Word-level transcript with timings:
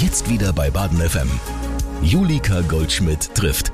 Jetzt 0.00 0.30
wieder 0.30 0.52
bei 0.52 0.70
Baden 0.70 1.00
FM. 1.00 1.28
Julika 2.02 2.60
Goldschmidt 2.60 3.34
trifft. 3.34 3.72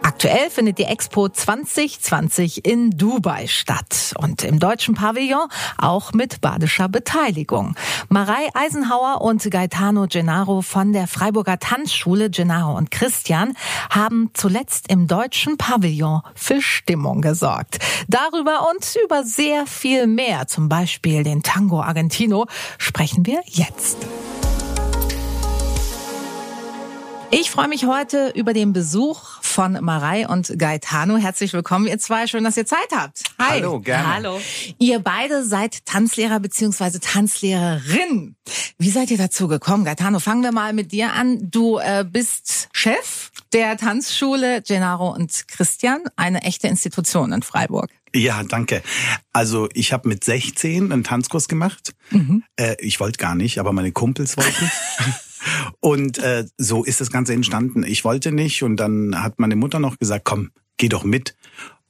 Aktuell 0.00 0.48
findet 0.48 0.78
die 0.78 0.84
Expo 0.84 1.28
2020 1.28 2.64
in 2.64 2.92
Dubai 2.92 3.48
statt 3.48 4.14
und 4.16 4.44
im 4.44 4.60
deutschen 4.60 4.94
Pavillon 4.94 5.48
auch 5.76 6.12
mit 6.12 6.40
badischer 6.40 6.88
Beteiligung. 6.88 7.74
Marei 8.08 8.48
Eisenhauer 8.54 9.22
und 9.22 9.42
Gaetano 9.50 10.06
Gennaro 10.08 10.62
von 10.62 10.92
der 10.92 11.08
Freiburger 11.08 11.58
Tanzschule 11.58 12.30
Gennaro 12.30 12.78
und 12.78 12.92
Christian 12.92 13.54
haben 13.90 14.30
zuletzt 14.34 14.86
im 14.88 15.08
deutschen 15.08 15.58
Pavillon 15.58 16.22
für 16.36 16.62
Stimmung 16.62 17.22
gesorgt. 17.22 17.80
Darüber 18.06 18.68
und 18.70 18.86
über 19.04 19.24
sehr 19.24 19.66
viel 19.66 20.06
mehr, 20.06 20.46
zum 20.46 20.68
Beispiel 20.68 21.24
den 21.24 21.42
Tango 21.42 21.82
Argentino, 21.82 22.46
sprechen 22.78 23.26
wir 23.26 23.42
jetzt. 23.46 23.96
Ich 27.32 27.48
freue 27.48 27.68
mich 27.68 27.86
heute 27.86 28.32
über 28.34 28.52
den 28.52 28.72
Besuch 28.72 29.40
von 29.40 29.78
Marei 29.84 30.26
und 30.26 30.52
Gaetano. 30.58 31.16
Herzlich 31.16 31.52
willkommen, 31.52 31.86
ihr 31.86 31.98
zwei. 32.00 32.26
Schön, 32.26 32.42
dass 32.42 32.56
ihr 32.56 32.66
Zeit 32.66 32.88
habt. 32.92 33.22
Hi. 33.38 33.60
Hallo, 33.60 33.78
gerne. 33.78 34.14
Hallo. 34.14 34.40
Ihr 34.80 34.98
beide 34.98 35.44
seid 35.44 35.86
Tanzlehrer 35.86 36.40
beziehungsweise 36.40 36.98
Tanzlehrerin. 36.98 38.34
Wie 38.78 38.90
seid 38.90 39.12
ihr 39.12 39.18
dazu 39.18 39.46
gekommen? 39.46 39.84
Gaetano, 39.84 40.18
fangen 40.18 40.42
wir 40.42 40.50
mal 40.50 40.72
mit 40.72 40.90
dir 40.90 41.12
an. 41.12 41.50
Du 41.50 41.78
äh, 41.78 42.04
bist 42.04 42.68
Chef 42.72 43.30
der 43.52 43.76
Tanzschule 43.76 44.62
Gennaro 44.62 45.14
und 45.14 45.46
Christian, 45.46 46.02
eine 46.16 46.42
echte 46.42 46.66
Institution 46.66 47.32
in 47.32 47.42
Freiburg. 47.42 47.90
Ja, 48.12 48.42
danke. 48.42 48.82
Also 49.32 49.68
ich 49.72 49.92
habe 49.92 50.08
mit 50.08 50.24
16 50.24 50.90
einen 50.90 51.04
Tanzkurs 51.04 51.46
gemacht. 51.46 51.94
Mhm. 52.10 52.42
Äh, 52.56 52.74
ich 52.80 52.98
wollte 52.98 53.18
gar 53.18 53.36
nicht, 53.36 53.58
aber 53.60 53.72
meine 53.72 53.92
Kumpels 53.92 54.36
wollten. 54.36 54.70
Und 55.80 56.18
äh, 56.18 56.44
so 56.58 56.84
ist 56.84 57.00
das 57.00 57.10
Ganze 57.10 57.32
entstanden. 57.32 57.82
Ich 57.82 58.04
wollte 58.04 58.32
nicht 58.32 58.62
und 58.62 58.76
dann 58.76 59.22
hat 59.22 59.38
meine 59.38 59.56
Mutter 59.56 59.78
noch 59.80 59.98
gesagt, 59.98 60.24
komm, 60.24 60.50
geh 60.76 60.88
doch 60.88 61.04
mit. 61.04 61.34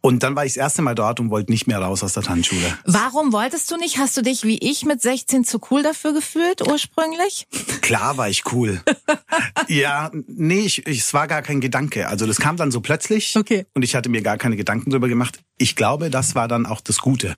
Und 0.03 0.23
dann 0.23 0.35
war 0.35 0.47
ich 0.47 0.55
das 0.55 0.57
erste 0.57 0.81
Mal 0.81 0.95
dort 0.95 1.21
und 1.21 1.31
wollte 1.31 1.53
nicht 1.53 1.67
mehr 1.67 1.79
raus 1.79 2.03
aus 2.03 2.15
der 2.15 2.23
Tanzschule. 2.23 2.79
Warum 2.87 3.35
wolltest 3.35 3.71
du 3.71 3.77
nicht? 3.77 3.99
Hast 3.99 4.17
du 4.17 4.23
dich 4.23 4.45
wie 4.45 4.57
ich 4.59 4.87
mit 4.87 5.03
16 5.03 5.45
zu 5.45 5.61
cool 5.71 5.83
dafür 5.83 6.15
gefühlt 6.15 6.67
ursprünglich? 6.67 7.47
Klar 7.83 8.17
war 8.17 8.29
ich 8.29 8.45
cool. 8.53 8.81
ja, 9.69 10.11
nee, 10.27 10.61
ich, 10.61 10.87
ich, 10.87 11.01
es 11.01 11.13
war 11.13 11.29
gar 11.29 11.43
kein 11.43 11.61
Gedanke. 11.61 12.09
Also 12.09 12.27
das 12.27 12.39
kam 12.39 12.57
dann 12.57 12.71
so 12.71 12.81
plötzlich 12.81 13.37
okay. 13.37 13.67
und 13.75 13.83
ich 13.83 13.95
hatte 13.95 14.09
mir 14.09 14.23
gar 14.23 14.39
keine 14.39 14.57
Gedanken 14.57 14.91
drüber 14.91 15.09
gemacht. 15.09 15.41
Ich 15.59 15.77
glaube, 15.77 16.09
das 16.09 16.35
war 16.35 16.49
dann 16.49 16.65
auch 16.65 16.81
das 16.81 16.99
Gute 16.99 17.35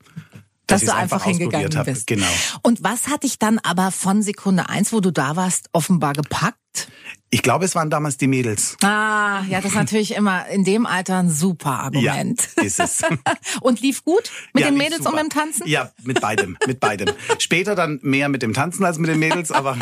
dass, 0.73 0.81
dass 0.83 0.91
du 0.91 0.97
einfach, 0.97 1.17
einfach 1.17 1.27
hingegangen 1.27 1.77
hab. 1.77 1.87
bist. 1.87 2.07
Genau. 2.07 2.27
Und 2.63 2.83
was 2.83 3.09
hat 3.09 3.23
dich 3.23 3.39
dann 3.39 3.59
aber 3.59 3.91
von 3.91 4.23
Sekunde 4.23 4.69
eins, 4.69 4.93
wo 4.93 5.01
du 5.01 5.11
da 5.11 5.37
warst, 5.37 5.69
offenbar 5.73 6.13
gepackt? 6.13 6.89
Ich 7.31 7.43
glaube, 7.43 7.65
es 7.65 7.75
waren 7.75 7.89
damals 7.89 8.19
die 8.19 8.27
Mädels. 8.27 8.77
Ah, 8.83 9.43
ja, 9.49 9.61
das 9.61 9.73
ist 9.73 9.75
natürlich 9.75 10.15
immer 10.15 10.47
in 10.49 10.65
dem 10.65 10.85
Alter 10.85 11.19
ein 11.19 11.31
super 11.31 11.81
Argument. 11.81 12.49
Ja, 12.57 12.63
ist 12.63 12.79
es. 12.79 13.03
und 13.63 13.81
lief 13.81 14.05
gut 14.05 14.31
mit 14.53 14.65
ja, 14.65 14.71
den 14.71 14.77
Mädels 14.77 14.99
super. 14.99 15.11
und 15.11 15.15
mit 15.17 15.25
dem 15.25 15.31
Tanzen? 15.31 15.67
Ja, 15.67 15.91
mit 16.03 16.21
beidem, 16.21 16.59
mit 16.67 16.79
beidem. 16.79 17.15
Später 17.39 17.75
dann 17.75 18.01
mehr 18.03 18.29
mit 18.29 18.43
dem 18.43 18.53
Tanzen 18.53 18.85
als 18.85 18.99
mit 18.99 19.09
den 19.09 19.19
Mädels, 19.19 19.51
aber 19.51 19.77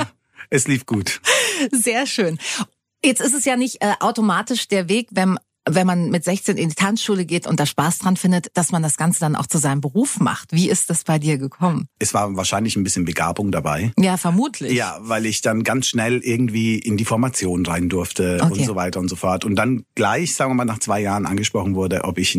es 0.50 0.68
lief 0.68 0.86
gut. 0.86 1.20
Sehr 1.72 2.06
schön. 2.06 2.38
Jetzt 3.04 3.20
ist 3.20 3.34
es 3.34 3.44
ja 3.44 3.56
nicht 3.56 3.82
äh, 3.82 3.94
automatisch 3.98 4.68
der 4.68 4.88
Weg, 4.88 5.08
wenn 5.10 5.38
wenn 5.68 5.86
man 5.86 6.10
mit 6.10 6.24
16 6.24 6.56
in 6.56 6.70
die 6.70 6.74
Tanzschule 6.74 7.24
geht 7.24 7.46
und 7.46 7.60
da 7.60 7.66
Spaß 7.66 7.98
dran 7.98 8.16
findet, 8.16 8.48
dass 8.54 8.72
man 8.72 8.82
das 8.82 8.96
Ganze 8.96 9.20
dann 9.20 9.36
auch 9.36 9.46
zu 9.46 9.58
seinem 9.58 9.80
Beruf 9.80 10.20
macht. 10.20 10.52
Wie 10.52 10.68
ist 10.68 10.90
das 10.90 11.04
bei 11.04 11.18
dir 11.18 11.38
gekommen? 11.38 11.86
Es 11.98 12.14
war 12.14 12.34
wahrscheinlich 12.36 12.76
ein 12.76 12.84
bisschen 12.84 13.04
Begabung 13.04 13.52
dabei. 13.52 13.92
Ja, 13.98 14.16
vermutlich. 14.16 14.72
Ja, 14.72 14.98
weil 15.00 15.26
ich 15.26 15.42
dann 15.42 15.62
ganz 15.62 15.86
schnell 15.86 16.18
irgendwie 16.18 16.78
in 16.78 16.96
die 16.96 17.04
Formation 17.04 17.64
rein 17.66 17.88
durfte 17.88 18.38
okay. 18.40 18.52
und 18.52 18.64
so 18.64 18.74
weiter 18.74 19.00
und 19.00 19.08
so 19.08 19.16
fort. 19.16 19.44
Und 19.44 19.56
dann 19.56 19.84
gleich, 19.94 20.34
sagen 20.34 20.50
wir 20.50 20.54
mal, 20.54 20.64
nach 20.64 20.78
zwei 20.78 21.00
Jahren 21.00 21.26
angesprochen 21.26 21.74
wurde, 21.74 22.04
ob 22.04 22.18
ich 22.18 22.38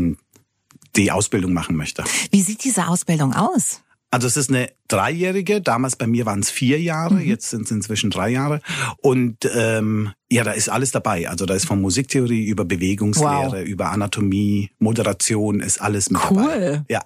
die 0.96 1.12
Ausbildung 1.12 1.54
machen 1.54 1.76
möchte. 1.76 2.04
Wie 2.32 2.42
sieht 2.42 2.64
diese 2.64 2.88
Ausbildung 2.88 3.34
aus? 3.34 3.82
Also 4.12 4.28
es 4.28 4.36
ist 4.36 4.50
eine 4.50 4.70
dreijährige, 4.90 5.62
damals 5.62 5.96
bei 5.96 6.06
mir 6.06 6.26
waren 6.26 6.42
es 6.42 6.52
vier 6.52 6.82
Jahre, 6.82 7.16
mhm. 7.16 7.22
jetzt 7.22 7.50
sind 7.50 7.64
es 7.64 7.72
inzwischen 7.72 8.10
drei 8.10 8.30
Jahre. 8.30 8.60
Und 8.98 9.50
ähm, 9.56 10.12
ja, 10.30 10.44
da 10.44 10.52
ist 10.52 10.68
alles 10.68 10.92
dabei. 10.92 11.30
Also 11.30 11.46
da 11.46 11.54
ist 11.54 11.66
von 11.66 11.80
Musiktheorie 11.80 12.46
über 12.46 12.66
Bewegungslehre, 12.66 13.62
wow. 13.62 13.66
über 13.66 13.90
Anatomie, 13.92 14.72
Moderation, 14.80 15.62
ist 15.62 15.82
alles 15.82 16.10
mit 16.10 16.22
cool. 16.30 16.38
dabei. 16.38 16.58
Cool. 16.58 16.86
Ja. 16.90 17.02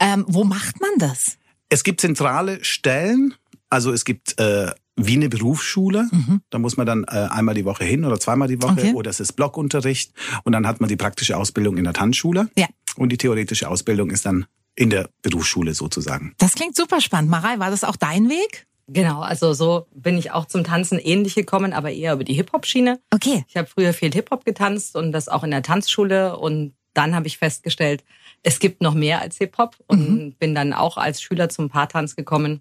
Ähm, 0.00 0.24
wo 0.28 0.44
macht 0.44 0.80
man 0.80 0.90
das? 0.98 1.36
Es 1.68 1.84
gibt 1.84 2.00
zentrale 2.00 2.64
Stellen, 2.64 3.34
also 3.68 3.92
es 3.92 4.06
gibt 4.06 4.38
äh, 4.40 4.70
wie 4.96 5.14
eine 5.14 5.28
Berufsschule. 5.28 6.08
Mhm. 6.10 6.40
Da 6.48 6.58
muss 6.58 6.78
man 6.78 6.86
dann 6.86 7.04
äh, 7.04 7.28
einmal 7.30 7.54
die 7.54 7.66
Woche 7.66 7.84
hin 7.84 8.06
oder 8.06 8.18
zweimal 8.18 8.48
die 8.48 8.62
Woche 8.62 8.80
okay. 8.80 8.92
oder 8.94 9.10
es 9.10 9.20
ist 9.20 9.34
Blockunterricht 9.34 10.12
und 10.44 10.52
dann 10.52 10.66
hat 10.66 10.80
man 10.80 10.88
die 10.88 10.96
praktische 10.96 11.36
Ausbildung 11.36 11.76
in 11.76 11.84
der 11.84 11.92
Tanzschule. 11.92 12.48
Ja. 12.56 12.66
Und 12.96 13.10
die 13.10 13.18
theoretische 13.18 13.68
Ausbildung 13.68 14.10
ist 14.10 14.24
dann 14.24 14.46
in 14.76 14.90
der 14.90 15.08
Berufsschule 15.22 15.74
sozusagen. 15.74 16.34
Das 16.38 16.54
klingt 16.54 16.76
super 16.76 17.00
spannend. 17.00 17.30
Marei, 17.30 17.58
war 17.58 17.70
das 17.70 17.82
auch 17.82 17.96
dein 17.96 18.28
Weg? 18.28 18.66
Genau, 18.88 19.20
also 19.20 19.52
so 19.52 19.86
bin 19.92 20.16
ich 20.16 20.30
auch 20.30 20.44
zum 20.44 20.62
Tanzen 20.62 21.00
ähnlich 21.00 21.34
gekommen, 21.34 21.72
aber 21.72 21.90
eher 21.90 22.12
über 22.12 22.22
die 22.22 22.34
Hip-Hop-Schiene. 22.34 23.00
Okay. 23.12 23.44
Ich 23.48 23.56
habe 23.56 23.66
früher 23.66 23.92
viel 23.92 24.12
Hip-Hop 24.12 24.44
getanzt 24.44 24.94
und 24.94 25.10
das 25.10 25.28
auch 25.28 25.42
in 25.42 25.50
der 25.50 25.62
Tanzschule 25.62 26.38
und 26.38 26.74
dann 26.94 27.14
habe 27.14 27.26
ich 27.26 27.38
festgestellt, 27.38 28.04
es 28.42 28.60
gibt 28.60 28.80
noch 28.80 28.94
mehr 28.94 29.20
als 29.20 29.38
Hip-Hop 29.38 29.76
und 29.88 30.08
mhm. 30.08 30.32
bin 30.38 30.54
dann 30.54 30.72
auch 30.72 30.98
als 30.98 31.20
Schüler 31.20 31.48
zum 31.48 31.68
Paartanz 31.68 32.14
gekommen 32.14 32.60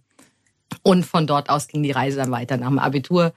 und 0.82 1.06
von 1.06 1.28
dort 1.28 1.50
aus 1.50 1.68
ging 1.68 1.84
die 1.84 1.92
Reise 1.92 2.18
dann 2.18 2.32
weiter. 2.32 2.58
Nach 2.58 2.70
dem 2.70 2.80
Abitur 2.80 3.34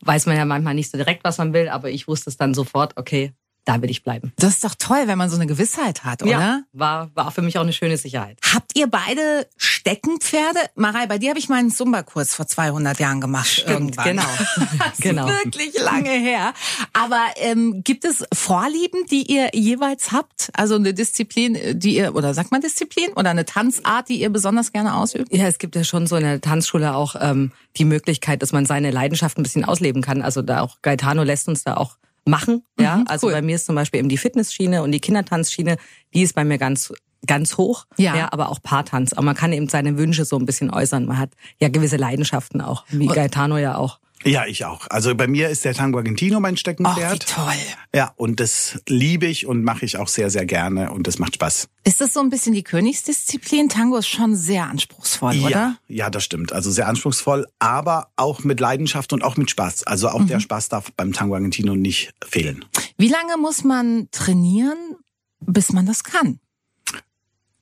weiß 0.00 0.26
man 0.26 0.36
ja 0.36 0.46
manchmal 0.46 0.74
nicht 0.74 0.90
so 0.90 0.96
direkt, 0.96 1.24
was 1.24 1.36
man 1.36 1.52
will, 1.52 1.68
aber 1.68 1.90
ich 1.90 2.08
wusste 2.08 2.30
es 2.30 2.38
dann 2.38 2.54
sofort, 2.54 2.96
okay, 2.96 3.32
da 3.64 3.82
will 3.82 3.90
ich 3.90 4.02
bleiben. 4.02 4.32
Das 4.36 4.54
ist 4.54 4.64
doch 4.64 4.74
toll, 4.78 5.02
wenn 5.06 5.18
man 5.18 5.30
so 5.30 5.36
eine 5.36 5.46
Gewissheit 5.46 6.04
hat, 6.04 6.22
oder? 6.22 6.30
Ja, 6.30 6.62
war, 6.72 7.10
war 7.14 7.30
für 7.30 7.42
mich 7.42 7.58
auch 7.58 7.62
eine 7.62 7.72
schöne 7.72 7.96
Sicherheit. 7.96 8.38
Habt 8.54 8.76
ihr 8.76 8.86
beide 8.86 9.46
Steckenpferde? 9.56 10.58
Marei, 10.74 11.06
bei 11.06 11.18
dir 11.18 11.30
habe 11.30 11.38
ich 11.38 11.48
meinen 11.48 11.70
Zumba-Kurs 11.70 12.34
vor 12.34 12.46
200 12.46 12.98
Jahren 12.98 13.20
gemacht. 13.20 13.48
Stimmt, 13.48 13.96
irgendwann. 13.96 14.04
genau. 14.04 14.28
das 14.78 14.98
genau. 15.00 15.28
ist 15.28 15.44
wirklich 15.44 15.78
lange 15.78 16.10
her. 16.10 16.54
Aber 16.92 17.20
ähm, 17.36 17.82
gibt 17.84 18.04
es 18.04 18.24
Vorlieben, 18.32 19.06
die 19.10 19.30
ihr 19.30 19.50
jeweils 19.52 20.12
habt? 20.12 20.50
Also 20.54 20.76
eine 20.76 20.94
Disziplin, 20.94 21.58
die 21.78 21.96
ihr, 21.96 22.14
oder 22.14 22.34
sagt 22.34 22.50
man 22.50 22.60
Disziplin? 22.60 23.12
Oder 23.14 23.30
eine 23.30 23.44
Tanzart, 23.44 24.08
die 24.08 24.20
ihr 24.20 24.30
besonders 24.30 24.72
gerne 24.72 24.94
ausübt? 24.94 25.32
Ja, 25.34 25.46
es 25.46 25.58
gibt 25.58 25.76
ja 25.76 25.84
schon 25.84 26.06
so 26.06 26.16
in 26.16 26.22
der 26.22 26.40
Tanzschule 26.40 26.94
auch 26.94 27.14
ähm, 27.20 27.52
die 27.76 27.84
Möglichkeit, 27.84 28.42
dass 28.42 28.52
man 28.52 28.66
seine 28.66 28.90
Leidenschaft 28.90 29.38
ein 29.38 29.42
bisschen 29.42 29.64
ausleben 29.64 30.02
kann. 30.02 30.22
Also 30.22 30.42
da 30.42 30.60
auch 30.60 30.78
Gaetano 30.82 31.22
lässt 31.22 31.48
uns 31.48 31.64
da 31.64 31.76
auch 31.76 31.96
machen. 32.24 32.64
Ja, 32.78 32.98
mhm, 32.98 33.04
also 33.08 33.26
cool. 33.26 33.32
bei 33.32 33.42
mir 33.42 33.56
ist 33.56 33.66
zum 33.66 33.74
Beispiel 33.74 34.00
eben 34.00 34.08
die 34.08 34.18
Fitnessschiene 34.18 34.82
und 34.82 34.92
die 34.92 35.00
Kindertanzschiene, 35.00 35.76
die 36.14 36.22
ist 36.22 36.34
bei 36.34 36.44
mir 36.44 36.58
ganz 36.58 36.92
ganz 37.26 37.58
hoch, 37.58 37.84
ja. 37.98 38.16
ja, 38.16 38.32
aber 38.32 38.48
auch 38.48 38.62
Paartanz. 38.62 39.12
Aber 39.12 39.22
man 39.22 39.34
kann 39.34 39.52
eben 39.52 39.68
seine 39.68 39.98
Wünsche 39.98 40.24
so 40.24 40.38
ein 40.38 40.46
bisschen 40.46 40.70
äußern. 40.70 41.04
Man 41.04 41.18
hat 41.18 41.32
ja 41.58 41.68
gewisse 41.68 41.96
Leidenschaften 41.96 42.60
auch, 42.62 42.84
wie 42.88 43.06
Gaetano 43.06 43.58
ja 43.58 43.76
auch. 43.76 44.00
Ja, 44.24 44.46
ich 44.46 44.64
auch. 44.64 44.86
Also 44.90 45.14
bei 45.14 45.26
mir 45.26 45.48
ist 45.48 45.64
der 45.64 45.74
Tango 45.74 45.98
Argentino 45.98 46.40
mein 46.40 46.56
Steckenpferd. 46.56 47.26
Ach, 47.28 47.48
wie 47.48 47.52
toll. 47.54 47.74
Ja, 47.94 48.12
und 48.16 48.38
das 48.38 48.80
liebe 48.86 49.26
ich 49.26 49.46
und 49.46 49.64
mache 49.64 49.84
ich 49.84 49.96
auch 49.96 50.08
sehr, 50.08 50.30
sehr 50.30 50.44
gerne 50.44 50.92
und 50.92 51.06
das 51.06 51.18
macht 51.18 51.36
Spaß. 51.36 51.68
Ist 51.84 52.00
das 52.00 52.12
so 52.12 52.20
ein 52.20 52.28
bisschen 52.28 52.52
die 52.52 52.62
Königsdisziplin? 52.62 53.68
Tango 53.68 53.96
ist 53.96 54.08
schon 54.08 54.36
sehr 54.36 54.64
anspruchsvoll, 54.64 55.36
ja, 55.36 55.46
oder? 55.46 55.76
Ja, 55.88 56.10
das 56.10 56.24
stimmt. 56.24 56.52
Also 56.52 56.70
sehr 56.70 56.86
anspruchsvoll, 56.86 57.46
aber 57.58 58.08
auch 58.16 58.44
mit 58.44 58.60
Leidenschaft 58.60 59.12
und 59.12 59.24
auch 59.24 59.36
mit 59.36 59.50
Spaß. 59.50 59.84
Also 59.84 60.08
auch 60.08 60.20
mhm. 60.20 60.28
der 60.28 60.40
Spaß 60.40 60.68
darf 60.68 60.92
beim 60.92 61.12
Tango 61.12 61.34
Argentino 61.34 61.74
nicht 61.74 62.12
fehlen. 62.22 62.64
Wie 62.98 63.08
lange 63.08 63.38
muss 63.38 63.64
man 63.64 64.08
trainieren, 64.10 64.96
bis 65.40 65.72
man 65.72 65.86
das 65.86 66.04
kann? 66.04 66.40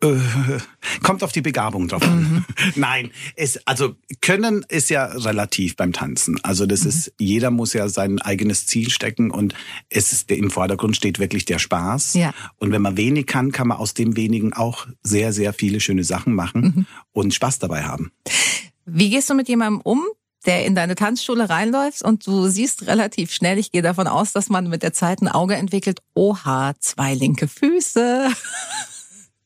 Äh, 0.00 0.16
kommt 1.02 1.24
auf 1.24 1.32
die 1.32 1.40
Begabung 1.40 1.88
drauf 1.88 2.02
an. 2.02 2.20
Mhm. 2.20 2.44
Nein, 2.76 3.10
es, 3.34 3.66
also 3.66 3.96
können 4.20 4.64
ist 4.68 4.90
ja 4.90 5.06
relativ 5.06 5.74
beim 5.74 5.92
Tanzen. 5.92 6.38
Also 6.44 6.66
das 6.66 6.82
mhm. 6.82 6.88
ist, 6.88 7.12
jeder 7.18 7.50
muss 7.50 7.72
ja 7.72 7.88
sein 7.88 8.20
eigenes 8.20 8.66
Ziel 8.66 8.90
stecken 8.90 9.30
und 9.30 9.54
es 9.88 10.12
ist, 10.12 10.30
im 10.30 10.50
Vordergrund 10.50 10.96
steht 10.96 11.18
wirklich 11.18 11.46
der 11.46 11.58
Spaß. 11.58 12.14
Ja. 12.14 12.32
Und 12.58 12.70
wenn 12.70 12.82
man 12.82 12.96
wenig 12.96 13.26
kann, 13.26 13.50
kann 13.50 13.66
man 13.66 13.78
aus 13.78 13.94
dem 13.94 14.16
wenigen 14.16 14.52
auch 14.52 14.86
sehr, 15.02 15.32
sehr 15.32 15.52
viele 15.52 15.80
schöne 15.80 16.04
Sachen 16.04 16.34
machen 16.34 16.60
mhm. 16.62 16.86
und 17.12 17.34
Spaß 17.34 17.58
dabei 17.58 17.82
haben. 17.82 18.12
Wie 18.86 19.10
gehst 19.10 19.28
du 19.28 19.34
mit 19.34 19.48
jemandem 19.48 19.80
um, 19.82 20.04
der 20.46 20.64
in 20.64 20.76
deine 20.76 20.94
Tanzschule 20.94 21.50
reinläuft 21.50 22.02
und 22.02 22.24
du 22.24 22.46
siehst 22.48 22.86
relativ 22.86 23.32
schnell, 23.32 23.58
ich 23.58 23.72
gehe 23.72 23.82
davon 23.82 24.06
aus, 24.06 24.32
dass 24.32 24.48
man 24.48 24.68
mit 24.68 24.84
der 24.84 24.92
Zeit 24.92 25.20
ein 25.20 25.28
Auge 25.28 25.56
entwickelt, 25.56 26.00
oha, 26.14 26.74
zwei 26.78 27.14
linke 27.14 27.48
Füße. 27.48 28.30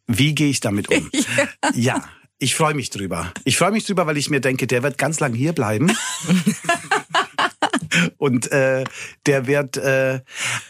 Wie 0.07 0.35
gehe 0.35 0.51
ich 0.51 0.61
damit 0.61 0.89
um? 0.89 1.11
ja. 1.75 1.75
ja. 1.75 2.05
Ich 2.39 2.57
freue 2.57 2.75
mich 2.75 2.91
drüber. 2.91 3.33
Ich 3.45 3.57
freue 3.57 3.71
mich 3.71 3.87
drüber, 3.87 4.05
weil 4.07 4.17
ich 4.17 4.29
mir 4.29 4.41
denke, 4.41 4.67
der 4.67 4.83
wird 4.83 4.99
ganz 4.99 5.21
lang 5.21 5.33
hier 5.33 5.53
bleiben. 5.53 5.93
Und 8.17 8.51
äh, 8.51 8.85
der 9.27 9.47
wird 9.47 9.77
äh, 9.77 10.21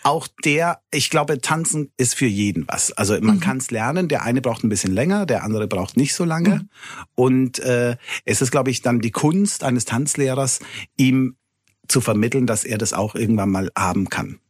auch 0.03 0.29
der, 0.45 0.83
ich 0.91 1.09
glaube, 1.09 1.41
tanzen 1.41 1.91
ist 1.97 2.15
für 2.15 2.27
jeden 2.27 2.67
was. 2.69 2.93
Also 2.93 3.15
man 3.21 3.37
mhm. 3.37 3.41
kann 3.41 3.57
es 3.57 3.71
lernen. 3.71 4.09
Der 4.09 4.23
eine 4.23 4.43
braucht 4.43 4.65
ein 4.65 4.69
bisschen 4.69 4.93
länger, 4.93 5.25
der 5.25 5.45
andere 5.45 5.67
braucht 5.67 5.97
nicht 5.97 6.15
so 6.15 6.25
lange. 6.25 6.57
Mhm. 6.57 6.69
Und 7.15 7.59
äh, 7.61 7.97
es 8.25 8.43
ist, 8.43 8.51
glaube 8.51 8.71
ich, 8.71 8.83
dann 8.83 9.01
die 9.01 9.11
Kunst 9.11 9.65
eines 9.65 9.85
Tanzlehrers, 9.85 10.61
ihm 10.99 11.37
zu 11.89 12.01
vermitteln, 12.01 12.47
dass 12.47 12.65
er 12.65 12.79
das 12.79 12.93
auch 12.93 13.15
irgendwann 13.15 13.51
mal 13.51 13.71
haben 13.77 14.09
kann. 14.09 14.41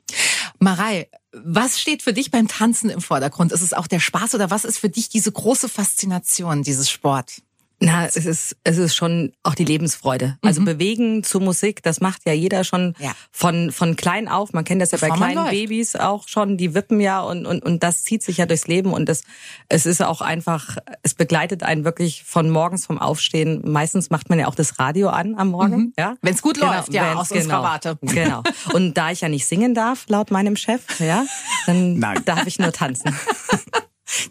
Marei, 0.62 1.08
was 1.32 1.80
steht 1.80 2.02
für 2.02 2.12
dich 2.12 2.30
beim 2.30 2.46
Tanzen 2.46 2.88
im 2.88 3.00
Vordergrund? 3.00 3.50
Ist 3.50 3.62
es 3.62 3.72
auch 3.72 3.88
der 3.88 3.98
Spaß 3.98 4.36
oder 4.36 4.50
was 4.50 4.64
ist 4.64 4.78
für 4.78 4.88
dich 4.88 5.08
diese 5.08 5.32
große 5.32 5.68
Faszination 5.68 6.62
dieses 6.62 6.88
Sport? 6.88 7.42
Na, 7.84 8.06
es 8.06 8.16
ist, 8.16 8.56
es 8.62 8.78
ist 8.78 8.94
schon 8.94 9.32
auch 9.42 9.54
die 9.54 9.64
Lebensfreude. 9.64 10.38
Also 10.42 10.60
mhm. 10.60 10.66
bewegen 10.66 11.24
zu 11.24 11.40
Musik, 11.40 11.82
das 11.82 12.00
macht 12.00 12.22
ja 12.24 12.32
jeder 12.32 12.62
schon 12.62 12.94
ja. 12.98 13.12
von, 13.32 13.72
von 13.72 13.96
klein 13.96 14.28
auf. 14.28 14.52
Man 14.52 14.64
kennt 14.64 14.80
das 14.80 14.92
ja 14.92 14.98
Bevor 14.98 15.18
bei 15.18 15.32
kleinen 15.32 15.50
Babys 15.50 15.96
auch 15.96 16.28
schon, 16.28 16.56
die 16.56 16.74
wippen 16.74 17.00
ja 17.00 17.20
und, 17.20 17.44
und, 17.44 17.64
und 17.64 17.82
das 17.82 18.04
zieht 18.04 18.22
sich 18.22 18.36
ja 18.36 18.46
durchs 18.46 18.68
Leben 18.68 18.92
und 18.92 19.08
das, 19.08 19.22
es 19.68 19.86
ist 19.86 20.00
auch 20.00 20.20
einfach, 20.20 20.76
es 21.02 21.14
begleitet 21.14 21.64
einen 21.64 21.84
wirklich 21.84 22.22
von 22.24 22.50
morgens 22.50 22.86
vom 22.86 22.98
Aufstehen. 22.98 23.62
Meistens 23.64 24.10
macht 24.10 24.28
man 24.30 24.38
ja 24.38 24.46
auch 24.46 24.54
das 24.54 24.78
Radio 24.78 25.08
an 25.08 25.34
am 25.36 25.48
Morgen, 25.48 25.76
mhm. 25.76 25.92
ja. 25.98 26.14
Wenn 26.22 26.34
es 26.34 26.42
gut 26.42 26.54
genau, 26.54 26.72
läuft, 26.72 26.94
ja, 26.94 27.14
aus 27.14 27.30
genau, 27.30 27.62
Warte. 27.62 27.98
Genau. 28.02 28.42
Und 28.74 28.94
da 28.94 29.10
ich 29.10 29.22
ja 29.22 29.28
nicht 29.28 29.46
singen 29.46 29.74
darf, 29.74 30.04
laut 30.08 30.30
meinem 30.30 30.54
Chef, 30.54 30.82
ja, 31.00 31.24
dann 31.66 31.98
Nein. 31.98 32.22
darf 32.24 32.46
ich 32.46 32.58
nur 32.58 32.72
tanzen. 32.72 33.14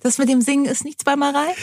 Das 0.01 0.19
mit 0.19 0.29
dem 0.29 0.41
Singen 0.41 0.65
ist 0.65 0.85
nichts 0.85 1.03
bei 1.03 1.15
Marei? 1.15 1.55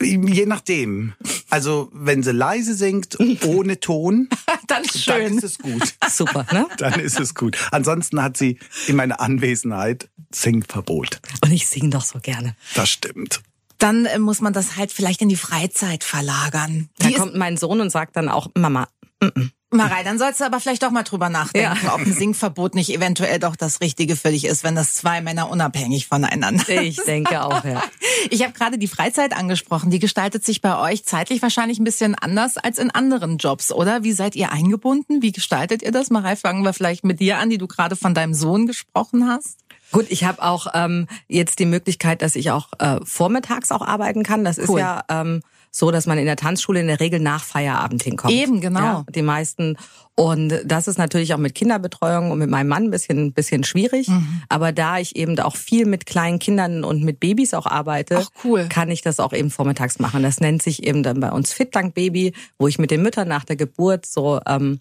Je 0.00 0.46
nachdem. 0.46 1.14
Also 1.50 1.90
wenn 1.92 2.22
sie 2.22 2.32
leise 2.32 2.74
singt, 2.74 3.18
ohne 3.44 3.80
Ton, 3.80 4.28
dann, 4.66 4.84
ist 4.84 5.04
schön. 5.04 5.24
dann 5.24 5.38
ist 5.38 5.44
es 5.44 5.58
gut. 5.58 5.94
Super, 6.08 6.46
ne? 6.52 6.66
Dann 6.78 7.00
ist 7.00 7.18
es 7.18 7.34
gut. 7.34 7.56
Ansonsten 7.70 8.22
hat 8.22 8.36
sie 8.36 8.58
in 8.86 8.96
meiner 8.96 9.20
Anwesenheit 9.20 10.08
Singverbot. 10.32 11.20
Und 11.42 11.52
ich 11.52 11.66
singe 11.66 11.90
doch 11.90 12.04
so 12.04 12.20
gerne. 12.20 12.56
Das 12.74 12.90
stimmt 12.90 13.40
dann 13.78 14.06
äh, 14.06 14.18
muss 14.18 14.40
man 14.40 14.52
das 14.52 14.76
halt 14.76 14.92
vielleicht 14.92 15.22
in 15.22 15.28
die 15.28 15.36
Freizeit 15.36 16.02
verlagern. 16.02 16.88
Da 16.98 17.10
kommt 17.12 17.36
mein 17.36 17.56
Sohn 17.56 17.80
und 17.80 17.90
sagt 17.90 18.16
dann 18.16 18.28
auch, 18.28 18.48
Mama, 18.56 18.88
mm 19.20 19.26
-mm. 19.26 19.50
Marei, 19.70 20.02
dann 20.02 20.18
sollst 20.18 20.40
du 20.40 20.44
aber 20.44 20.60
vielleicht 20.60 20.82
doch 20.82 20.90
mal 20.90 21.02
drüber 21.02 21.28
nachdenken, 21.28 21.78
ja. 21.84 21.94
ob 21.94 22.00
ein 22.00 22.12
Singverbot 22.12 22.74
nicht 22.74 22.88
eventuell 22.88 23.38
doch 23.38 23.54
das 23.54 23.82
Richtige 23.82 24.16
für 24.16 24.30
dich 24.30 24.46
ist, 24.46 24.64
wenn 24.64 24.74
das 24.74 24.94
zwei 24.94 25.20
Männer 25.20 25.50
unabhängig 25.50 26.06
voneinander 26.06 26.66
Ich 26.68 26.96
denke 27.04 27.42
auch, 27.42 27.64
ja. 27.64 27.82
Ich 28.30 28.42
habe 28.42 28.54
gerade 28.54 28.78
die 28.78 28.88
Freizeit 28.88 29.36
angesprochen. 29.36 29.90
Die 29.90 29.98
gestaltet 29.98 30.44
sich 30.44 30.62
bei 30.62 30.78
euch 30.78 31.04
zeitlich 31.04 31.42
wahrscheinlich 31.42 31.78
ein 31.78 31.84
bisschen 31.84 32.14
anders 32.14 32.56
als 32.56 32.78
in 32.78 32.90
anderen 32.90 33.36
Jobs, 33.36 33.70
oder? 33.70 34.02
Wie 34.02 34.12
seid 34.12 34.36
ihr 34.36 34.52
eingebunden? 34.52 35.20
Wie 35.20 35.32
gestaltet 35.32 35.82
ihr 35.82 35.92
das? 35.92 36.08
Marei, 36.08 36.34
fangen 36.36 36.64
wir 36.64 36.72
vielleicht 36.72 37.04
mit 37.04 37.20
dir 37.20 37.38
an, 37.38 37.50
die 37.50 37.58
du 37.58 37.66
gerade 37.66 37.94
von 37.94 38.14
deinem 38.14 38.32
Sohn 38.32 38.66
gesprochen 38.66 39.28
hast. 39.28 39.58
Gut, 39.92 40.06
ich 40.08 40.24
habe 40.24 40.42
auch 40.42 40.66
ähm, 40.74 41.06
jetzt 41.28 41.58
die 41.58 41.66
Möglichkeit, 41.66 42.22
dass 42.22 42.36
ich 42.36 42.50
auch 42.50 42.68
äh, 42.78 43.00
vormittags 43.04 43.70
auch 43.70 43.82
arbeiten 43.82 44.22
kann. 44.22 44.44
Das 44.44 44.58
cool. 44.58 44.64
ist 44.64 44.76
ja 44.78 45.04
ähm, 45.08 45.40
so, 45.70 45.90
dass 45.90 46.06
man 46.06 46.18
in 46.18 46.26
der 46.26 46.36
Tanzschule 46.36 46.80
in 46.80 46.86
der 46.86 47.00
Regel 47.00 47.20
nach 47.20 47.44
Feierabend 47.44 48.02
hinkommt. 48.02 48.32
Eben, 48.32 48.60
genau. 48.60 48.80
Ja, 48.80 49.04
die 49.14 49.22
meisten. 49.22 49.76
Und 50.14 50.52
das 50.64 50.88
ist 50.88 50.98
natürlich 50.98 51.32
auch 51.34 51.38
mit 51.38 51.54
Kinderbetreuung 51.54 52.30
und 52.30 52.38
mit 52.38 52.50
meinem 52.50 52.68
Mann 52.68 52.84
ein 52.84 52.90
bisschen, 52.90 53.32
bisschen 53.32 53.62
schwierig. 53.62 54.08
Mhm. 54.08 54.42
Aber 54.48 54.72
da 54.72 54.98
ich 54.98 55.14
eben 55.14 55.38
auch 55.38 55.54
viel 55.54 55.86
mit 55.86 56.06
kleinen 56.06 56.38
Kindern 56.40 56.82
und 56.82 57.04
mit 57.04 57.20
Babys 57.20 57.54
auch 57.54 57.66
arbeite, 57.66 58.18
Ach, 58.22 58.30
cool. 58.44 58.66
kann 58.68 58.90
ich 58.90 59.02
das 59.02 59.20
auch 59.20 59.32
eben 59.32 59.50
vormittags 59.50 60.00
machen. 60.00 60.22
Das 60.22 60.40
nennt 60.40 60.62
sich 60.62 60.82
eben 60.82 61.02
dann 61.02 61.20
bei 61.20 61.30
uns 61.30 61.52
Fitdank 61.52 61.94
Baby, 61.94 62.32
wo 62.58 62.66
ich 62.66 62.78
mit 62.78 62.90
den 62.90 63.02
Müttern 63.02 63.28
nach 63.28 63.44
der 63.44 63.56
Geburt 63.56 64.06
so 64.06 64.40
ähm, 64.46 64.80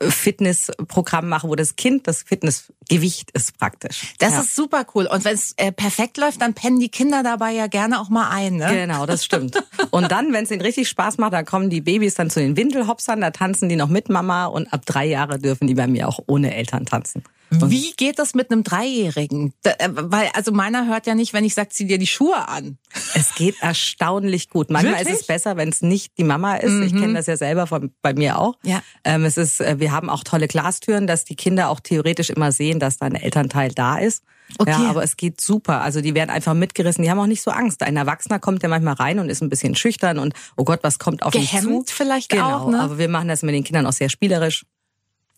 Fitnessprogramm 0.00 1.28
mache, 1.28 1.48
wo 1.48 1.54
das 1.54 1.76
Kind 1.76 2.06
das 2.06 2.22
Fitnessgewicht 2.22 3.30
ist 3.32 3.58
praktisch. 3.58 4.14
Das 4.18 4.32
ja. 4.32 4.40
ist 4.40 4.54
super 4.54 4.84
cool. 4.94 5.06
Und 5.06 5.24
wenn 5.24 5.34
es 5.34 5.54
äh, 5.56 5.72
perfekt 5.72 6.18
läuft, 6.18 6.42
dann 6.42 6.54
pennen 6.54 6.78
die 6.78 6.90
Kinder 6.90 7.22
dabei 7.22 7.52
ja 7.52 7.66
gerne 7.66 8.00
auch 8.00 8.08
mal 8.08 8.28
ein. 8.30 8.56
Ne? 8.56 8.68
Genau, 8.70 9.06
das 9.06 9.24
stimmt. 9.24 9.62
und 9.90 10.10
dann, 10.12 10.32
wenn 10.32 10.44
es 10.44 10.50
ihnen 10.50 10.60
richtig 10.60 10.88
Spaß 10.88 11.18
macht, 11.18 11.32
dann 11.32 11.44
kommen 11.44 11.70
die 11.70 11.80
Babys 11.80 12.14
dann 12.14 12.30
zu 12.30 12.40
den 12.40 12.56
Windelhopsern, 12.56 13.20
da 13.20 13.30
tanzen 13.30 13.68
die 13.68 13.76
noch 13.76 13.88
mit 13.88 14.08
Mama 14.08 14.46
und 14.46 14.72
ab 14.72 14.84
drei 14.84 15.06
Jahre 15.06 15.38
dürfen 15.38 15.66
die 15.66 15.74
bei 15.74 15.86
mir 15.86 16.08
auch 16.08 16.20
ohne 16.26 16.54
Eltern 16.54 16.84
tanzen. 16.84 17.22
Wie 17.50 17.92
geht 17.96 18.18
das 18.18 18.34
mit 18.34 18.50
einem 18.50 18.64
Dreijährigen? 18.64 19.52
Äh, 19.62 19.88
weil, 19.90 20.30
also 20.34 20.52
meiner 20.52 20.86
hört 20.86 21.06
ja 21.06 21.14
nicht, 21.14 21.32
wenn 21.32 21.44
ich 21.44 21.54
sage, 21.54 21.68
zieh 21.70 21.86
dir 21.86 21.98
die 21.98 22.06
Schuhe 22.06 22.48
an. 22.48 22.78
Es 23.14 23.34
geht 23.34 23.56
erstaunlich 23.60 24.50
gut. 24.50 24.70
Manchmal 24.70 24.94
Wirklich? 24.94 25.14
ist 25.14 25.20
es 25.22 25.26
besser, 25.26 25.56
wenn 25.56 25.68
es 25.68 25.82
nicht 25.82 26.18
die 26.18 26.24
Mama 26.24 26.56
ist. 26.56 26.72
Mhm. 26.72 26.82
Ich 26.82 26.92
kenne 26.92 27.14
das 27.14 27.26
ja 27.26 27.36
selber 27.36 27.66
von 27.66 27.92
bei 28.02 28.14
mir 28.14 28.38
auch. 28.38 28.54
Ja. 28.62 28.82
Ähm, 29.04 29.24
es 29.24 29.36
ist, 29.36 29.60
äh, 29.60 29.78
wir 29.78 29.92
haben 29.92 30.10
auch 30.10 30.24
tolle 30.24 30.48
Glastüren, 30.48 31.06
dass 31.06 31.24
die 31.24 31.36
Kinder 31.36 31.68
auch 31.68 31.80
theoretisch 31.80 32.30
immer 32.30 32.52
sehen, 32.52 32.80
dass 32.80 32.98
da 32.98 33.06
ein 33.06 33.14
Elternteil 33.14 33.72
da 33.72 33.98
ist. 33.98 34.22
Okay. 34.58 34.70
Ja, 34.70 34.90
aber 34.90 35.02
es 35.02 35.16
geht 35.16 35.40
super. 35.40 35.82
Also 35.82 36.00
die 36.00 36.14
werden 36.14 36.30
einfach 36.30 36.54
mitgerissen. 36.54 37.02
Die 37.02 37.10
haben 37.10 37.18
auch 37.18 37.26
nicht 37.26 37.42
so 37.42 37.50
Angst. 37.50 37.82
Ein 37.82 37.96
Erwachsener 37.96 38.38
kommt 38.38 38.62
ja 38.62 38.68
manchmal 38.68 38.94
rein 38.94 39.18
und 39.18 39.28
ist 39.28 39.42
ein 39.42 39.48
bisschen 39.48 39.74
schüchtern 39.74 40.18
und 40.18 40.34
oh 40.56 40.64
Gott, 40.64 40.80
was 40.82 40.98
kommt 40.98 41.22
auf 41.22 41.32
Gehemmt 41.32 41.68
mich 41.68 41.86
zu? 41.86 41.94
vielleicht 41.94 42.30
genau, 42.30 42.58
auch. 42.58 42.70
Ne? 42.70 42.80
Aber 42.80 42.98
wir 42.98 43.08
machen 43.08 43.28
das 43.28 43.42
mit 43.42 43.54
den 43.54 43.64
Kindern 43.64 43.86
auch 43.86 43.92
sehr 43.92 44.08
spielerisch. 44.08 44.64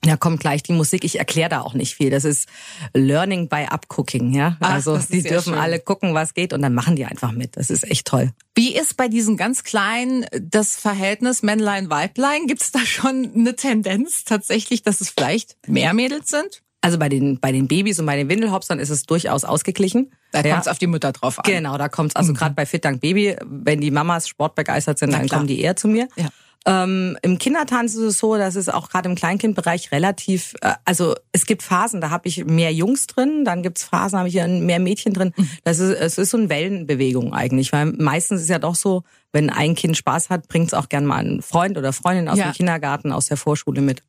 Da 0.03 0.17
kommt 0.17 0.41
gleich 0.41 0.62
die 0.62 0.73
Musik. 0.73 1.05
Ich 1.05 1.19
erkläre 1.19 1.49
da 1.49 1.61
auch 1.61 1.75
nicht 1.75 1.95
viel. 1.95 2.11
Das 2.11 2.25
ist 2.25 2.49
Learning 2.95 3.49
by 3.49 3.67
Upcooking, 3.69 4.33
ja. 4.33 4.56
Ach, 4.61 4.71
also 4.71 4.97
die 4.99 5.23
dürfen 5.23 5.55
schön. 5.55 5.61
alle 5.61 5.81
gucken, 5.81 6.15
was 6.15 6.35
geht 6.35 6.53
und 6.53 6.62
dann 6.62 6.75
machen 6.75 6.95
die 6.95 7.05
einfach 7.05 7.33
mit. 7.33 7.56
Das 7.56 7.69
ist 7.69 7.85
echt 7.85 8.06
toll. 8.06 8.33
Wie 8.55 8.77
ist 8.77 8.97
bei 8.97 9.09
diesen 9.09 9.37
ganz 9.37 9.65
kleinen 9.65 10.25
das 10.41 10.77
Verhältnis 10.77 11.43
Männlein-Weiblein? 11.43 12.47
Gibt 12.47 12.62
es 12.62 12.71
da 12.71 12.81
schon 12.81 13.33
eine 13.35 13.56
Tendenz 13.56 14.25
tatsächlich, 14.25 14.83
dass 14.83 15.00
es 15.00 15.11
vielleicht 15.11 15.56
mehr 15.67 15.95
Mädels 15.95 16.31
sind? 16.31 16.62
Also 16.81 16.97
bei 16.97 17.09
den 17.09 17.41
bei 17.41 17.50
den 17.50 17.67
Babys 17.67 17.99
und 17.99 18.06
bei 18.06 18.17
den 18.17 18.29
Windelhopsern 18.29 18.79
ist 18.79 18.91
es 18.91 19.03
durchaus 19.03 19.45
ausgeglichen. 19.45 20.12
Da 20.31 20.43
kommt 20.43 20.62
es 20.62 20.69
auf 20.69 20.79
die 20.79 20.87
Mütter 20.87 21.11
drauf 21.11 21.39
an. 21.39 21.45
Genau, 21.45 21.77
da 21.77 21.89
kommt 21.89 22.12
es 22.12 22.17
also 22.17 22.33
mhm. 22.33 22.37
gerade 22.37 22.55
bei 22.55 22.67
Fit 22.67 22.85
Dank 22.85 23.00
Baby, 23.00 23.37
wenn 23.45 23.81
die 23.81 23.91
Mamas 23.91 24.29
sportbegeistert 24.29 24.99
sind, 24.99 25.12
dann 25.12 25.29
kommen 25.29 25.49
die 25.49 25.61
eher 25.61 25.75
zu 25.75 25.89
mir. 25.89 26.09
Ja. 26.17 26.29
Ähm, 26.69 27.17
Im 27.23 27.38
Kindertanz 27.38 27.94
ist 27.94 28.03
es 28.03 28.19
so, 28.19 28.37
dass 28.37 28.55
es 28.55 28.69
auch 28.69 28.91
gerade 28.91 29.09
im 29.09 29.15
Kleinkindbereich 29.15 29.91
relativ, 29.91 30.55
äh, 30.61 30.75
also 30.85 31.15
es 31.32 31.47
gibt 31.47 31.62
Phasen, 31.62 32.03
da 32.03 32.11
habe 32.11 32.29
ich 32.29 32.44
mehr 32.44 32.75
Jungs 32.75 33.06
drin, 33.06 33.47
dann 33.47 33.62
gibt's 33.62 33.85
Phasen, 33.85 34.19
habe 34.19 34.29
ich 34.29 34.35
mehr 34.35 34.79
Mädchen 34.79 35.15
drin. 35.15 35.32
Mhm. 35.35 35.49
Das 35.65 35.79
ist, 35.79 35.99
es 35.99 36.19
ist 36.19 36.29
so 36.29 36.37
eine 36.37 36.50
Wellenbewegung 36.50 37.32
eigentlich, 37.32 37.73
weil 37.73 37.87
meistens 37.87 38.43
ist 38.43 38.50
ja 38.50 38.59
doch 38.59 38.75
so, 38.75 39.03
wenn 39.32 39.49
ein 39.49 39.75
Kind 39.76 39.97
Spaß 39.97 40.29
hat, 40.29 40.47
bringt's 40.49 40.75
auch 40.75 40.91
gern 40.91 41.06
mal 41.06 41.17
einen 41.17 41.41
Freund 41.41 41.79
oder 41.79 41.94
Freundin 41.94 42.29
aus 42.29 42.37
ja. 42.37 42.50
dem 42.50 42.53
Kindergarten, 42.53 43.12
aus 43.12 43.26
der 43.26 43.38
Vorschule 43.38 43.81
mit. 43.81 44.03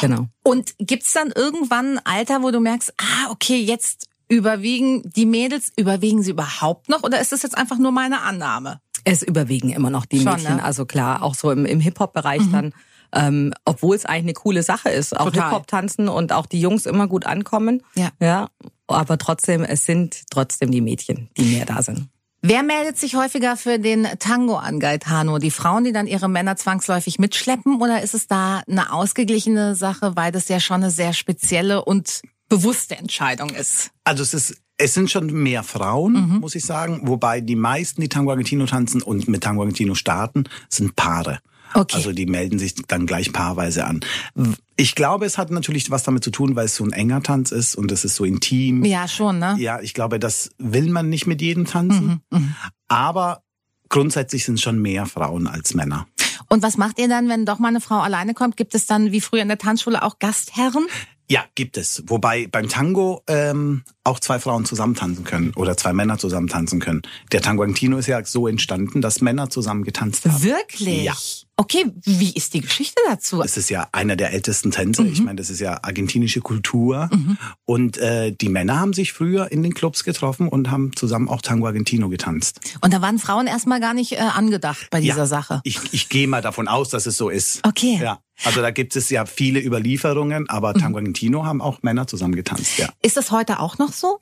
Genau. 0.00 0.28
Und 0.42 0.74
gibt's 0.78 1.12
dann 1.12 1.30
irgendwann 1.30 1.98
ein 1.98 2.06
Alter, 2.06 2.42
wo 2.42 2.50
du 2.50 2.60
merkst, 2.60 2.94
ah, 2.96 3.30
okay, 3.30 3.60
jetzt 3.60 4.08
überwiegen 4.28 5.02
die 5.14 5.26
Mädels, 5.26 5.72
überwiegen 5.76 6.22
sie 6.22 6.30
überhaupt 6.30 6.88
noch 6.88 7.02
oder 7.02 7.20
ist 7.20 7.32
das 7.32 7.42
jetzt 7.42 7.56
einfach 7.56 7.78
nur 7.78 7.92
meine 7.92 8.22
Annahme? 8.22 8.80
Es 9.10 9.22
überwiegen 9.22 9.70
immer 9.70 9.90
noch 9.90 10.06
die 10.06 10.20
Schon, 10.20 10.34
Mädchen. 10.34 10.56
Ne? 10.56 10.62
Also 10.62 10.86
klar, 10.86 11.22
auch 11.22 11.34
so 11.34 11.50
im, 11.50 11.66
im 11.66 11.80
Hip-Hop-Bereich 11.80 12.42
mhm. 12.42 12.52
dann. 12.52 12.74
Ähm, 13.10 13.54
obwohl 13.64 13.96
es 13.96 14.04
eigentlich 14.04 14.24
eine 14.24 14.32
coole 14.34 14.62
Sache 14.62 14.90
ist, 14.90 15.18
auch 15.18 15.32
Hip-Hop 15.32 15.66
tanzen 15.66 16.08
und 16.08 16.32
auch 16.32 16.44
die 16.44 16.60
Jungs 16.60 16.84
immer 16.84 17.06
gut 17.06 17.24
ankommen. 17.24 17.82
Ja. 17.94 18.10
ja. 18.20 18.48
Aber 18.86 19.16
trotzdem, 19.16 19.64
es 19.64 19.86
sind 19.86 20.24
trotzdem 20.30 20.70
die 20.70 20.82
Mädchen, 20.82 21.30
die 21.36 21.56
mehr 21.56 21.64
da 21.64 21.82
sind. 21.82 22.08
Wer 22.40 22.62
meldet 22.62 22.98
sich 22.98 23.16
häufiger 23.16 23.56
für 23.56 23.78
den 23.78 24.06
Tango 24.20 24.56
an, 24.56 24.78
Gaetano? 24.78 25.38
Die 25.38 25.50
Frauen, 25.50 25.84
die 25.84 25.92
dann 25.92 26.06
ihre 26.06 26.28
Männer 26.28 26.56
zwangsläufig 26.56 27.18
mitschleppen? 27.18 27.80
Oder 27.80 28.02
ist 28.02 28.14
es 28.14 28.28
da 28.28 28.62
eine 28.68 28.92
ausgeglichene 28.92 29.74
Sache, 29.74 30.14
weil 30.14 30.30
das 30.30 30.48
ja 30.48 30.60
schon 30.60 30.82
eine 30.82 30.90
sehr 30.90 31.14
spezielle 31.14 31.84
und 31.84 32.22
bewusste 32.48 32.96
Entscheidung 32.96 33.50
ist? 33.50 33.90
Also 34.04 34.22
es 34.22 34.34
ist 34.34 34.56
es 34.78 34.94
sind 34.94 35.10
schon 35.10 35.26
mehr 35.26 35.64
Frauen, 35.64 36.12
mhm. 36.12 36.40
muss 36.40 36.54
ich 36.54 36.64
sagen, 36.64 37.00
wobei 37.02 37.40
die 37.40 37.56
meisten, 37.56 38.00
die 38.00 38.08
Tango 38.08 38.30
Argentino 38.30 38.64
tanzen 38.64 39.02
und 39.02 39.28
mit 39.28 39.42
Tango 39.42 39.62
Argentino 39.62 39.94
starten, 39.94 40.44
sind 40.68 40.96
Paare. 40.96 41.40
Okay. 41.74 41.96
Also 41.96 42.12
die 42.12 42.26
melden 42.26 42.58
sich 42.58 42.74
dann 42.86 43.04
gleich 43.06 43.32
paarweise 43.32 43.84
an. 43.84 44.00
Ich 44.76 44.94
glaube, 44.94 45.26
es 45.26 45.36
hat 45.36 45.50
natürlich 45.50 45.90
was 45.90 46.02
damit 46.02 46.24
zu 46.24 46.30
tun, 46.30 46.56
weil 46.56 46.64
es 46.64 46.76
so 46.76 46.84
ein 46.84 46.92
enger 46.92 47.22
Tanz 47.22 47.50
ist 47.50 47.74
und 47.74 47.92
es 47.92 48.04
ist 48.04 48.14
so 48.14 48.24
intim. 48.24 48.84
Ja, 48.84 49.06
schon, 49.06 49.38
ne? 49.38 49.56
Ja, 49.58 49.80
ich 49.80 49.92
glaube, 49.92 50.18
das 50.18 50.50
will 50.56 50.88
man 50.88 51.10
nicht 51.10 51.26
mit 51.26 51.42
jedem 51.42 51.66
tanzen. 51.66 52.22
Mhm, 52.30 52.38
mh. 52.38 52.56
Aber 52.88 53.42
grundsätzlich 53.90 54.44
sind 54.44 54.54
es 54.54 54.62
schon 54.62 54.80
mehr 54.80 55.04
Frauen 55.04 55.46
als 55.46 55.74
Männer. 55.74 56.06
Und 56.48 56.62
was 56.62 56.78
macht 56.78 56.98
ihr 56.98 57.08
dann, 57.08 57.28
wenn 57.28 57.44
doch 57.44 57.58
mal 57.58 57.68
eine 57.68 57.80
Frau 57.82 57.98
alleine 57.98 58.32
kommt? 58.32 58.56
Gibt 58.56 58.74
es 58.74 58.86
dann 58.86 59.12
wie 59.12 59.20
früher 59.20 59.42
in 59.42 59.48
der 59.48 59.58
Tanzschule 59.58 60.02
auch 60.02 60.18
Gastherren? 60.18 60.86
Ja, 61.30 61.44
gibt 61.54 61.76
es. 61.76 62.02
Wobei 62.06 62.46
beim 62.46 62.68
Tango 62.68 63.22
ähm, 63.26 63.84
auch 64.02 64.18
zwei 64.18 64.38
Frauen 64.38 64.64
zusammen 64.64 64.94
tanzen 64.94 65.24
können 65.24 65.52
oder 65.56 65.76
zwei 65.76 65.92
Männer 65.92 66.16
zusammen 66.16 66.48
tanzen 66.48 66.80
können. 66.80 67.02
Der 67.32 67.42
Tango 67.42 67.62
Argentino 67.62 67.98
ist 67.98 68.06
ja 68.06 68.24
so 68.24 68.48
entstanden, 68.48 69.02
dass 69.02 69.20
Männer 69.20 69.50
zusammen 69.50 69.84
getanzt 69.84 70.24
haben. 70.24 70.42
Wirklich? 70.42 71.04
Ja. 71.04 71.14
Okay, 71.60 71.86
wie 72.04 72.30
ist 72.30 72.54
die 72.54 72.60
Geschichte 72.60 73.02
dazu? 73.08 73.42
Es 73.42 73.56
ist 73.56 73.68
ja 73.68 73.88
einer 73.90 74.14
der 74.14 74.32
ältesten 74.32 74.70
Tänze. 74.70 75.02
Mhm. 75.02 75.12
Ich 75.12 75.20
meine, 75.20 75.36
das 75.36 75.50
ist 75.50 75.58
ja 75.58 75.80
argentinische 75.82 76.40
Kultur. 76.40 77.10
Mhm. 77.12 77.36
Und 77.64 77.98
äh, 77.98 78.30
die 78.30 78.48
Männer 78.48 78.78
haben 78.78 78.92
sich 78.92 79.12
früher 79.12 79.50
in 79.50 79.64
den 79.64 79.74
Clubs 79.74 80.04
getroffen 80.04 80.46
und 80.48 80.70
haben 80.70 80.94
zusammen 80.94 81.28
auch 81.28 81.42
Tango 81.42 81.66
Argentino 81.66 82.08
getanzt. 82.10 82.60
Und 82.80 82.94
da 82.94 83.02
waren 83.02 83.18
Frauen 83.18 83.48
erstmal 83.48 83.80
gar 83.80 83.92
nicht 83.92 84.12
äh, 84.12 84.18
angedacht 84.18 84.86
bei 84.90 85.00
dieser 85.00 85.16
ja, 85.16 85.26
Sache. 85.26 85.60
Ich, 85.64 85.80
ich 85.90 86.08
gehe 86.08 86.28
mal 86.28 86.42
davon 86.42 86.68
aus, 86.68 86.90
dass 86.90 87.06
es 87.06 87.16
so 87.16 87.28
ist. 87.28 87.66
Okay. 87.66 87.98
Ja. 88.00 88.20
Also 88.44 88.60
da 88.60 88.70
gibt 88.70 88.94
es 88.94 89.10
ja 89.10 89.26
viele 89.26 89.60
Überlieferungen, 89.60 90.48
aber 90.48 90.74
mhm. 90.74 90.78
Tango 90.78 90.98
Argentino 90.98 91.44
haben 91.44 91.60
auch 91.60 91.82
Männer 91.82 92.06
zusammen 92.06 92.36
getanzt, 92.36 92.78
ja. 92.78 92.88
Ist 93.02 93.16
das 93.16 93.32
heute 93.32 93.58
auch 93.58 93.78
noch 93.78 93.92
so? 93.92 94.20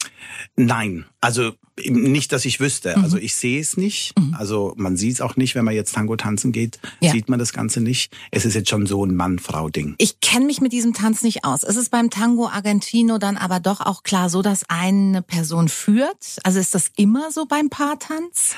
Nein, 0.57 1.05
also 1.21 1.53
Nicht, 1.85 2.33
dass 2.33 2.45
ich 2.47 2.59
wüsste. 2.59 2.97
Mhm. 2.97 3.05
Also 3.05 3.19
ich 3.19 3.35
sehe 3.35 3.61
es 3.61 3.77
nicht. 3.77 4.15
Also 4.33 4.73
man 4.77 4.97
sieht 4.97 5.15
es 5.15 5.21
auch 5.21 5.37
nicht, 5.37 5.55
wenn 5.55 5.65
man 5.65 5.75
jetzt 5.75 5.95
Tango 5.95 6.17
tanzen 6.17 6.51
geht, 6.53 6.79
Ja. 7.01 7.13
sieht 7.13 7.29
man 7.29 7.39
das 7.39 7.53
Ganze 7.53 7.81
nicht. 7.81 8.17
Es 8.31 8.47
ist 8.47 8.55
jetzt 8.55 8.71
schon 8.71 8.87
so 8.87 9.05
ein 9.05 9.15
Mann-Frau-Ding. 9.15 9.95
Ich 9.99 10.21
kenne 10.21 10.47
mich 10.47 10.61
mit 10.63 10.73
diesem 10.73 10.95
Tanz 10.95 11.23
nicht 11.23 11.45
aus. 11.45 11.63
Ist 11.63 11.77
es 11.77 11.91
beim 11.91 12.09
Tango 12.09 12.49
Argentino 12.49 13.19
dann 13.19 13.37
aber 13.37 13.61
doch 13.61 13.81
auch 13.81 14.03
klar 14.05 14.31
so, 14.31 14.41
dass 14.41 14.65
eine 14.69 15.21
Person 15.23 15.69
führt? 15.69 16.39
Also 16.45 16.59
ist 16.59 16.75
das 16.75 16.91
immer 16.97 17.31
so 17.31 17.45
beim 17.45 17.69
Paartanz? 17.69 18.55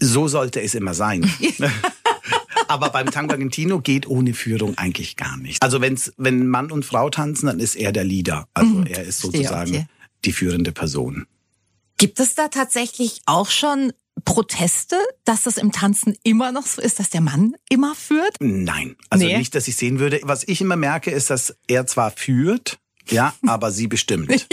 So 0.00 0.28
sollte 0.28 0.60
es 0.60 0.74
immer 0.74 0.94
sein. 0.94 1.28
Aber 2.68 2.90
beim 2.90 3.10
Tango 3.10 3.32
Argentino 3.32 3.80
geht 3.80 4.06
ohne 4.06 4.34
Führung 4.34 4.76
eigentlich 4.76 5.16
gar 5.16 5.36
nicht. 5.38 5.62
Also 5.62 5.80
wenn's, 5.80 6.12
wenn 6.18 6.46
Mann 6.46 6.70
und 6.70 6.84
Frau 6.84 7.08
tanzen, 7.08 7.46
dann 7.46 7.60
ist 7.60 7.76
er 7.76 7.92
der 7.92 8.04
Leader. 8.04 8.46
Also 8.52 8.82
er 8.86 9.04
ist 9.04 9.20
sozusagen 9.20 9.70
okay. 9.70 9.86
die 10.24 10.32
führende 10.32 10.72
Person. 10.72 11.26
Gibt 11.98 12.20
es 12.20 12.34
da 12.34 12.48
tatsächlich 12.48 13.22
auch 13.26 13.50
schon 13.50 13.92
Proteste, 14.24 14.96
dass 15.24 15.42
das 15.44 15.56
im 15.58 15.72
Tanzen 15.72 16.16
immer 16.22 16.52
noch 16.52 16.66
so 16.66 16.80
ist, 16.80 16.98
dass 16.98 17.10
der 17.10 17.20
Mann 17.20 17.54
immer 17.68 17.94
führt? 17.94 18.36
Nein, 18.40 18.96
also 19.10 19.26
Nee. 19.26 19.36
nicht, 19.38 19.54
dass 19.54 19.68
ich 19.68 19.76
sehen 19.76 19.98
würde. 19.98 20.20
Was 20.22 20.46
ich 20.46 20.60
immer 20.60 20.76
merke, 20.76 21.10
ist, 21.10 21.30
dass 21.30 21.56
er 21.66 21.86
zwar 21.86 22.10
führt, 22.10 22.78
ja, 23.10 23.32
aber 23.46 23.70
sie 23.70 23.86
bestimmt. 23.88 24.28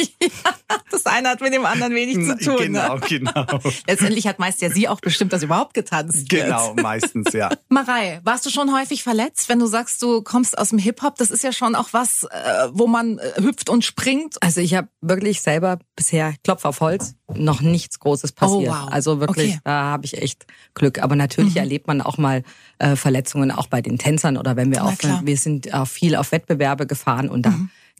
Das 0.91 1.05
eine 1.05 1.29
hat 1.29 1.41
mit 1.41 1.53
dem 1.53 1.65
anderen 1.65 1.93
wenig 1.93 2.15
zu 2.15 2.37
tun. 2.37 2.57
genau, 2.57 2.95
Ne? 2.95 3.01
genau. 3.07 3.45
Letztendlich 3.87 4.27
hat 4.27 4.39
meist 4.39 4.61
ja 4.61 4.69
sie 4.69 4.87
auch 4.87 4.99
bestimmt, 5.01 5.33
dass 5.33 5.43
überhaupt 5.43 5.73
getanzt 5.73 6.31
wird. 6.31 6.45
Genau, 6.45 6.73
meistens, 6.75 7.33
ja. 7.33 7.49
Marei, 7.69 8.21
warst 8.23 8.45
du 8.45 8.49
schon 8.49 8.73
häufig 8.73 9.03
verletzt, 9.03 9.49
wenn 9.49 9.59
du 9.59 9.65
sagst, 9.67 10.01
du 10.01 10.21
kommst 10.21 10.57
aus 10.57 10.69
dem 10.69 10.79
Hip-Hop? 10.79 11.15
Das 11.17 11.29
ist 11.31 11.43
ja 11.43 11.51
schon 11.51 11.75
auch 11.75 11.89
was, 11.91 12.23
äh, 12.23 12.67
wo 12.71 12.87
man 12.87 13.19
äh, 13.19 13.41
hüpft 13.41 13.69
und 13.69 13.83
springt. 13.83 14.41
Also 14.41 14.61
ich 14.61 14.73
habe 14.73 14.87
wirklich 15.01 15.41
selber 15.41 15.79
bisher, 15.95 16.33
Klopf 16.43 16.65
auf 16.65 16.79
Holz, 16.79 17.15
noch 17.33 17.61
nichts 17.61 17.99
Großes 17.99 18.31
passiert. 18.31 18.69
Oh, 18.71 18.73
wow. 18.73 18.87
Also 18.91 19.19
wirklich, 19.19 19.35
Okay. 19.49 19.55
Mhm. 19.57 19.61
da 19.65 19.71
habe 19.83 20.05
ich 20.05 20.17
echt 20.21 20.45
Glück. 20.75 21.01
Aber 21.03 21.15
natürlich 21.15 21.57
erlebt 21.57 21.87
man 21.87 22.01
auch 22.01 22.17
mal 22.17 22.43
äh, 22.79 22.95
Verletzungen, 22.95 23.51
auch 23.51 23.67
bei 23.67 23.81
den 23.81 23.97
Tänzern 23.97 24.37
oder 24.37 24.55
wenn 24.55 24.71
wir 24.71 24.79
Na 24.79 24.85
auf, 24.85 24.97
klar. 24.97 25.21
Mhm. 25.21 25.27
wir 25.27 25.37
sind 25.37 25.73
auch 25.73 25.87
viel 25.87 26.15
auf 26.15 26.31
Wettbewerbe 26.31 26.87
gefahren 26.87 27.27
und 27.29 27.45
da 27.45 27.53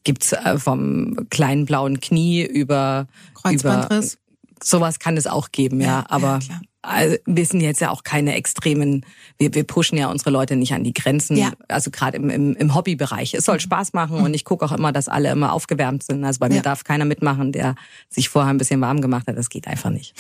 gibt's 0.06 0.32
äh, 0.32 0.58
vom 0.58 1.28
kleinen 1.30 1.66
blauen 1.66 2.00
Knie 2.00 2.46
über 2.46 3.08
Kreuzbandriss. 3.34 4.14
Über, 4.14 4.22
sowas 4.64 5.00
kann 5.00 5.18
es 5.18 5.28
auch 5.28 5.52
geben, 5.52 5.82
ja. 5.82 5.88
Ja, 5.88 6.06
aber 6.08 6.40
ja, 6.48 6.62
also, 6.82 7.18
wir 7.26 7.46
sind 7.46 7.62
jetzt 7.62 7.82
ja 7.82 7.90
auch 7.90 8.04
keine 8.04 8.36
extremen, 8.36 9.06
wir, 9.40 9.54
wir 9.56 9.64
pushen 9.64 9.98
ja 9.98 10.08
unsere 10.10 10.30
Leute 10.30 10.56
nicht 10.56 10.74
an 10.74 10.84
die 10.84 10.94
Grenzen, 10.94 11.36
Ja. 11.36 11.48
Mhm. 11.50 11.54
also 11.68 11.90
gerade 11.92 12.18
im, 12.18 12.30
im, 12.30 12.56
im 12.56 12.76
Hobbybereich. 12.76 13.34
Es 13.34 13.46
soll 13.46 13.60
Spaß 13.60 13.94
machen 13.94 14.18
und 14.18 14.34
ich 14.36 14.46
gucke 14.46 14.64
auch 14.64 14.72
immer, 14.72 14.92
dass 14.92 15.08
alle 15.08 15.32
immer 15.32 15.52
aufgewärmt 15.52 16.04
sind. 16.04 16.24
Also 16.24 16.40
bei 16.40 16.48
mir 16.50 16.58
Ja. 16.58 16.62
darf 16.62 16.84
keiner 16.84 17.06
mitmachen, 17.06 17.52
der 17.52 17.76
sich 18.10 18.30
vorher 18.30 18.52
ein 18.54 18.58
bisschen 18.60 18.80
warm 18.82 19.02
gemacht 19.02 19.28
hat. 19.28 19.36
Das 19.38 19.50
geht 19.50 19.68
einfach 19.68 19.90
nicht. 19.90 20.14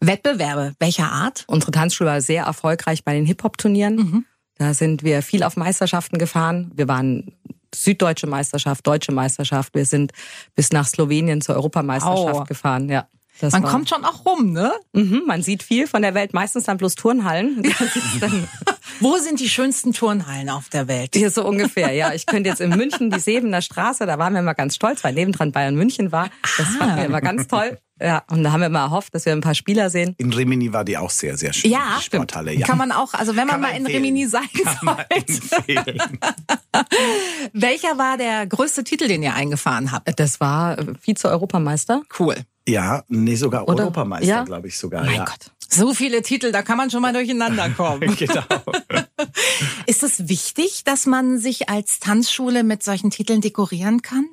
Wettbewerbe, 0.00 0.74
welcher 0.80 1.10
Art? 1.10 1.44
Unsere 1.46 1.70
Tanzschule 1.72 2.10
war 2.10 2.20
sehr 2.20 2.44
erfolgreich 2.44 3.04
bei 3.04 3.14
den 3.14 3.24
Hip-Hop-Turnieren. 3.26 3.96
Mhm. 3.96 4.24
Da 4.56 4.74
sind 4.74 5.04
wir 5.04 5.22
viel 5.22 5.44
auf 5.44 5.56
Meisterschaften 5.56 6.18
gefahren. 6.18 6.72
Wir 6.74 6.88
waren 6.88 7.32
süddeutsche 7.74 8.26
Meisterschaft, 8.26 8.86
deutsche 8.86 9.12
Meisterschaft. 9.12 9.74
Wir 9.74 9.84
sind 9.86 10.12
bis 10.54 10.72
nach 10.72 10.86
Slowenien 10.86 11.40
zur 11.40 11.54
Europameisterschaft 11.56 12.34
Au. 12.40 12.44
gefahren. 12.44 12.88
Ja, 12.88 13.06
das 13.40 13.52
Man 13.52 13.62
war- 13.62 13.70
kommt 13.70 13.88
schon 13.88 14.04
auch 14.04 14.24
rum, 14.24 14.52
ne? 14.52 14.72
Mhm, 14.92 15.22
man 15.26 15.42
sieht 15.42 15.62
viel 15.62 15.86
von 15.86 16.02
der 16.02 16.14
Welt, 16.14 16.32
meistens 16.34 16.64
dann 16.64 16.76
bloß 16.78 16.94
Turnhallen. 16.96 17.62
Dann 18.20 18.48
Wo 19.00 19.16
sind 19.18 19.38
die 19.38 19.48
schönsten 19.48 19.92
Turnhallen 19.92 20.48
auf 20.50 20.70
der 20.70 20.88
Welt? 20.88 21.14
hier 21.14 21.30
so 21.30 21.46
ungefähr. 21.46 21.92
Ja, 21.92 22.12
ich 22.14 22.26
könnte 22.26 22.48
jetzt 22.48 22.60
in 22.60 22.70
München 22.70 23.10
die 23.10 23.20
Sebener 23.20 23.62
Straße, 23.62 24.06
da 24.06 24.18
waren 24.18 24.32
wir 24.32 24.40
immer 24.40 24.54
ganz 24.54 24.74
stolz, 24.74 25.04
weil 25.04 25.14
nebendran 25.14 25.52
Bayern 25.52 25.76
München 25.76 26.10
war. 26.10 26.30
Das 26.56 26.66
fanden 26.76 26.96
wir 26.96 27.04
immer 27.04 27.20
ganz 27.20 27.46
toll. 27.46 27.78
Ja, 28.00 28.22
und 28.30 28.42
da 28.44 28.52
haben 28.52 28.60
wir 28.60 28.66
immer 28.66 28.80
erhofft, 28.80 29.14
dass 29.14 29.24
wir 29.26 29.32
ein 29.32 29.40
paar 29.40 29.54
Spieler 29.54 29.90
sehen. 29.90 30.14
In 30.18 30.32
Rimini 30.32 30.72
war 30.72 30.84
die 30.84 30.96
auch 30.96 31.10
sehr, 31.10 31.36
sehr 31.36 31.52
schön. 31.52 31.70
Ja, 31.70 31.98
Sporthalle, 32.00 32.52
ja. 32.54 32.66
Kann 32.66 32.78
man 32.78 32.92
auch, 32.92 33.14
also 33.14 33.32
wenn 33.36 33.46
man 33.46 33.48
Kann 33.48 33.60
mal 33.60 33.68
man 33.68 33.76
in 33.76 33.82
empfehlen. 33.86 34.04
Rimini 34.04 34.26
sein 34.26 34.48
Kann 34.64 34.76
man 34.82 34.96
sollte. 34.96 35.14
empfehlen. 35.16 36.18
Welcher 37.52 37.98
war 37.98 38.16
der 38.16 38.46
größte 38.46 38.84
Titel, 38.84 39.08
den 39.08 39.22
ihr 39.22 39.34
eingefahren 39.34 39.92
habt? 39.92 40.18
Das 40.18 40.40
war 40.40 40.78
äh, 40.78 40.84
Vize-Europameister. 41.00 42.02
Cool. 42.18 42.36
Ja, 42.68 43.02
nee, 43.08 43.34
sogar 43.34 43.66
Oder? 43.66 43.84
Europameister, 43.84 44.26
Ja. 44.26 44.44
glaube 44.44 44.68
ich 44.68 44.76
sogar. 44.78 45.04
Mein 45.04 45.14
ja. 45.16 45.24
Gott. 45.24 45.50
So 45.70 45.92
viele 45.92 46.22
Titel, 46.22 46.50
da 46.50 46.62
kann 46.62 46.78
man 46.78 46.90
schon 46.90 47.02
mal 47.02 47.12
durcheinander 47.12 47.70
kommen. 47.70 47.98
Genau. 48.18 48.42
Ist 49.86 50.02
es 50.02 50.28
wichtig, 50.28 50.82
dass 50.84 51.06
man 51.06 51.38
sich 51.38 51.68
als 51.68 52.00
Tanzschule 52.00 52.64
mit 52.64 52.82
solchen 52.82 53.10
Titeln 53.10 53.40
dekorieren 53.40 54.02
kann? 54.02 54.26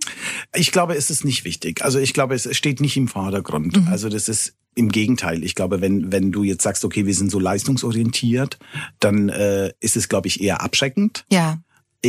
Ich 0.54 0.72
glaube, 0.72 0.96
es 0.96 1.10
ist 1.10 1.26
nicht 1.26 1.44
wichtig. 1.46 1.84
Also 1.84 2.00
ich 2.00 2.14
glaube, 2.14 2.36
es 2.36 2.56
steht 2.56 2.82
nicht 2.82 2.98
im 2.98 3.08
Vordergrund. 3.08 3.78
Mhm. 3.78 3.88
Also 3.88 4.10
das 4.10 4.30
ist 4.30 4.56
im 4.76 4.90
Gegenteil. 4.90 5.44
Ich 5.44 5.56
glaube, 5.56 5.82
wenn, 5.82 6.12
wenn 6.12 6.32
du 6.32 6.44
jetzt 6.44 6.64
sagst, 6.64 6.86
okay, 6.86 7.06
wir 7.06 7.14
sind 7.14 7.32
so 7.32 7.40
leistungsorientiert, 7.40 8.58
dann 9.00 9.30
äh, 9.30 9.72
ist 9.80 9.98
es, 9.98 10.10
glaube 10.10 10.28
ich, 10.28 10.42
eher 10.42 10.62
abschreckend. 10.62 11.26
Ja. 11.32 11.60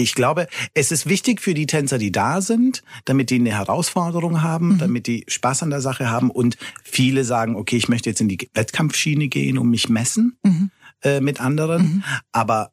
Ich 0.02 0.14
glaube, 0.14 0.46
es 0.74 0.92
ist 0.92 1.06
wichtig 1.08 1.40
für 1.40 1.54
die 1.54 1.66
Tänzer, 1.66 1.98
die 1.98 2.12
da 2.12 2.40
sind, 2.40 2.82
damit 3.06 3.30
die 3.30 3.36
eine 3.36 3.50
Herausforderung 3.52 4.42
haben, 4.42 4.74
Mhm. 4.74 4.78
damit 4.78 5.06
die 5.06 5.24
Spaß 5.28 5.62
an 5.62 5.70
der 5.70 5.80
Sache 5.80 6.10
haben 6.10 6.30
und 6.30 6.56
viele 6.84 7.24
sagen, 7.24 7.56
okay, 7.56 7.76
ich 7.76 7.88
möchte 7.88 8.10
jetzt 8.10 8.20
in 8.20 8.28
die 8.28 8.50
Wettkampfschiene 8.54 9.28
gehen 9.28 9.58
und 9.58 9.68
mich 9.70 9.88
messen 9.88 10.36
Mhm. 10.42 10.70
äh, 11.02 11.20
mit 11.20 11.40
anderen. 11.40 12.04
Aber 12.32 12.72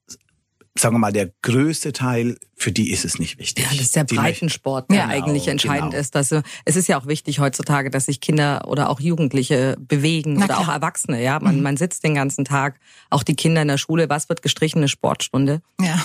sagen 0.76 0.96
wir 0.96 1.00
mal, 1.00 1.14
der 1.14 1.32
größte 1.44 1.94
Teil, 1.94 2.36
für 2.56 2.72
die 2.72 2.90
ist 2.92 3.06
es 3.06 3.20
nicht 3.20 3.38
wichtig. 3.38 3.64
Ja, 3.64 3.70
das 3.72 3.82
ist 3.82 3.96
der 3.96 4.06
Die 4.06 4.16
Breitensport, 4.16 4.90
der 4.90 5.04
Genau, 5.04 5.14
eigentlich 5.14 5.48
entscheidend 5.48 5.92
genau. 5.92 6.02
ist. 6.02 6.16
Dass, 6.16 6.32
äh, 6.32 6.42
es 6.66 6.76
ist 6.76 6.88
ja 6.88 7.00
auch 7.00 7.06
wichtig 7.06 7.38
heutzutage, 7.40 7.92
dass 7.92 8.06
sich 8.08 8.22
Kinder 8.22 8.68
oder 8.68 8.90
auch 8.90 9.00
Jugendliche 9.00 9.78
bewegen 9.80 10.34
Na 10.34 10.46
oder 10.46 10.56
klar. 10.56 10.60
auch 10.68 10.74
Erwachsene. 10.74 11.22
Ja, 11.22 11.40
man, 11.40 11.62
man 11.62 11.78
sitzt 11.78 12.04
den 12.04 12.16
ganzen 12.16 12.44
Tag, 12.44 12.80
auch 13.12 13.22
die 13.22 13.36
Kinder 13.36 13.62
in 13.62 13.68
der 13.68 13.78
Schule. 13.78 14.10
Was 14.10 14.30
wird 14.30 14.42
gestrichen? 14.42 14.80
Eine 14.80 14.88
Sportstunde. 14.88 15.62
Ja. 15.80 16.04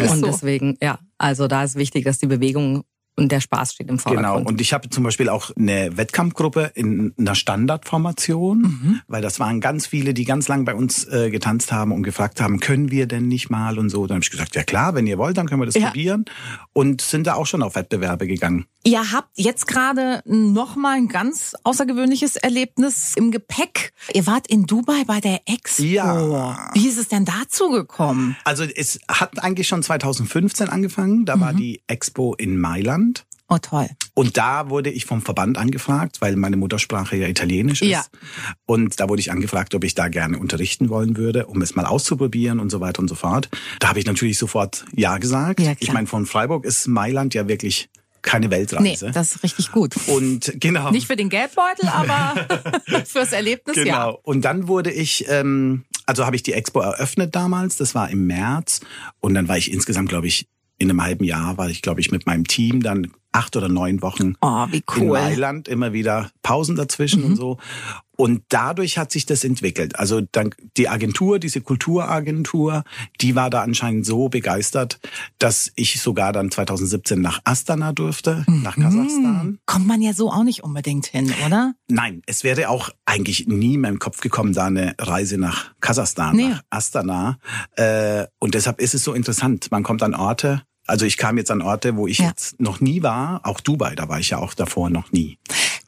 Und 0.00 0.20
so. 0.20 0.26
deswegen, 0.26 0.76
ja, 0.80 0.98
also 1.18 1.48
da 1.48 1.64
ist 1.64 1.76
wichtig, 1.76 2.04
dass 2.04 2.18
die 2.18 2.26
Bewegung 2.26 2.84
und 3.18 3.30
der 3.32 3.40
Spaß 3.40 3.74
steht 3.74 3.88
im 3.90 3.98
Vordergrund. 3.98 4.36
Genau, 4.38 4.48
und 4.48 4.60
ich 4.60 4.72
habe 4.72 4.88
zum 4.90 5.04
Beispiel 5.04 5.28
auch 5.28 5.50
eine 5.56 5.96
Wettkampfgruppe 5.96 6.72
in 6.74 7.12
einer 7.18 7.34
Standardformation, 7.34 8.58
Mhm. 8.62 9.00
weil 9.08 9.22
das 9.22 9.40
waren 9.40 9.60
ganz 9.60 9.86
viele, 9.86 10.14
die 10.14 10.24
ganz 10.24 10.48
lang 10.48 10.64
bei 10.64 10.74
uns 10.74 11.04
äh, 11.04 11.30
getanzt 11.30 11.72
haben 11.72 11.92
und 11.92 12.02
gefragt 12.02 12.40
haben, 12.40 12.60
können 12.60 12.90
wir 12.90 13.06
denn 13.06 13.28
nicht 13.28 13.50
mal 13.50 13.78
und 13.78 13.90
so. 13.90 14.06
Dann 14.06 14.16
habe 14.16 14.24
ich 14.24 14.30
gesagt, 14.30 14.54
ja 14.56 14.62
klar, 14.62 14.94
wenn 14.94 15.06
ihr 15.06 15.18
wollt, 15.18 15.36
dann 15.36 15.48
können 15.48 15.60
wir 15.62 15.66
das 15.66 15.74
Ja. 15.74 15.88
probieren. 15.88 16.24
Und 16.72 17.00
sind 17.00 17.26
da 17.26 17.34
auch 17.34 17.46
schon 17.46 17.62
auf 17.62 17.74
Wettbewerbe 17.74 18.26
gegangen. 18.26 18.66
Ihr 18.84 19.12
habt 19.12 19.30
jetzt 19.36 19.66
gerade 19.66 20.22
noch 20.26 20.76
mal 20.76 20.96
ein 20.96 21.08
ganz 21.08 21.54
außergewöhnliches 21.64 22.36
Erlebnis 22.36 23.14
im 23.16 23.30
Gepäck. 23.30 23.92
Ihr 24.14 24.26
wart 24.26 24.46
in 24.46 24.66
Dubai 24.66 25.02
bei 25.06 25.20
der 25.20 25.40
Expo. 25.46 25.82
Ja. 25.82 26.70
Wie 26.74 26.86
ist 26.86 26.98
es 26.98 27.08
denn 27.08 27.24
dazu 27.24 27.70
gekommen? 27.70 28.36
Also 28.44 28.64
es 28.64 29.00
hat 29.10 29.42
eigentlich 29.42 29.66
schon 29.68 29.82
2015 29.82 30.68
angefangen. 30.68 31.24
Da 31.24 31.36
Mhm. 31.36 31.40
war 31.40 31.52
die 31.54 31.80
Expo 31.86 32.34
in 32.34 32.58
Mailand. 32.58 33.07
Oh 33.48 33.58
toll. 33.58 33.88
Und 34.14 34.36
da 34.36 34.68
wurde 34.68 34.90
ich 34.90 35.06
vom 35.06 35.22
Verband 35.22 35.56
angefragt, 35.58 36.20
weil 36.20 36.36
meine 36.36 36.56
Muttersprache 36.56 37.16
ja 37.16 37.28
Italienisch 37.28 37.80
ist. 37.82 37.88
Ja. 37.88 38.04
Und 38.66 39.00
da 39.00 39.08
wurde 39.08 39.20
ich 39.20 39.30
angefragt, 39.32 39.74
ob 39.74 39.84
ich 39.84 39.94
da 39.94 40.08
gerne 40.08 40.38
unterrichten 40.38 40.90
wollen 40.90 41.16
würde, 41.16 41.46
um 41.46 41.62
es 41.62 41.74
mal 41.74 41.86
auszuprobieren 41.86 42.60
und 42.60 42.68
so 42.70 42.80
weiter 42.80 43.00
und 43.00 43.08
so 43.08 43.14
fort. 43.14 43.48
Da 43.78 43.88
habe 43.88 44.00
ich 44.00 44.06
natürlich 44.06 44.36
sofort 44.38 44.84
Ja 44.94 45.16
gesagt. 45.18 45.60
Ja, 45.60 45.66
klar. 45.66 45.76
ich 45.80 45.92
meine, 45.92 46.06
von 46.06 46.26
Freiburg 46.26 46.64
ist 46.66 46.88
Mailand 46.88 47.32
ja 47.34 47.48
wirklich 47.48 47.88
keine 48.20 48.46
Nee, 48.48 48.52
Weltreise. 48.56 49.12
das 49.14 49.36
ist 49.36 49.42
richtig 49.44 49.70
gut. 49.72 49.94
und 50.08 50.52
genau. 50.56 50.90
Nicht 50.90 51.06
für 51.06 51.16
den 51.16 51.28
Geldbeutel, 51.30 51.88
aber 51.88 52.34
fürs 53.06 53.32
Erlebnis 53.32 53.76
Genau. 53.76 53.86
ja. 53.88 54.04
Und 54.08 54.44
dann 54.44 54.66
wurde 54.68 54.90
ich, 54.90 55.24
ähm, 55.28 55.84
also 56.04 56.26
habe 56.26 56.36
ich 56.36 56.42
die 56.42 56.52
Expo 56.52 56.80
eröffnet 56.80 57.34
damals, 57.36 57.76
das 57.76 57.94
war 57.94 58.10
im 58.10 58.26
März. 58.26 58.80
Und 59.20 59.34
dann 59.34 59.48
war 59.48 59.56
ich 59.56 59.72
insgesamt, 59.72 60.08
glaube 60.08 60.26
ich, 60.26 60.48
in 60.78 60.90
einem 60.90 61.02
halben 61.02 61.24
Jahr 61.24 61.56
war 61.58 61.70
ich, 61.70 61.80
glaube 61.80 62.00
ich, 62.00 62.10
mit 62.10 62.26
meinem 62.26 62.46
Team 62.46 62.82
dann 62.82 63.10
acht 63.32 63.56
oder 63.56 63.68
neun 63.68 64.00
Wochen 64.02 64.34
Oh, 64.40 64.66
wie 64.70 64.78
in 64.78 64.82
cool. 64.96 65.18
Mailand, 65.18 65.68
immer 65.68 65.92
wieder 65.92 66.30
Pausen 66.42 66.76
dazwischen 66.76 67.22
und 67.24 67.36
so. 67.36 67.58
Und 68.16 68.42
dadurch 68.48 68.98
hat 68.98 69.12
sich 69.12 69.26
das 69.26 69.44
entwickelt. 69.44 69.96
Also 69.98 70.20
dann 70.32 70.52
die 70.76 70.88
Agentur, 70.88 71.38
diese 71.38 71.60
Kulturagentur, 71.60 72.82
die 73.20 73.36
war 73.36 73.48
da 73.50 73.62
anscheinend 73.62 74.06
so 74.06 74.28
begeistert, 74.28 74.98
dass 75.38 75.70
ich 75.76 76.00
sogar 76.00 76.32
dann 76.32 76.50
2017 76.50 77.20
nach 77.20 77.40
Astana 77.44 77.92
durfte, 77.92 78.44
nach 78.48 78.74
Kasachstan. 78.76 79.58
Kommt 79.66 79.86
man 79.86 80.00
ja 80.02 80.14
so 80.14 80.30
auch 80.32 80.42
nicht 80.42 80.64
unbedingt 80.64 81.06
hin, 81.06 81.32
oder? 81.46 81.74
Nein, 81.88 82.22
es 82.26 82.42
wäre 82.44 82.68
auch 82.70 82.90
eigentlich 83.06 83.46
nie 83.46 83.74
in 83.74 83.82
meinem 83.82 83.98
Kopf 84.00 84.20
gekommen, 84.20 84.52
da 84.52 84.64
eine 84.66 84.94
Reise 84.98 85.38
nach 85.38 85.72
Kasachstan, 85.80 86.34
Nee. 86.34 86.48
nach 86.48 86.62
Astana. 86.70 87.38
Äh, 87.76 88.26
und 88.40 88.54
deshalb 88.54 88.80
ist 88.80 88.94
es 88.94 89.04
so 89.04 89.12
interessant. 89.12 89.70
Man 89.70 89.82
kommt 89.84 90.02
an 90.02 90.14
Orte, 90.14 90.62
also 90.88 91.04
ich 91.06 91.16
kam 91.16 91.38
jetzt 91.38 91.50
an 91.50 91.62
Orte, 91.62 91.96
wo 91.96 92.06
ich 92.06 92.18
Ja. 92.18 92.28
jetzt 92.28 92.60
noch 92.60 92.80
nie 92.80 93.02
war. 93.02 93.40
Auch 93.44 93.60
Dubai, 93.60 93.94
da 93.94 94.08
war 94.08 94.18
ich 94.18 94.30
ja 94.30 94.38
auch 94.38 94.54
davor 94.54 94.90
noch 94.90 95.12
nie. 95.12 95.38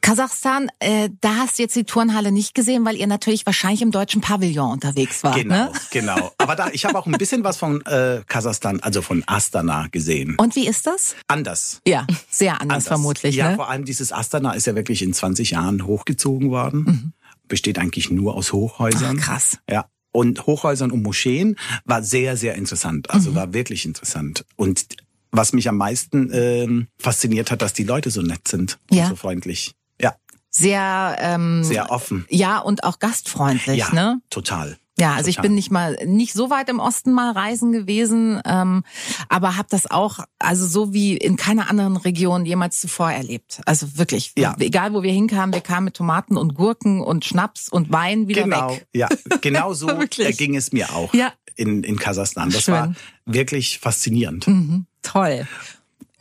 Kasachstan, 0.01 0.69
äh, 0.79 1.09
da 1.21 1.35
hast 1.37 1.59
du 1.59 1.63
jetzt 1.63 1.75
die 1.75 1.83
Turnhalle 1.83 2.31
nicht 2.31 2.55
gesehen, 2.55 2.85
weil 2.85 2.95
ihr 2.95 3.05
natürlich 3.07 3.45
wahrscheinlich 3.45 3.81
im 3.83 3.91
deutschen 3.91 4.19
Pavillon 4.21 4.71
unterwegs 4.71 5.23
wart. 5.23 5.35
Genau, 5.35 5.55
Ne? 5.65 5.71
genau. 5.91 6.31
Aber 6.39 6.55
da, 6.55 6.69
ich 6.71 6.85
habe 6.85 6.97
auch 6.97 7.05
ein 7.05 7.11
bisschen 7.13 7.43
was 7.43 7.57
von 7.57 7.85
äh, 7.85 8.21
Kasachstan, 8.27 8.79
also 8.79 9.01
von 9.03 9.23
Astana 9.27 9.87
gesehen. 9.91 10.35
Und 10.37 10.55
wie 10.55 10.67
ist 10.67 10.87
das? 10.87 11.15
Anders. 11.27 11.81
Ja, 11.85 12.07
sehr 12.29 12.53
anders, 12.61 12.61
Anders. 12.77 12.87
vermutlich. 12.87 13.35
Ja, 13.35 13.51
ne? 13.51 13.55
vor 13.57 13.69
allem 13.69 13.85
dieses 13.85 14.11
Astana 14.11 14.53
ist 14.53 14.65
ja 14.65 14.75
wirklich 14.75 15.01
in 15.03 15.13
20 15.13 15.51
Jahren 15.51 15.85
hochgezogen 15.85 16.49
worden. 16.49 16.83
Mhm. 16.83 17.13
besteht 17.47 17.77
eigentlich 17.79 18.09
nur 18.09 18.35
aus 18.35 18.53
Hochhäusern. 18.53 19.17
Ach, 19.19 19.25
krass. 19.25 19.57
Ja. 19.69 19.85
Und 20.11 20.45
Hochhäusern 20.45 20.91
und 20.91 21.03
Moscheen 21.03 21.55
war 21.85 22.03
sehr, 22.03 22.35
sehr 22.37 22.55
interessant. 22.55 23.09
Also 23.09 23.33
war 23.35 23.53
wirklich 23.53 23.85
interessant. 23.85 24.45
Und 24.57 24.85
was 25.31 25.53
mich 25.53 25.69
am 25.69 25.77
meisten 25.77 26.29
ähm, 26.33 26.87
fasziniert 26.99 27.51
hat, 27.51 27.61
dass 27.61 27.73
die 27.73 27.85
Leute 27.85 28.11
so 28.11 28.21
nett 28.21 28.47
sind 28.47 28.77
Ja. 28.91 29.03
und 29.03 29.09
so 29.11 29.15
freundlich. 29.15 29.73
Ja, 30.01 30.15
Sehr, 30.49 31.15
ähm, 31.19 31.63
sehr 31.63 31.89
offen. 31.91 32.25
ja 32.29 32.57
und 32.59 32.83
auch 32.83 32.99
gastfreundlich, 32.99 33.77
Ja, 33.77 33.93
ne? 33.93 34.19
total. 34.29 34.77
Ja, 35.01 35.13
also 35.15 35.29
ich 35.29 35.35
Total. 35.35 35.49
bin 35.49 35.55
nicht 35.55 35.71
mal 35.71 35.97
nicht 36.05 36.33
so 36.33 36.49
weit 36.49 36.69
im 36.69 36.79
Osten 36.79 37.11
mal 37.11 37.31
reisen 37.31 37.71
gewesen, 37.71 38.39
ähm, 38.45 38.83
aber 39.29 39.57
habe 39.57 39.67
das 39.69 39.89
auch 39.89 40.19
also 40.39 40.65
so 40.67 40.93
wie 40.93 41.17
in 41.17 41.35
keiner 41.37 41.69
anderen 41.69 41.97
Region 41.97 42.45
jemals 42.45 42.79
zuvor 42.79 43.11
erlebt. 43.11 43.61
Also 43.65 43.97
wirklich, 43.97 44.33
Ja. 44.37 44.55
egal 44.59 44.93
wo 44.93 45.03
wir 45.03 45.11
hinkamen, 45.11 45.53
wir 45.53 45.61
kamen 45.61 45.85
mit 45.85 45.95
Tomaten 45.95 46.37
und 46.37 46.53
Gurken 46.55 47.01
und 47.01 47.25
Schnaps 47.25 47.67
und 47.67 47.91
Wein 47.91 48.27
wieder 48.27 48.43
Genau, 48.43 48.71
weg. 48.71 48.87
ja, 48.93 49.09
genau 49.41 49.73
so 49.73 49.89
äh, 49.89 50.07
ging 50.33 50.55
es 50.55 50.71
mir 50.71 50.93
auch 50.93 51.13
Ja. 51.13 51.33
in, 51.55 51.83
in 51.83 51.97
Kasachstan. 51.97 52.49
Das 52.51 52.63
Schön. 52.63 52.73
war 52.75 52.93
wirklich 53.25 53.79
faszinierend. 53.79 54.47
Mhm, 54.47 54.85
toll. 55.01 55.47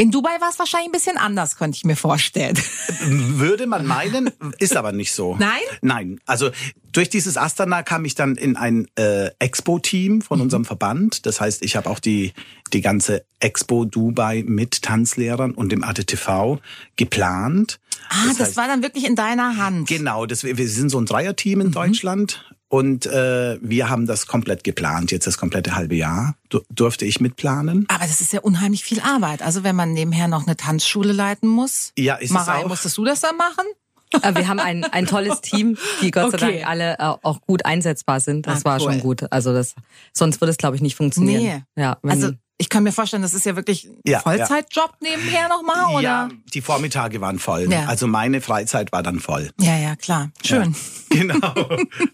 In 0.00 0.10
Dubai 0.10 0.40
war 0.40 0.48
es 0.48 0.58
wahrscheinlich 0.58 0.88
ein 0.88 0.92
bisschen 0.92 1.18
anders, 1.18 1.56
könnte 1.56 1.76
ich 1.76 1.84
mir 1.84 1.94
vorstellen. 1.96 2.56
Würde 3.04 3.66
man 3.66 3.84
meinen, 3.86 4.30
ist 4.58 4.74
aber 4.74 4.92
nicht 4.92 5.12
so. 5.12 5.36
Nein? 5.38 5.60
Nein. 5.82 6.20
Also 6.24 6.50
durch 6.92 7.10
dieses 7.10 7.36
Astana 7.36 7.82
kam 7.82 8.06
ich 8.06 8.14
dann 8.14 8.36
in 8.36 8.56
ein 8.56 8.86
äh, 8.96 9.30
Expo-Team 9.38 10.12
Mhm. 10.14 10.22
von 10.22 10.40
unserem 10.40 10.64
Verband. 10.64 11.26
Das 11.26 11.40
heißt, 11.40 11.62
ich 11.62 11.76
habe 11.76 11.90
auch 11.90 11.98
die, 11.98 12.32
die 12.72 12.80
ganze 12.80 13.24
Expo 13.40 13.84
Dubai 13.84 14.42
mit 14.46 14.80
Tanzlehrern 14.82 15.52
und 15.52 15.70
dem 15.70 15.84
ATTV 15.84 16.58
geplant. 16.96 17.78
Ah, 18.08 18.24
das, 18.38 18.40
heißt- 18.52 18.56
war 18.56 18.68
dann 18.68 18.82
wirklich 18.82 19.04
in 19.06 19.16
deiner 19.16 19.58
Hand. 19.58 19.86
Genau, 19.88 20.24
das, 20.24 20.44
wir 20.44 20.56
wir 20.56 20.68
sind 20.68 20.88
so 20.88 20.98
ein 20.98 21.04
Dreierteam 21.06 21.60
in 21.60 21.66
Mhm. 21.68 21.72
Deutschland 21.72 22.50
und 22.70 23.04
äh, 23.06 23.58
wir 23.60 23.90
haben 23.90 24.06
das 24.06 24.26
komplett 24.26 24.64
geplant. 24.64 25.10
Jetzt 25.10 25.26
das 25.26 25.36
komplette 25.36 25.74
halbe 25.74 25.96
Jahr 25.96 26.36
du, 26.48 26.60
durfte 26.70 27.04
ich 27.04 27.20
mitplanen. 27.20 27.84
Aber 27.88 28.04
das 28.06 28.20
ist 28.22 28.32
ja 28.32 28.40
unheimlich 28.40 28.84
viel 28.84 29.00
Arbeit. 29.00 29.42
Also 29.42 29.64
wenn 29.64 29.74
man 29.76 29.92
nebenher 29.92 30.28
noch 30.28 30.46
eine 30.46 30.56
Tanzschule 30.56 31.12
leiten 31.12 31.48
muss. 31.48 31.92
Ja, 31.98 32.14
ist 32.14 32.30
es 32.30 32.30
Marei, 32.30 32.64
auch. 32.64 32.68
musstest 32.68 32.96
du 32.96 33.04
das 33.04 33.20
dann 33.20 33.36
machen? 33.36 33.64
Äh, 34.22 34.34
Wir 34.36 34.48
haben 34.48 34.58
ein, 34.60 34.84
ein 34.84 35.06
tolles 35.06 35.40
Team, 35.40 35.76
die 36.00 36.10
Gott 36.12 36.30
sei 36.32 36.38
Okay. 36.38 36.54
Dank 36.58 36.66
alle 36.68 36.94
äh, 36.98 37.02
auch 37.22 37.40
gut 37.42 37.64
einsetzbar 37.64 38.20
sind. 38.20 38.46
Das 38.46 38.62
Ah, 38.62 38.70
war 38.70 38.80
cool. 38.80 38.92
schon 38.92 39.00
gut. 39.00 39.32
Also 39.32 39.52
das, 39.52 39.74
sonst 40.12 40.40
würde 40.40 40.50
es 40.52 40.56
glaube 40.56 40.76
ich 40.76 40.82
nicht 40.82 40.94
funktionieren. 40.96 41.42
Nee. 41.76 41.82
Ja, 41.82 41.98
wenn, 42.02 42.10
Also 42.12 42.30
ich 42.60 42.68
kann 42.68 42.82
mir 42.84 42.92
vorstellen, 42.92 43.22
das 43.22 43.32
ist 43.34 43.46
ja 43.46 43.56
wirklich 43.56 43.86
ein 43.86 43.96
Ja, 44.06 44.20
Vollzeitjob 44.20 44.92
nebenher 45.00 45.48
nochmal, 45.48 45.94
oder? 45.94 46.02
Ja, 46.02 46.28
die 46.52 46.60
Vormittage 46.60 47.20
waren 47.20 47.38
voll. 47.38 47.72
Ja. 47.72 47.86
Also 47.86 48.06
meine 48.06 48.40
Freizeit 48.42 48.92
war 48.92 49.02
dann 49.02 49.18
voll. 49.18 49.50
Ja, 49.60 49.76
ja, 49.78 49.96
klar. 49.96 50.30
Schön. 50.44 50.74
Genau. 51.12 51.52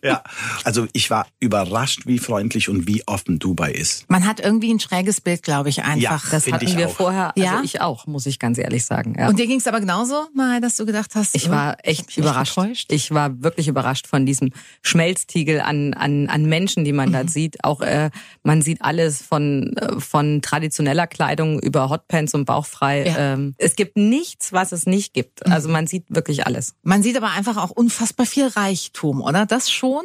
ja. 0.03 0.23
Also 0.65 0.87
ich 0.95 1.11
war 1.11 1.27
überrascht, 1.39 2.07
wie 2.07 2.19
freundlich 2.19 2.71
und 2.71 2.89
wie 2.89 3.07
offen 3.07 3.39
Dubai 3.39 3.71
ist. 3.73 4.09
Man 4.09 4.27
hat 4.27 4.41
irgendwie 4.41 4.73
ein 4.73 4.81
schräges 4.81 5.21
Bild, 5.21 5.43
glaube 5.43 5.69
ich, 5.69 5.83
einfach. 5.83 6.31
das 6.31 6.45
Find 6.45 6.55
hatten 6.57 6.67
ich 6.67 6.79
wir 6.79 6.87
auch. 6.89 6.95
vorher, 6.97 7.27
also 7.37 7.41
Ja? 7.43 7.61
ich 7.63 7.83
auch, 7.83 8.07
muss 8.07 8.25
ich 8.25 8.39
ganz 8.39 8.57
ehrlich 8.57 8.87
sagen. 8.87 9.15
Ja. 9.19 9.29
Und 9.29 9.39
dir 9.39 9.47
ging 9.47 9.59
es 9.59 9.67
aber 9.67 9.81
genauso, 9.81 10.29
Marei, 10.35 10.61
dass 10.61 10.77
du 10.77 10.87
gedacht 10.87 11.11
hast, 11.15 11.35
Ich 11.37 11.49
oh, 11.49 11.53
war 11.53 11.77
ich 11.83 11.99
echt 11.99 12.07
mich 12.07 12.17
überrascht. 12.17 12.55
getäuscht? 12.57 12.91
Ich 12.91 13.11
war 13.13 13.43
wirklich 13.43 13.69
überrascht 13.69 14.07
von 14.07 14.25
diesem 14.25 14.51
Schmelztiegel 14.81 15.61
an, 15.61 15.93
an, 15.93 16.29
an 16.31 16.47
Menschen, 16.47 16.85
die 16.87 16.93
man 16.95 17.11
Mhm. 17.11 17.13
da 17.13 17.29
sieht. 17.29 17.63
Auch 17.65 17.83
äh, 17.83 18.09
man 18.45 18.63
sieht 18.63 18.81
alles 18.81 19.21
von, 19.21 19.77
äh, 19.77 20.01
traditioneller 20.43 21.07
Kleidung 21.07 21.61
über 21.61 21.89
Hotpants 21.91 22.35
und 22.35 22.45
bauchfrei. 22.45 23.07
Ja. 23.07 23.37
Mhm. 23.37 23.45
Ähm, 23.45 23.55
es 23.59 23.77
gibt 23.77 23.97
nichts, 23.97 24.53
was 24.53 24.73
es 24.73 24.87
nicht 24.87 25.15
gibt. 25.15 25.47
Also 25.47 25.69
man 25.69 25.87
sieht 25.87 26.05
wirklich 26.09 26.47
alles. 26.47 26.75
Man 26.83 27.03
sieht 27.03 27.17
aber 27.17 27.31
einfach 27.31 27.57
auch 27.57 27.71
unfassbar 27.71 28.27
viel 28.27 28.47
Reichtum, 28.47 29.21
oder? 29.21 29.47
Das 29.47 29.71
schon? 29.71 30.03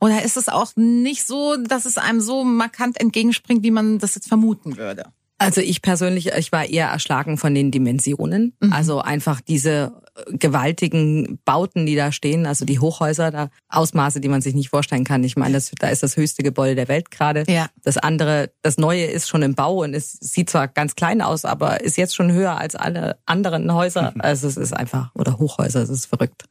Oder 0.00 0.22
ist 0.22 0.36
es 0.36 0.48
auch 0.48 0.72
nicht 0.76 1.26
so, 1.26 1.56
dass 1.56 1.84
es 1.84 1.98
einem 1.98 2.20
so 2.20 2.42
markant 2.42 2.98
entgegenspringt, 2.98 3.62
wie 3.62 3.70
man 3.70 3.98
das 3.98 4.14
jetzt 4.14 4.28
vermuten 4.28 4.76
würde? 4.78 5.04
Also 5.40 5.62
ich 5.62 5.80
persönlich, 5.80 6.32
ich 6.32 6.52
war 6.52 6.66
eher 6.66 6.88
erschlagen 6.88 7.38
von 7.38 7.54
den 7.54 7.70
Dimensionen. 7.70 8.52
Mhm. 8.60 8.74
Also 8.74 9.00
einfach 9.00 9.40
diese 9.40 10.02
äh, 10.14 10.36
gewaltigen 10.36 11.38
Bauten, 11.46 11.86
die 11.86 11.96
da 11.96 12.12
stehen, 12.12 12.44
also 12.44 12.66
die 12.66 12.78
Hochhäuser, 12.78 13.30
da 13.30 13.48
Ausmaße, 13.70 14.20
die 14.20 14.28
man 14.28 14.42
sich 14.42 14.54
nicht 14.54 14.68
vorstellen 14.68 15.04
kann. 15.04 15.24
Ich 15.24 15.36
meine, 15.36 15.54
das, 15.54 15.72
da 15.78 15.88
ist 15.88 16.02
das 16.02 16.18
höchste 16.18 16.42
Gebäude 16.42 16.74
der 16.74 16.88
Welt 16.88 17.10
gerade. 17.10 17.44
Ja. 17.48 17.68
Das 17.82 17.96
andere, 17.96 18.52
das 18.60 18.76
Neue 18.76 19.06
ist 19.06 19.30
schon 19.30 19.40
im 19.40 19.54
Bau 19.54 19.82
und 19.82 19.94
es 19.94 20.12
sieht 20.12 20.50
zwar 20.50 20.68
ganz 20.68 20.94
klein 20.94 21.22
aus, 21.22 21.46
aber 21.46 21.80
ist 21.80 21.96
jetzt 21.96 22.14
schon 22.14 22.30
höher 22.30 22.58
als 22.58 22.74
alle 22.74 23.16
anderen 23.24 23.72
Häuser. 23.72 24.12
Also 24.18 24.46
es 24.46 24.58
ist 24.58 24.74
einfach, 24.74 25.14
oder 25.14 25.38
Hochhäuser, 25.38 25.80
es 25.80 25.88
ist 25.88 26.04
verrückt. 26.04 26.44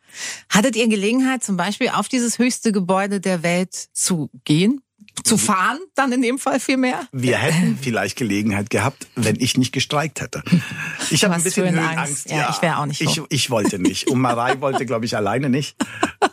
Hattet 0.49 0.75
ihr 0.75 0.87
Gelegenheit, 0.87 1.43
zum 1.43 1.57
Beispiel 1.57 1.89
auf 1.89 2.07
dieses 2.07 2.39
höchste 2.39 2.71
Gebäude 2.71 3.19
der 3.19 3.43
Welt 3.43 3.75
zu 3.93 4.31
gehen? 4.45 4.81
Zu 5.23 5.37
fahren, 5.37 5.79
dann 5.95 6.11
in 6.11 6.21
dem 6.21 6.39
Fall 6.39 6.59
viel 6.59 6.77
mehr? 6.77 7.07
Wir 7.11 7.37
hätten 7.37 7.77
vielleicht 7.81 8.17
Gelegenheit 8.17 8.69
gehabt, 8.69 9.07
wenn 9.15 9.35
ich 9.39 9.57
nicht 9.57 9.71
gestreikt 9.73 10.21
hätte. 10.21 10.43
Ich 11.09 11.23
habe 11.23 11.35
ein 11.35 11.43
bisschen 11.43 11.65
Höhenangst. 11.65 11.89
Höhenangst. 11.89 12.31
Ja, 12.31 12.49
ich 12.51 12.61
wär 12.61 12.79
auch 12.79 12.85
nicht 12.85 13.01
Ich, 13.01 13.21
ich 13.29 13.49
wollte 13.49 13.79
nicht. 13.79 14.07
Und 14.07 14.19
Marei 14.19 14.59
wollte, 14.61 14.85
glaube 14.85 15.05
ich, 15.05 15.15
alleine 15.15 15.49
nicht. 15.49 15.75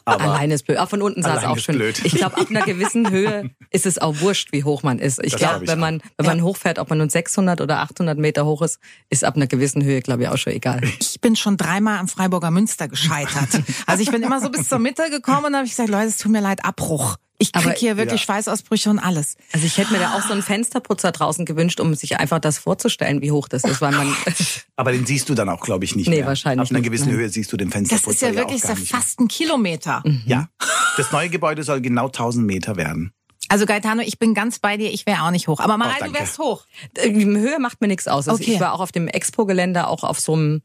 Aber 0.04 0.24
Alleine 0.24 0.54
ist 0.54 0.66
blöd. 0.66 0.78
Auch 0.78 0.88
von 0.88 1.02
unten 1.02 1.22
sah 1.22 1.36
es 1.36 1.44
auch 1.44 1.58
schön. 1.58 1.76
blöd. 1.76 2.00
Ich 2.04 2.14
glaube, 2.14 2.36
ab 2.36 2.46
einer 2.48 2.62
gewissen 2.62 3.10
Höhe 3.10 3.50
ist 3.70 3.86
es 3.86 3.98
auch 3.98 4.20
wurscht, 4.20 4.52
wie 4.52 4.62
hoch 4.62 4.84
man 4.84 5.00
ist. 5.00 5.20
Ich 5.24 5.34
glaube, 5.36 5.66
wenn 5.66 5.80
man, 5.80 6.00
wenn 6.16 6.26
man 6.26 6.42
hochfährt, 6.42 6.78
ob 6.78 6.90
man 6.90 6.98
nun 6.98 7.08
600 7.10 7.60
oder 7.60 7.80
800 7.80 8.16
Meter 8.16 8.46
hoch 8.46 8.62
ist, 8.62 8.78
ist 9.10 9.24
ab 9.24 9.34
einer 9.34 9.48
gewissen 9.48 9.82
Höhe, 9.82 10.00
glaube 10.02 10.22
ich, 10.22 10.28
auch 10.28 10.36
schon 10.38 10.52
egal. 10.52 10.80
Ich 11.00 11.20
bin 11.20 11.34
schon 11.34 11.56
dreimal 11.56 11.98
am 11.98 12.06
Freiburger 12.08 12.50
Münster 12.50 12.88
gescheitert. 12.88 13.62
Also 13.86 14.02
ich 14.02 14.10
bin 14.10 14.22
immer 14.22 14.40
so 14.40 14.48
bis 14.50 14.68
zur 14.68 14.78
Mitte 14.78 15.10
gekommen 15.10 15.38
und 15.38 15.52
dann 15.52 15.56
habe 15.56 15.66
ich 15.66 15.72
gesagt, 15.72 15.88
Leute, 15.88 16.06
es 16.06 16.18
tut 16.18 16.32
mir 16.32 16.40
leid, 16.40 16.64
Abbruch. 16.64 17.16
Ich 17.38 17.52
krieg 17.52 17.66
Aber- 17.66 17.74
hier 17.74 17.96
wirklich 17.96 18.20
Ja. 18.22 18.24
Schweißausbrüche 18.26 18.88
und 18.88 18.98
alles. 18.98 19.36
Also 19.52 19.66
ich 19.66 19.76
hätte 19.76 19.92
mir 19.92 19.98
da 19.98 20.14
auch 20.16 20.22
so 20.22 20.32
einen 20.32 20.42
Fensterputzer 20.42 21.12
draußen 21.12 21.44
gewünscht, 21.44 21.80
um 21.80 21.94
sich 21.94 22.18
einfach 22.18 22.38
das 22.38 22.58
vorzustellen, 22.58 23.20
wie 23.20 23.30
hoch 23.30 23.46
das 23.48 23.64
ist, 23.64 23.80
weil 23.80 23.92
man 23.92 24.06
Aber 24.76 24.92
den 24.92 25.04
siehst 25.06 25.28
du 25.28 25.34
dann 25.34 25.48
auch, 25.48 25.60
glaube 25.60 25.84
ich, 25.84 25.94
nicht 25.96 26.08
Nee, 26.08 26.16
mehr. 26.16 26.26
wahrscheinlich 26.26 26.62
Auf 26.62 26.70
einer 26.70 26.78
nicht, 26.80 26.88
gewissen 26.88 27.08
nein. 27.08 27.16
Höhe 27.18 27.28
siehst 27.28 27.52
du 27.52 27.56
den 27.56 27.68
Das 27.68 27.74
Fensterputzer 27.76 28.10
ist 28.30 28.34
ja 28.34 28.40
wirklich 28.40 28.64
mehr. 28.64 28.76
fast 28.76 29.20
ein 29.20 29.28
Kilometer. 29.28 30.02
Ja, 30.26 30.48
das 30.96 31.12
neue 31.12 31.28
Gebäude 31.28 31.62
soll 31.62 31.80
genau 31.80 32.06
1000 32.06 32.46
Meter 32.46 32.76
werden. 32.76 33.12
Also 33.48 33.64
Gaetano, 33.66 34.02
ich 34.02 34.18
bin 34.18 34.34
ganz 34.34 34.58
bei 34.58 34.76
dir, 34.76 34.90
ich 34.92 35.06
wäre 35.06 35.22
auch 35.22 35.30
nicht 35.30 35.46
hoch. 35.46 35.60
Aber 35.60 35.76
Marei, 35.76 35.94
du 35.98 36.04
danke. 36.06 36.18
wärst 36.18 36.38
hoch. 36.38 36.64
Die 36.96 37.24
Höhe 37.26 37.58
macht 37.60 37.80
mir 37.80 37.86
nichts 37.86 38.08
aus. 38.08 38.28
Also 38.28 38.42
Okay. 38.42 38.54
Ich 38.54 38.60
war 38.60 38.72
auch 38.72 38.80
auf 38.80 38.90
dem 38.92 39.06
Expo-Gelände, 39.08 39.86
auch 39.86 40.02
auf 40.02 40.18
so 40.18 40.32
einem, 40.32 40.62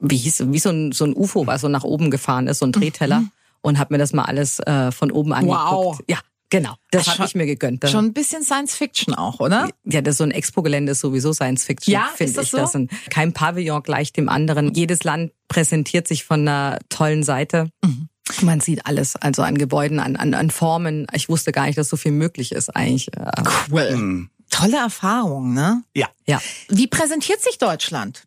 wie 0.00 0.16
hieß 0.16 0.44
wie 0.52 0.58
so 0.58 0.68
ein, 0.70 0.92
so 0.92 1.04
ein 1.06 1.14
UFO, 1.16 1.46
was 1.46 1.62
so 1.62 1.68
nach 1.68 1.84
oben 1.84 2.10
gefahren 2.10 2.46
ist, 2.48 2.58
so 2.58 2.66
ein 2.66 2.72
Drehteller 2.72 3.22
und 3.60 3.78
habe 3.78 3.94
mir 3.94 3.98
das 3.98 4.12
mal 4.12 4.24
alles 4.24 4.58
äh, 4.60 4.90
von 4.92 5.10
oben 5.10 5.32
angeguckt. 5.32 5.60
Wow. 5.70 5.98
Ja, 6.08 6.18
genau. 6.50 6.74
Das 6.90 7.06
habe 7.08 7.24
ich 7.26 7.34
mir 7.34 7.46
gegönnt. 7.46 7.84
Das- 7.84 7.90
Schon 7.90 8.06
ein 8.06 8.12
bisschen 8.12 8.42
Science 8.42 8.74
Fiction 8.74 9.14
auch, 9.14 9.40
oder? 9.40 9.68
Ja, 9.84 10.00
das 10.00 10.16
so 10.18 10.24
ein 10.24 10.30
Expo-Gelände 10.30 10.92
ist 10.92 11.00
sowieso 11.00 11.32
Science 11.32 11.64
Fiction, 11.64 11.92
Ja, 11.92 12.08
finde 12.14 12.30
ist 12.30 12.36
das 12.38 12.44
ich. 12.46 12.50
so? 12.52 12.56
Das 12.58 12.72
sind 12.72 12.90
kein 13.10 13.32
Pavillon 13.32 13.82
gleich 13.82 14.12
dem 14.12 14.28
anderen. 14.28 14.74
Jedes 14.74 15.04
Land 15.04 15.32
präsentiert 15.48 16.06
sich 16.08 16.24
von 16.24 16.40
einer 16.46 16.78
tollen 16.88 17.22
Seite. 17.22 17.70
Mhm. 17.84 18.08
Man 18.42 18.60
sieht 18.60 18.84
alles, 18.86 19.16
also 19.16 19.42
an 19.42 19.56
Gebäuden, 19.56 20.00
an, 20.00 20.14
an, 20.16 20.34
an 20.34 20.50
Formen. 20.50 21.06
Ich 21.14 21.30
wusste 21.30 21.50
gar 21.50 21.64
nicht, 21.66 21.78
dass 21.78 21.88
so 21.88 21.96
viel 21.96 22.12
möglich 22.12 22.52
ist 22.52 22.68
eigentlich. 22.76 23.08
Äh, 23.16 23.42
Cool. 23.70 23.88
Hm. 23.90 24.30
Tolle 24.50 24.76
Erfahrung, 24.78 25.54
ne? 25.54 25.82
Ja. 25.94 26.08
Ja. 26.26 26.40
Wie 26.68 26.86
präsentiert 26.86 27.42
sich 27.42 27.56
Deutschland? 27.58 28.24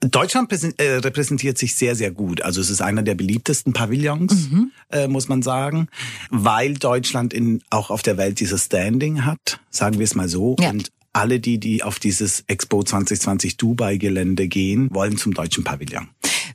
Deutschland 0.00 0.50
äh, 0.78 0.94
repräsentiert 0.94 1.58
sich 1.58 1.74
sehr, 1.74 1.94
sehr 1.94 2.10
gut. 2.10 2.40
Also 2.40 2.60
es 2.62 2.70
ist 2.70 2.80
einer 2.80 3.02
der 3.02 3.14
beliebtesten 3.14 3.74
Pavillons, 3.74 4.48
äh, 4.90 5.08
muss 5.08 5.28
man 5.28 5.42
sagen, 5.42 5.88
weil 6.30 6.74
Deutschland 6.74 7.34
in, 7.34 7.62
auch 7.68 7.90
auf 7.90 8.02
der 8.02 8.16
Welt 8.16 8.40
dieses 8.40 8.64
Standing 8.64 9.26
hat, 9.26 9.60
sagen 9.68 9.98
wir 9.98 10.04
es 10.04 10.14
mal 10.14 10.28
so. 10.28 10.56
Ja. 10.58 10.70
Und 10.70 10.90
alle, 11.12 11.40
die, 11.40 11.58
die 11.58 11.82
auf 11.82 11.98
dieses 11.98 12.44
Expo 12.46 12.82
2020 12.82 13.56
Dubai-Gelände 13.56 14.48
gehen, 14.48 14.88
wollen 14.92 15.16
zum 15.16 15.34
deutschen 15.34 15.64
Pavillon. 15.64 16.08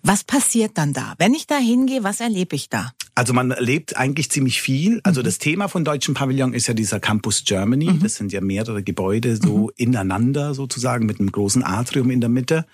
Was 0.03 0.23
passiert 0.23 0.77
dann 0.77 0.93
da? 0.93 1.15
Wenn 1.17 1.33
ich 1.33 1.47
da 1.47 1.57
hingehe, 1.57 2.03
was 2.03 2.19
erlebe 2.19 2.55
ich 2.55 2.69
da? 2.69 2.91
Also 3.15 3.31
man 3.31 3.51
erlebt 3.51 3.95
eigentlich 3.95 4.29
ziemlich 4.29 4.61
viel. 4.61 4.99
Also 5.03 5.21
das 5.21 5.39
Thema 5.39 5.69
von 5.69 5.85
Deutschen 5.85 6.13
Pavillon 6.13 6.53
ist 6.53 6.67
ja 6.67 6.73
dieser 6.73 6.99
Campus 6.99 7.43
Germany. 7.45 7.97
Das 8.03 8.15
sind 8.15 8.33
ja 8.33 8.41
mehrere 8.41 8.83
Gebäude 8.83 9.37
so 9.37 9.71
ineinander 9.77 10.53
sozusagen 10.53 11.05
mit 11.05 11.19
einem 11.19 11.31
großen 11.31 11.63
Atrium 11.63 12.11
in 12.11 12.19
der 12.19 12.29
Mitte, 12.29 12.65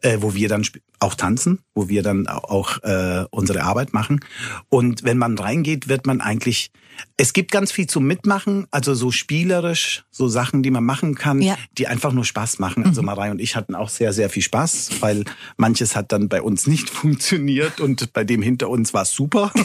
äh, 0.00 0.18
wo 0.20 0.34
wir 0.34 0.48
dann 0.48 0.66
auch 0.98 1.14
tanzen, 1.14 1.60
wo 1.74 1.88
wir 1.88 2.02
dann 2.02 2.26
au- 2.26 2.38
auch 2.38 2.82
äh, 2.82 3.24
unsere 3.30 3.62
Arbeit 3.64 3.92
machen. 3.92 4.20
Und 4.68 5.04
wenn 5.04 5.18
man 5.18 5.38
reingeht, 5.38 5.88
wird 5.88 6.06
man 6.06 6.20
eigentlich, 6.20 6.70
es 7.18 7.32
gibt 7.32 7.50
ganz 7.50 7.70
viel 7.72 7.86
zum 7.86 8.06
Mitmachen, 8.06 8.66
also 8.70 8.94
so 8.94 9.10
spielerisch, 9.10 10.04
so 10.10 10.28
Sachen, 10.28 10.62
die 10.62 10.70
man 10.70 10.84
machen 10.84 11.14
kann, 11.14 11.42
Ja. 11.42 11.56
die 11.76 11.86
einfach 11.88 12.12
nur 12.12 12.24
Spaß 12.24 12.58
machen. 12.58 12.84
Also 12.86 13.02
Marei 13.02 13.30
und 13.30 13.40
ich 13.40 13.56
hatten 13.56 13.74
auch 13.74 13.88
sehr, 13.90 14.12
sehr 14.14 14.30
viel 14.30 14.42
Spaß, 14.42 14.90
weil 15.00 15.24
manches 15.58 15.94
hat 15.96 16.12
dann 16.12 16.28
bei 16.28 16.40
uns 16.40 16.66
nicht 16.66 16.88
funktioniert 16.90 17.80
und 17.80 18.12
bei 18.14 18.24
dem 18.24 18.40
hinter 18.42 18.68
uns 18.70 18.94
war 18.94 19.02
es 19.02 19.12
super. 19.12 19.52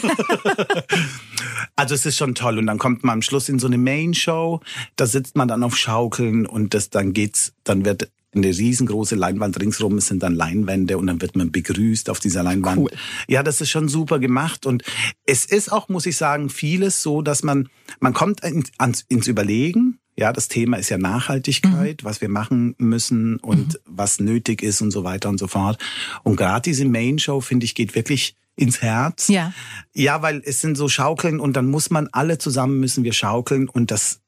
Also 1.76 1.96
es 1.96 2.06
ist 2.06 2.18
schon 2.18 2.36
toll 2.36 2.58
und 2.60 2.68
dann 2.68 2.78
kommt 2.78 3.04
man 3.04 3.14
am 3.14 3.22
Schluss 3.22 3.50
in 3.50 3.58
so 3.58 3.66
eine 3.68 3.78
Main 3.78 4.14
Show, 4.14 4.60
da 4.98 5.06
sitzt 5.08 5.36
man 5.36 5.48
dann 5.48 5.64
auf 5.64 5.76
Schaukeln 5.76 6.46
und 6.46 6.74
das 6.74 6.90
dann 6.90 7.14
geht's, 7.14 7.54
dann 7.64 7.86
wird 7.86 8.12
eine 8.34 8.48
riesengroße 8.48 9.16
Leinwand 9.16 9.60
ringsrum, 9.60 9.98
es 9.98 10.08
sind 10.08 10.24
dann 10.24 10.36
Leinwände 10.36 10.98
und 10.98 11.08
dann 11.08 11.22
wird 11.22 11.36
man 11.36 11.52
begrüßt 11.52 12.10
auf 12.10 12.20
dieser 12.20 12.44
Leinwand. 12.44 12.78
Cool. 12.78 12.92
Ja, 13.28 13.44
das 13.44 13.60
ist 13.60 13.70
schon 13.70 13.90
super 13.90 14.20
gemacht 14.20 14.66
und 14.66 14.84
es 15.26 15.46
ist 15.46 15.72
auch, 15.72 15.90
muss 15.90 16.06
ich 16.06 16.16
sagen, 16.18 16.50
vieles 16.50 17.02
so, 17.02 17.22
dass 17.22 17.44
man, 17.44 17.70
man 18.00 18.14
kommt 18.14 18.42
ins, 18.44 18.72
ins 19.10 19.28
Überlegen, 19.28 20.00
ja, 20.18 20.34
das 20.34 20.48
Thema 20.48 20.78
ist 20.78 20.90
ja 20.90 20.98
Nachhaltigkeit, 20.98 22.04
mhm. 22.04 22.06
was 22.06 22.22
wir 22.22 22.30
machen 22.30 22.76
müssen 22.78 23.38
und 23.38 23.74
mhm. 23.74 23.80
was 23.86 24.20
nötig 24.20 24.62
ist 24.62 24.82
und 24.82 24.92
so 24.92 25.04
weiter 25.04 25.30
und 25.30 25.38
so 25.38 25.48
fort. 25.48 25.82
Und 26.24 26.36
gerade 26.36 26.62
diese 26.62 26.86
Main 26.86 27.18
Show, 27.18 27.42
finde 27.42 27.66
ich, 27.66 27.76
geht 27.76 27.96
wirklich 27.96 28.36
ins 28.56 28.82
Herz. 28.82 29.30
Ja. 29.30 29.54
Ja, 29.94 30.22
weil 30.22 30.42
es 30.46 30.62
sind 30.62 30.78
so 30.78 30.90
Schaukeln 30.90 31.40
und 31.40 31.54
dann 31.54 31.68
muss 31.68 31.90
man 31.90 32.08
alle 32.12 32.38
zusammen 32.38 32.80
müssen 32.80 33.04
wir 33.04 33.14
schaukeln 33.14 33.70
und 33.70 33.92
das 33.92 34.20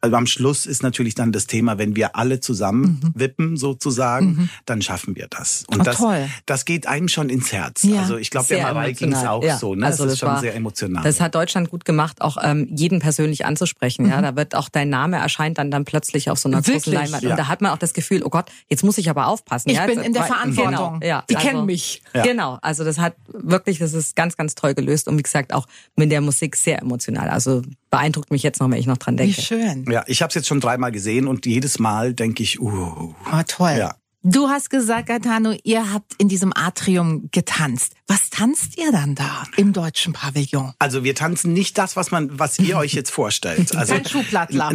also 0.00 0.16
am 0.16 0.26
Schluss 0.26 0.66
ist 0.66 0.82
natürlich 0.82 1.14
dann 1.14 1.30
das 1.30 1.46
Thema, 1.46 1.76
wenn 1.76 1.94
wir 1.94 2.16
alle 2.16 2.40
zusammen 2.40 3.00
mhm. 3.02 3.12
wippen 3.14 3.56
sozusagen, 3.56 4.26
mhm. 4.26 4.50
dann 4.64 4.80
schaffen 4.80 5.14
wir 5.14 5.26
das. 5.28 5.64
Und 5.68 5.80
oh, 5.80 5.82
das, 5.82 5.96
toll. 5.96 6.28
das 6.46 6.64
geht 6.64 6.86
einem 6.86 7.08
schon 7.08 7.28
ins 7.28 7.52
Herz. 7.52 7.82
Ja, 7.82 8.00
also 8.00 8.16
ich 8.16 8.30
glaube, 8.30 8.48
der 8.48 8.62
Marei 8.62 8.92
ging 8.92 9.12
es 9.12 9.24
auch 9.24 9.44
ja. 9.44 9.58
so. 9.58 9.74
Ne? 9.74 9.84
Also 9.84 10.04
das, 10.04 10.06
das 10.06 10.12
ist 10.14 10.18
schon 10.20 10.28
war, 10.30 10.40
sehr 10.40 10.54
emotional. 10.54 11.04
Das 11.04 11.20
hat 11.20 11.34
Deutschland 11.34 11.70
gut 11.70 11.84
gemacht, 11.84 12.22
auch 12.22 12.38
ähm, 12.42 12.68
jeden 12.74 13.00
persönlich 13.00 13.44
anzusprechen. 13.44 14.06
Mhm. 14.06 14.10
Ja, 14.10 14.22
da 14.22 14.36
wird 14.36 14.54
auch 14.54 14.70
dein 14.70 14.88
Name 14.88 15.18
erscheint 15.18 15.58
dann 15.58 15.70
dann 15.70 15.84
plötzlich 15.84 16.30
auf 16.30 16.38
so 16.38 16.48
einer 16.48 16.62
großen 16.62 16.92
Leinwand. 16.92 17.22
Ja. 17.22 17.30
Und 17.30 17.38
da 17.38 17.48
hat 17.48 17.60
man 17.60 17.72
auch 17.72 17.78
das 17.78 17.92
Gefühl, 17.92 18.22
oh 18.24 18.30
Gott, 18.30 18.50
jetzt 18.68 18.82
muss 18.82 18.96
ich 18.96 19.10
aber 19.10 19.26
aufpassen. 19.26 19.68
Ich 19.68 19.76
ja, 19.76 19.86
bin 19.86 19.98
jetzt, 19.98 20.06
in 20.06 20.12
der 20.14 20.24
Verantwortung. 20.24 21.00
Genau, 21.00 21.06
ja, 21.06 21.24
Die 21.28 21.36
also, 21.36 21.48
kennen 21.48 21.66
mich. 21.66 22.02
Ja. 22.14 22.22
Genau. 22.22 22.58
Also 22.62 22.84
das 22.84 22.98
hat 22.98 23.16
wirklich, 23.28 23.78
das 23.78 23.92
ist 23.92 24.16
ganz, 24.16 24.36
ganz 24.36 24.54
toll 24.54 24.74
gelöst 24.74 25.08
und 25.08 25.18
wie 25.18 25.22
gesagt 25.22 25.52
auch 25.52 25.66
mit 25.94 26.10
der 26.10 26.22
Musik 26.22 26.56
sehr 26.56 26.80
emotional. 26.80 27.28
Also 27.28 27.62
beeindruckt 27.90 28.30
mich 28.30 28.42
jetzt 28.42 28.60
noch, 28.60 28.70
wenn 28.70 28.78
ich 28.78 28.86
noch 28.86 28.98
dran 28.98 29.16
denke. 29.16 29.36
Wie 29.36 29.42
schön. 29.42 29.84
Ja, 29.90 30.04
ich 30.06 30.22
habe 30.22 30.28
es 30.30 30.34
jetzt 30.34 30.48
schon 30.48 30.60
dreimal 30.60 30.92
gesehen 30.92 31.26
und 31.26 31.46
jedes 31.46 31.78
Mal 31.78 32.14
denke 32.14 32.42
ich, 32.42 32.60
uh. 32.60 33.14
Oh, 33.32 33.42
toll. 33.46 33.76
Ja. 33.78 33.94
Du 34.22 34.48
hast 34.50 34.68
gesagt, 34.68 35.06
Gaetano, 35.06 35.56
ihr 35.64 35.94
habt 35.94 36.12
in 36.18 36.28
diesem 36.28 36.52
Atrium 36.54 37.30
getanzt. 37.32 37.94
Was 38.06 38.28
tanzt 38.28 38.76
ihr 38.76 38.92
dann 38.92 39.14
da 39.14 39.44
im 39.56 39.72
deutschen 39.72 40.12
Pavillon? 40.12 40.74
Also 40.78 41.04
wir 41.04 41.14
tanzen 41.14 41.54
nicht 41.54 41.78
das, 41.78 41.96
was 41.96 42.10
man, 42.10 42.38
was 42.38 42.58
ihr 42.58 42.76
euch 42.76 42.92
jetzt 42.92 43.10
vorstellt. 43.10 43.74
Also 43.80 43.94
Kein 43.94 44.06
Schuhplattler. 44.06 44.72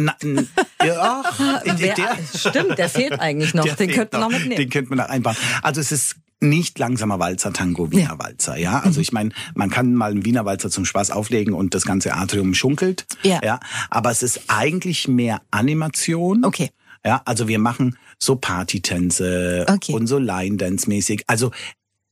Ja, 0.84 1.22
stimmt, 2.34 2.76
der 2.76 2.88
fehlt 2.88 3.20
eigentlich 3.20 3.54
noch. 3.54 3.64
der 3.64 3.76
Den 3.76 3.90
könnten 3.92 4.16
wir 4.16 4.20
noch 4.20 4.30
mitnehmen. 4.30 4.56
Den 4.56 4.68
könnte 4.70 4.88
man 4.90 4.98
noch 4.98 5.08
einbauen. 5.08 5.36
Also 5.62 5.80
es 5.80 5.92
ist 5.92 6.16
nicht 6.48 6.78
langsamer 6.78 7.18
Walzer, 7.18 7.52
Tango, 7.52 7.90
Wiener 7.90 8.02
Ja. 8.02 8.18
Walzer, 8.18 8.56
ja. 8.56 8.80
Also 8.80 9.00
ich 9.00 9.12
meine, 9.12 9.30
man 9.54 9.70
kann 9.70 9.94
mal 9.94 10.10
einen 10.10 10.24
Wiener 10.24 10.44
Walzer 10.44 10.70
zum 10.70 10.84
Spaß 10.84 11.10
auflegen 11.10 11.54
und 11.54 11.74
das 11.74 11.84
ganze 11.84 12.14
Atrium 12.14 12.54
schunkelt, 12.54 13.06
Ja. 13.22 13.40
ja. 13.42 13.60
Aber 13.90 14.10
es 14.10 14.22
ist 14.22 14.42
eigentlich 14.48 15.08
mehr 15.08 15.42
Animation. 15.50 16.44
Okay. 16.44 16.70
Ja, 17.04 17.22
also 17.24 17.46
wir 17.48 17.58
machen 17.58 17.96
so 18.18 18.36
Partytänze 18.36 19.66
Okay. 19.68 19.92
und 19.92 20.06
so 20.06 20.18
Line 20.18 20.56
Dance 20.56 20.88
mäßig. 20.88 21.24
Also 21.26 21.50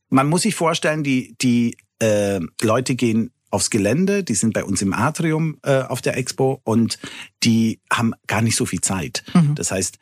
man 0.09 0.27
muss 0.27 0.43
sich 0.43 0.55
vorstellen, 0.55 1.03
die 1.03 1.35
die 1.41 1.77
äh, 1.99 2.39
Leute 2.61 2.95
gehen 2.95 3.31
aufs 3.51 3.69
Gelände, 3.69 4.23
die 4.23 4.35
sind 4.35 4.53
bei 4.53 4.63
uns 4.63 4.81
im 4.81 4.93
Atrium 4.93 5.57
äh, 5.63 5.81
auf 5.81 6.01
der 6.01 6.17
Expo 6.17 6.59
und 6.63 6.99
die 7.43 7.79
haben 7.91 8.13
gar 8.27 8.41
nicht 8.41 8.55
so 8.55 8.65
viel 8.65 8.81
Zeit. 8.81 9.23
Mhm. 9.33 9.55
Das 9.55 9.71
heißt, 9.71 9.97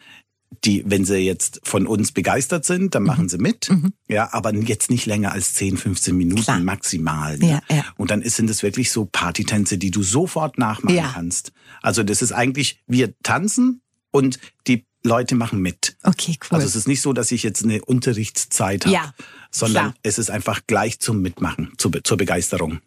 die, 0.63 0.84
wenn 0.86 1.06
sie 1.06 1.18
jetzt 1.18 1.62
von 1.63 1.88
uns 1.88 2.12
begeistert 2.12 2.66
sind, 2.66 2.84
Mhm. 2.84 2.89
dann 2.92 3.04
machen 3.04 3.30
sie 3.30 3.38
mit. 3.38 3.70
Ja, 4.08 4.30
aber 4.34 4.54
jetzt 4.56 4.89
nicht 4.89 5.06
länger 5.06 5.32
als 5.32 5.54
10, 5.54 5.78
15 5.78 6.16
Minuten 6.16 6.42
Klar. 6.44 6.60
maximal. 6.60 7.38
Ne? 7.38 7.62
Ja, 7.70 7.76
ja. 7.76 7.86
Und 7.98 8.12
dann 8.12 8.22
sind 8.24 8.50
es 8.50 8.63
wirklich 8.63 8.92
so 8.92 9.06
Partytänze, 9.06 9.78
die 9.78 9.92
du 9.92 10.04
sofort 10.04 10.58
nachmachen 10.58 10.96
Ja. 10.96 11.12
kannst. 11.13 11.52
Also 11.82 12.04
das 12.04 12.22
ist 12.22 12.32
eigentlich, 12.32 12.82
wir 12.88 13.13
tanzen 13.24 13.82
und 14.12 14.39
die 14.68 14.86
Leute 15.06 15.36
machen 15.36 15.60
mit. 15.62 15.98
Okay, 16.04 16.38
cool. 16.44 16.56
Also 16.56 16.66
es 16.68 16.76
ist 16.78 16.88
nicht 16.88 17.02
so, 17.02 17.12
dass 17.12 17.32
ich 17.32 17.44
jetzt 17.44 17.63
eine 17.63 17.84
Unterrichtszeit 17.84 18.86
habe, 18.86 18.94
Ja, 18.96 19.13
sondern 19.52 19.84
klar. 19.92 19.96
es 20.04 20.18
ist 20.18 20.30
einfach 20.32 20.62
gleich 20.66 21.00
zum 21.00 21.22
Mitmachen, 21.22 21.74
zur, 21.78 21.92
Be- 21.92 22.04
zur 22.04 22.16
Begeisterung. 22.18 22.80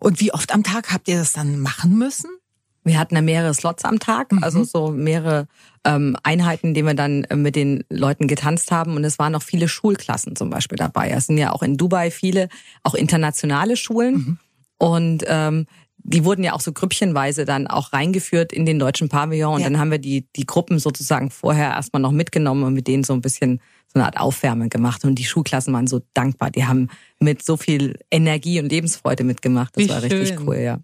Und 0.00 0.20
wie 0.20 0.32
oft 0.32 0.52
am 0.52 0.64
Tag 0.64 0.90
habt 0.92 1.06
ihr 1.08 1.18
das 1.18 1.32
dann 1.32 1.60
machen 1.60 1.96
müssen? 1.96 2.30
Wir 2.82 2.98
hatten 2.98 3.14
ja 3.14 3.20
mehrere 3.22 3.52
Slots 3.54 3.84
am 3.84 3.98
Tag, 4.00 4.32
Mhm. 4.32 4.42
also 4.42 4.64
so 4.64 4.90
mehrere 4.90 5.46
ähm, 5.84 6.16
Einheiten, 6.22 6.68
in 6.68 6.74
denen 6.74 6.88
wir 6.88 6.94
dann 6.94 7.24
äh, 7.24 7.36
mit 7.36 7.56
den 7.56 7.84
Leuten 7.88 8.26
getanzt 8.28 8.70
haben. 8.70 8.96
Und 8.96 9.04
es 9.04 9.18
waren 9.18 9.34
auch 9.34 9.42
viele 9.42 9.68
Schulklassen 9.68 10.36
zum 10.36 10.50
Beispiel 10.50 10.76
dabei. 10.76 11.10
Es 11.10 11.26
sind 11.26 11.38
ja 11.38 11.52
auch 11.52 11.62
in 11.62 11.76
Dubai 11.76 12.10
viele, 12.10 12.48
auch 12.82 12.94
internationale 12.94 13.76
Schulen. 13.76 14.14
Mhm. 14.14 14.38
Und 14.78 15.24
ähm, 15.26 15.66
die 16.02 16.24
wurden 16.24 16.42
ja 16.44 16.54
auch 16.54 16.60
so 16.60 16.72
grüppchenweise 16.72 17.44
dann 17.44 17.66
auch 17.66 17.92
reingeführt 17.92 18.52
in 18.52 18.64
den 18.64 18.78
deutschen 18.78 19.08
Pavillon. 19.10 19.54
Und 19.56 19.60
Ja. 19.60 19.68
dann 19.68 19.78
haben 19.78 19.90
wir 19.90 19.98
die, 19.98 20.26
die 20.36 20.46
Gruppen 20.46 20.78
sozusagen 20.78 21.30
vorher 21.30 21.70
erstmal 21.70 22.00
noch 22.00 22.12
mitgenommen 22.12 22.62
und 22.64 22.72
mit 22.74 22.86
denen 22.86 23.04
so 23.04 23.12
ein 23.12 23.20
bisschen 23.20 23.60
so 23.92 23.98
eine 23.98 24.06
Art 24.06 24.18
Aufwärmen 24.18 24.70
gemacht. 24.70 25.04
Und 25.04 25.16
die 25.16 25.24
Schulklassen 25.24 25.74
waren 25.74 25.86
so 25.86 26.00
dankbar. 26.14 26.50
Die 26.50 26.64
haben 26.64 26.88
mit 27.18 27.42
so 27.44 27.56
viel 27.56 27.98
Energie 28.10 28.60
und 28.60 28.70
Lebensfreude 28.70 29.24
mitgemacht. 29.24 29.76
Das 29.76 29.84
Wie 29.84 29.88
war 29.90 30.02
richtig 30.02 30.28
schön. 30.28 30.48
cool, 30.48 30.56
ja. 30.56 30.78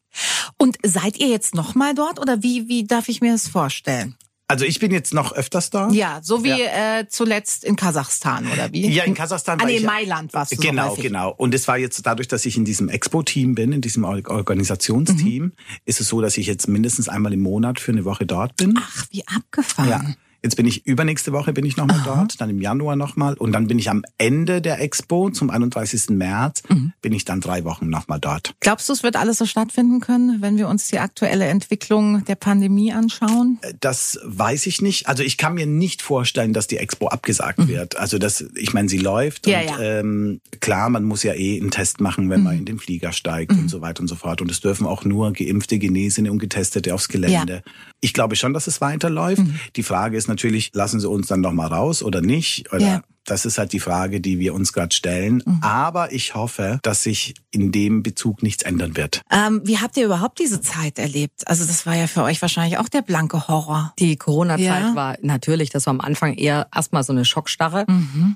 Und 0.59 0.77
seid 0.85 1.19
ihr 1.19 1.29
jetzt 1.29 1.55
noch 1.55 1.75
mal 1.75 1.95
dort 1.95 2.19
oder 2.21 2.43
wie, 2.43 2.69
wie 2.69 2.85
darf 2.85 3.09
ich 3.09 3.21
mir 3.21 3.33
das 3.33 3.49
vorstellen? 3.49 4.17
Also 4.49 4.65
ich 4.65 4.79
bin 4.79 4.93
jetzt 4.93 5.13
noch 5.13 5.33
öfters 5.33 5.71
da. 5.71 5.89
Ja, 5.91 6.21
so 6.23 6.45
wie 6.45 6.51
Äh, 6.63 7.07
zuletzt 7.09 7.65
in 7.65 7.75
Kasachstan 7.75 8.47
oder 8.53 8.73
wie? 8.73 8.87
Ja, 8.89 9.03
in 9.03 9.15
Kasachstan 9.15 9.61
Ah, 9.61 9.65
nee, 9.67 9.79
ich- 9.79 9.83
Mailand 9.85 10.33
warst 10.35 10.53
du 10.53 10.57
so 10.57 10.63
Genau, 10.63 10.91
häufig. 10.91 11.03
genau. 11.03 11.33
Und 11.37 11.53
es 11.53 11.67
war 11.67 11.79
jetzt 11.79 12.07
dadurch, 12.07 12.29
dass 12.29 12.47
ich 12.47 12.57
in 12.57 12.65
diesem 12.65 12.89
Expo-Team 12.89 13.57
bin, 13.57 13.73
in 13.73 13.81
diesem 13.81 14.05
Or- 14.05 14.23
Organisationsteam, 14.29 15.43
Mhm. 15.45 15.53
ist 15.85 16.01
es 16.01 16.09
so, 16.09 16.21
dass 16.21 16.37
ich 16.37 16.47
jetzt 16.47 16.69
mindestens 16.69 17.09
einmal 17.09 17.33
im 17.33 17.41
Monat 17.41 17.81
für 17.81 17.91
eine 17.93 18.05
Woche 18.05 18.25
dort 18.25 18.57
bin. 18.57 18.75
Ach, 18.81 19.07
wie 19.11 19.27
abgefahren. 19.27 19.89
Ja. 19.91 20.05
Jetzt 20.47 20.55
bin 20.55 20.67
ich 20.69 20.87
übernächste 20.87 21.33
Woche 21.33 21.53
bin 21.53 21.67
ich 21.67 21.77
nochmal 21.77 22.01
dort, 22.05 22.41
dann 22.41 22.51
im 22.51 22.61
Januar 22.61 22.95
nochmal 22.95 23.35
und 23.35 23.51
dann 23.51 23.67
bin 23.67 23.81
ich 23.81 23.91
am 23.91 24.05
Ende 24.17 24.63
der 24.63 24.81
Expo 24.81 25.29
zum 25.31 25.51
31. 25.51 26.11
März 26.11 26.63
Mhm. 26.69 26.93
bin 27.03 27.13
ich 27.13 27.25
dann 27.25 27.41
drei 27.41 27.65
Wochen 27.65 27.91
nochmal 27.91 28.21
dort. 28.21 28.55
Glaubst 28.61 28.89
du, 28.89 28.93
es 28.93 29.03
wird 29.03 29.17
alles 29.17 29.39
so 29.39 29.45
stattfinden 29.47 29.99
können, 29.99 30.41
wenn 30.43 30.57
wir 30.57 30.69
uns 30.69 30.87
die 30.87 31.01
aktuelle 31.01 31.47
Entwicklung 31.47 32.25
der 32.27 32.37
Pandemie 32.37 32.93
anschauen? 32.93 33.59
Das 33.81 34.21
weiß 34.25 34.67
ich 34.69 34.81
nicht. 34.83 35.09
Also 35.09 35.25
ich 35.25 35.37
kann 35.37 35.55
mir 35.55 35.67
nicht 35.67 36.01
vorstellen, 36.01 36.53
dass 36.53 36.69
die 36.69 36.77
Expo 36.77 37.09
abgesagt 37.09 37.67
wird. 37.67 37.97
Also 37.97 38.19
das, 38.19 38.45
ich 38.55 38.73
meine, 38.73 38.89
sie 38.89 38.99
läuft 38.99 39.47
Mhm. 39.47 39.53
Ja, 39.53 39.61
und 39.63 39.67
ja. 39.67 39.81
Ähm, 39.81 40.41
klar, 40.61 40.91
man 40.91 41.03
muss 41.03 41.25
ja 41.25 41.35
eh 41.35 41.61
einen 41.61 41.73
Test 41.73 42.01
machen, 42.01 42.31
wenn 42.31 42.45
man 42.45 42.57
in 42.59 42.65
den 42.67 42.79
Flieger 42.79 43.11
steigt 43.13 43.51
Mhm. 43.53 43.63
und 43.63 43.69
so 43.69 43.81
weiter 43.81 44.01
und 44.01 44.07
so 44.09 44.15
fort. 44.15 44.41
Und 44.41 44.51
es 44.53 44.61
dürfen 44.61 44.87
auch 44.87 45.05
nur 45.05 45.33
geimpfte, 45.33 45.79
Genesene 45.81 46.31
und 46.31 46.39
Getestete 46.39 46.95
aufs 46.95 47.09
Gelände. 47.09 47.63
Ich 48.07 48.13
glaube 48.13 48.37
schon, 48.37 48.55
dass 48.55 48.69
es 48.69 48.81
weiterläuft. 48.81 49.43
Mhm. 49.43 49.59
Die 49.75 49.83
Frage 49.83 50.17
ist 50.17 50.29
natürlich, 50.29 50.71
lassen 50.75 51.01
sie 51.01 51.09
uns 51.09 51.27
dann 51.27 51.41
noch 51.41 51.53
mal 51.53 51.67
raus 51.67 52.05
oder 52.05 52.21
nicht? 52.21 52.73
Oder 52.73 52.81
Ja. 52.81 53.03
Das 53.27 53.45
ist 53.45 53.59
halt 53.59 53.73
die 53.73 53.81
Frage, 53.81 54.21
die 54.21 54.39
wir 54.39 54.55
uns 54.55 54.73
gerade 54.73 54.95
stellen. 54.95 55.43
Aber 55.63 56.13
ich 56.13 56.35
hoffe, 56.35 56.79
dass 56.83 57.03
sich 57.03 57.35
in 57.51 57.73
dem 57.73 58.03
Bezug 58.03 58.43
nichts 58.43 58.63
ändern 58.63 58.97
wird. 58.97 59.23
Ähm, 59.31 59.61
wie 59.65 59.79
habt 59.79 59.97
ihr 59.97 60.05
überhaupt 60.07 60.39
diese 60.39 60.61
Zeit 60.61 60.99
erlebt? 60.99 61.47
Also 61.47 61.65
das 61.65 61.87
war 61.87 61.95
ja 61.95 62.07
für 62.07 62.23
euch 62.23 62.41
wahrscheinlich 62.43 62.79
auch 62.79 62.89
der 62.89 63.03
blanke 63.03 63.49
Horror. 63.49 63.93
Die 63.99 64.17
Corona-Zeit 64.17 64.63
Ja. 64.65 64.95
war 64.95 65.17
natürlich, 65.23 65.71
das 65.71 65.87
war 65.87 65.93
am 65.93 66.01
Anfang 66.01 66.35
eher 66.35 66.69
erstmal 66.75 67.03
so 67.03 67.13
eine 67.13 67.25
Schockstarre. 67.25 67.87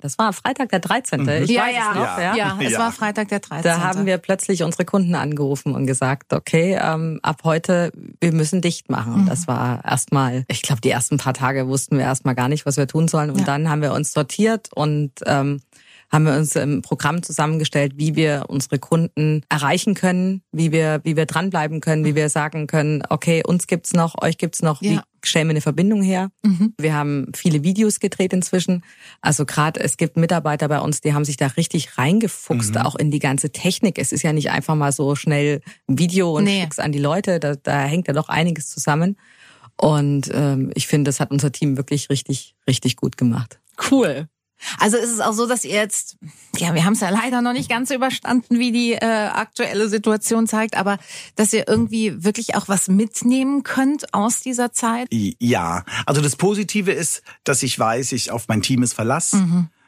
Das 0.02 0.18
war 0.18 0.32
Freitag 0.32 0.70
der 0.70 0.80
13. 0.80 1.20
Ich 1.42 1.50
ja, 1.50 1.62
weiß 1.62 1.74
ja, 1.74 1.88
es 1.90 1.94
noch, 1.96 2.18
ja, 2.18 2.34
ja. 2.36 2.58
es 2.62 2.72
Ja. 2.72 2.78
war 2.78 2.92
Freitag 2.92 3.28
der 3.28 3.40
13. 3.40 3.62
Da 3.62 3.80
haben 3.80 4.06
wir 4.06 4.18
plötzlich 4.18 4.62
unsere 4.62 4.84
Kunden 4.84 5.14
angerufen 5.14 5.74
und 5.74 5.86
gesagt, 5.86 6.32
okay, 6.32 6.78
ähm, 6.80 7.20
ab 7.22 7.42
heute, 7.44 7.92
wir 8.20 8.32
müssen 8.32 8.60
dicht 8.60 8.90
machen. 8.90 9.14
Und 9.14 9.26
das 9.26 9.46
war 9.46 9.84
erstmal, 9.84 10.44
ich 10.48 10.62
glaube, 10.62 10.80
die 10.80 10.90
ersten 10.90 11.18
paar 11.18 11.34
Tage 11.34 11.68
wussten 11.68 11.96
wir 11.98 12.04
erstmal 12.04 12.34
gar 12.34 12.48
nicht, 12.48 12.66
was 12.66 12.76
wir 12.76 12.86
tun 12.86 13.08
sollen. 13.08 13.30
Und 13.30 13.40
Ja. 13.40 13.44
dann 13.44 13.68
haben 13.68 13.82
wir 13.82 13.92
uns 13.92 14.12
sortiert 14.12 14.68
und 14.80 15.12
ähm, 15.26 15.60
haben 16.12 16.24
wir 16.24 16.34
uns 16.36 16.56
im 16.56 16.82
Programm 16.82 17.22
zusammengestellt, 17.22 17.92
wie 17.96 18.16
wir 18.16 18.46
unsere 18.48 18.80
Kunden 18.80 19.42
erreichen 19.48 19.94
können, 19.94 20.42
wie 20.50 20.72
wir, 20.72 21.00
wie 21.04 21.16
wir 21.16 21.24
dranbleiben 21.24 21.80
können, 21.80 22.04
wie 22.04 22.16
wir 22.16 22.28
sagen 22.28 22.66
können, 22.66 23.04
okay, 23.10 23.42
uns 23.46 23.68
gibt's 23.68 23.92
noch, 23.92 24.20
euch 24.20 24.36
gibt's 24.36 24.60
noch, 24.60 24.82
wie 24.82 24.94
Ja. 24.94 25.04
stellen 25.24 25.46
wir 25.46 25.52
eine 25.52 25.60
Verbindung 25.60 26.02
her? 26.02 26.32
Mhm. 26.42 26.74
Wir 26.80 26.94
haben 26.94 27.28
viele 27.36 27.62
Videos 27.62 28.00
gedreht 28.00 28.32
inzwischen. 28.32 28.82
Also 29.20 29.46
gerade 29.46 29.78
es 29.78 29.96
gibt 29.98 30.16
Mitarbeiter 30.16 30.66
bei 30.66 30.80
uns, 30.80 31.00
die 31.00 31.14
haben 31.14 31.24
sich 31.24 31.36
da 31.36 31.46
richtig 31.46 31.96
reingefuchst, 31.96 32.76
auch 32.78 32.96
in 32.96 33.12
die 33.12 33.20
ganze 33.20 33.50
Technik. 33.50 33.96
Es 33.96 34.10
ist 34.10 34.22
ja 34.22 34.32
nicht 34.32 34.50
einfach 34.50 34.74
mal 34.74 34.90
so 34.90 35.14
schnell 35.14 35.60
ein 35.88 35.96
Video 35.96 36.36
und 36.36 36.42
Nee. 36.42 36.62
schick's 36.62 36.80
an 36.80 36.90
die 36.90 36.98
Leute. 36.98 37.38
Da, 37.38 37.54
da 37.54 37.82
hängt 37.84 38.08
ja 38.08 38.14
doch 38.14 38.28
einiges 38.28 38.68
zusammen. 38.68 39.16
Und 39.76 40.28
ähm, 40.34 40.72
ich 40.74 40.88
finde, 40.88 41.08
das 41.08 41.20
hat 41.20 41.30
unser 41.30 41.52
Team 41.52 41.76
wirklich 41.76 42.10
richtig, 42.10 42.56
richtig 42.66 42.96
gut 42.96 43.16
gemacht. 43.16 43.60
Cool. 43.90 44.26
Also 44.78 44.96
ist 44.96 45.10
es 45.10 45.20
auch 45.20 45.32
so, 45.32 45.46
dass 45.46 45.64
ihr 45.64 45.74
jetzt, 45.74 46.16
ja, 46.56 46.74
wir 46.74 46.84
haben 46.84 46.92
es 46.92 47.00
ja 47.00 47.10
leider 47.10 47.42
noch 47.42 47.52
nicht 47.52 47.68
ganz 47.68 47.90
überstanden, 47.90 48.58
wie 48.58 48.72
die 48.72 48.92
äh, 48.92 49.04
aktuelle 49.04 49.88
Situation 49.88 50.46
zeigt, 50.46 50.76
aber 50.76 50.98
dass 51.36 51.52
ihr 51.52 51.66
irgendwie 51.68 52.24
wirklich 52.24 52.54
auch 52.54 52.68
was 52.68 52.88
mitnehmen 52.88 53.62
könnt 53.62 54.12
aus 54.14 54.40
dieser 54.40 54.72
Zeit? 54.72 55.08
Ja, 55.10 55.84
also 56.06 56.20
das 56.20 56.36
Positive 56.36 56.92
ist, 56.92 57.22
dass 57.44 57.62
ich 57.62 57.78
weiß, 57.78 58.12
ich 58.12 58.30
auf 58.30 58.48
mein 58.48 58.62
Team 58.62 58.82
ist 58.82 58.92
Verlass. 58.92 59.32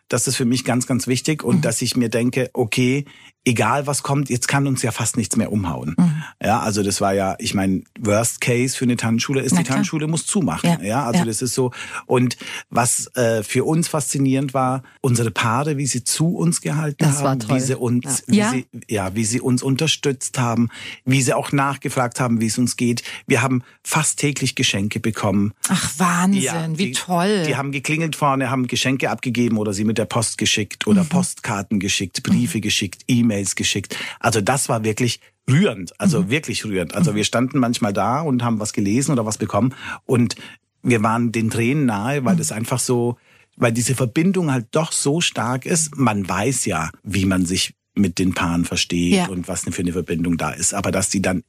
Das 0.08 0.26
ist 0.26 0.37
für 0.37 0.44
mich 0.44 0.64
ganz, 0.64 0.87
ganz 0.87 1.06
wichtig 1.06 1.42
und 1.42 1.64
dass 1.64 1.80
ich 1.80 1.96
mir 1.96 2.11
denke, 2.11 2.50
okay, 2.52 3.06
egal 3.44 3.87
was 3.87 4.02
kommt, 4.02 4.31
jetzt 4.31 4.46
kann 4.46 4.66
uns 4.66 4.83
ja 4.83 4.92
fast 4.92 5.16
nichts 5.16 5.37
mehr 5.37 5.50
umhauen. 5.50 5.94
Mhm. 5.98 6.22
Ja, 6.42 6.61
also 6.61 6.83
das 6.83 7.00
war 7.00 7.12
ja, 7.12 7.35
ich 7.38 7.55
meine, 7.55 7.83
Worst 7.98 8.40
Case 8.40 8.76
für 8.76 8.85
eine 8.85 8.96
Tanzschule 8.96 9.40
ist, 9.40 9.52
Na, 9.52 9.62
die 9.62 9.68
Tanzschule 9.68 10.07
muss 10.07 10.26
zumachen. 10.26 10.70
Ja, 10.81 10.83
ja 10.83 11.05
also 11.05 11.20
ja. 11.20 11.24
das 11.24 11.42
ist 11.42 11.55
so. 11.55 11.72
Und 12.07 12.37
was 12.70 13.09
äh, 13.16 13.42
für 13.42 13.64
uns 13.64 13.88
faszinierend 13.88 14.55
war, 14.55 14.83
unsere 15.00 15.31
Paare, 15.31 15.76
wie 15.76 15.87
sie 15.87 16.05
zu 16.05 16.37
uns 16.37 16.61
gehalten 16.61 17.05
das 17.05 17.22
haben, 17.22 17.48
wie 17.48 17.61
sie 17.61 17.76
uns, 17.76 18.22
ja. 18.28 18.52
Wie 18.52 18.59
sie, 18.59 18.66
ja, 18.88 19.14
wie 19.14 19.24
sie 19.24 19.40
uns 19.40 19.62
unterstützt 19.62 20.38
haben, 20.38 20.68
wie 21.05 21.22
sie 21.22 21.35
auch 21.35 21.52
nachgefragt 21.52 22.20
haben, 22.20 22.40
wie 22.40 22.46
es 22.46 22.59
uns 22.59 22.76
geht. 22.76 23.02
Wir 23.26 23.42
haben 23.42 23.62
fast 23.83 24.18
täglich 24.20 24.55
Geschenke 24.55 25.00
bekommen. 25.00 25.52
Ach 25.68 25.90
Wahnsinn, 25.98 26.78
wie 26.78 26.87
die, 26.87 26.92
toll. 26.92 27.44
Die 27.46 27.57
haben 27.57 27.72
geklingelt 27.72 28.14
vorne, 28.14 28.50
haben 28.50 28.68
Geschenke 28.68 29.11
abgegeben 29.11 29.59
oder 29.59 29.72
sie 29.72 29.85
mit 29.85 29.98
der 29.98 30.05
Post 30.05 30.38
geschickt 30.38 30.87
oder 30.87 31.02
mhm. 31.02 31.09
Postkarten 31.09 31.81
geschickt, 31.81 32.22
Briefe 32.22 32.59
mhm. 32.59 32.62
geschickt, 32.62 33.02
E-Mails 33.09 33.31
geschickt. 33.56 33.96
Also 34.20 34.40
das 34.40 34.68
war 34.68 34.84
wirklich 34.84 35.20
rührend, 35.50 35.98
also 36.00 36.22
mhm. 36.22 36.30
wirklich 36.30 36.64
rührend. 36.64 36.94
Also 36.94 37.12
mhm. 37.12 37.16
wir 37.16 37.24
standen 37.24 37.58
manchmal 37.58 37.92
da 37.92 38.20
und 38.20 38.42
haben 38.42 38.60
was 38.60 38.72
gelesen 38.72 39.12
oder 39.12 39.26
was 39.26 39.38
bekommen 39.38 39.74
und 40.06 40.36
wir 40.82 41.02
waren 41.02 41.32
den 41.32 41.50
Tränen 41.50 41.86
nahe, 41.86 42.24
weil 42.24 42.34
mhm. 42.34 42.38
das 42.38 42.52
einfach 42.52 42.78
so, 42.78 43.16
weil 43.56 43.72
diese 43.72 43.94
Verbindung 43.94 44.50
halt 44.52 44.66
doch 44.72 44.92
so 44.92 45.20
stark 45.20 45.66
ist. 45.66 45.96
Man 45.96 46.28
weiß 46.28 46.64
ja, 46.64 46.90
wie 47.02 47.24
man 47.24 47.46
sich 47.46 47.74
mit 47.94 48.18
den 48.18 48.34
Paaren 48.34 48.64
versteht 48.64 49.14
ja. 49.14 49.26
und 49.28 49.48
was 49.48 49.62
für 49.62 49.82
eine 49.82 49.92
Verbindung 49.92 50.36
da 50.38 50.50
ist. 50.50 50.74
Aber 50.74 50.90
dass 50.90 51.08
die 51.08 51.22
dann 51.22 51.44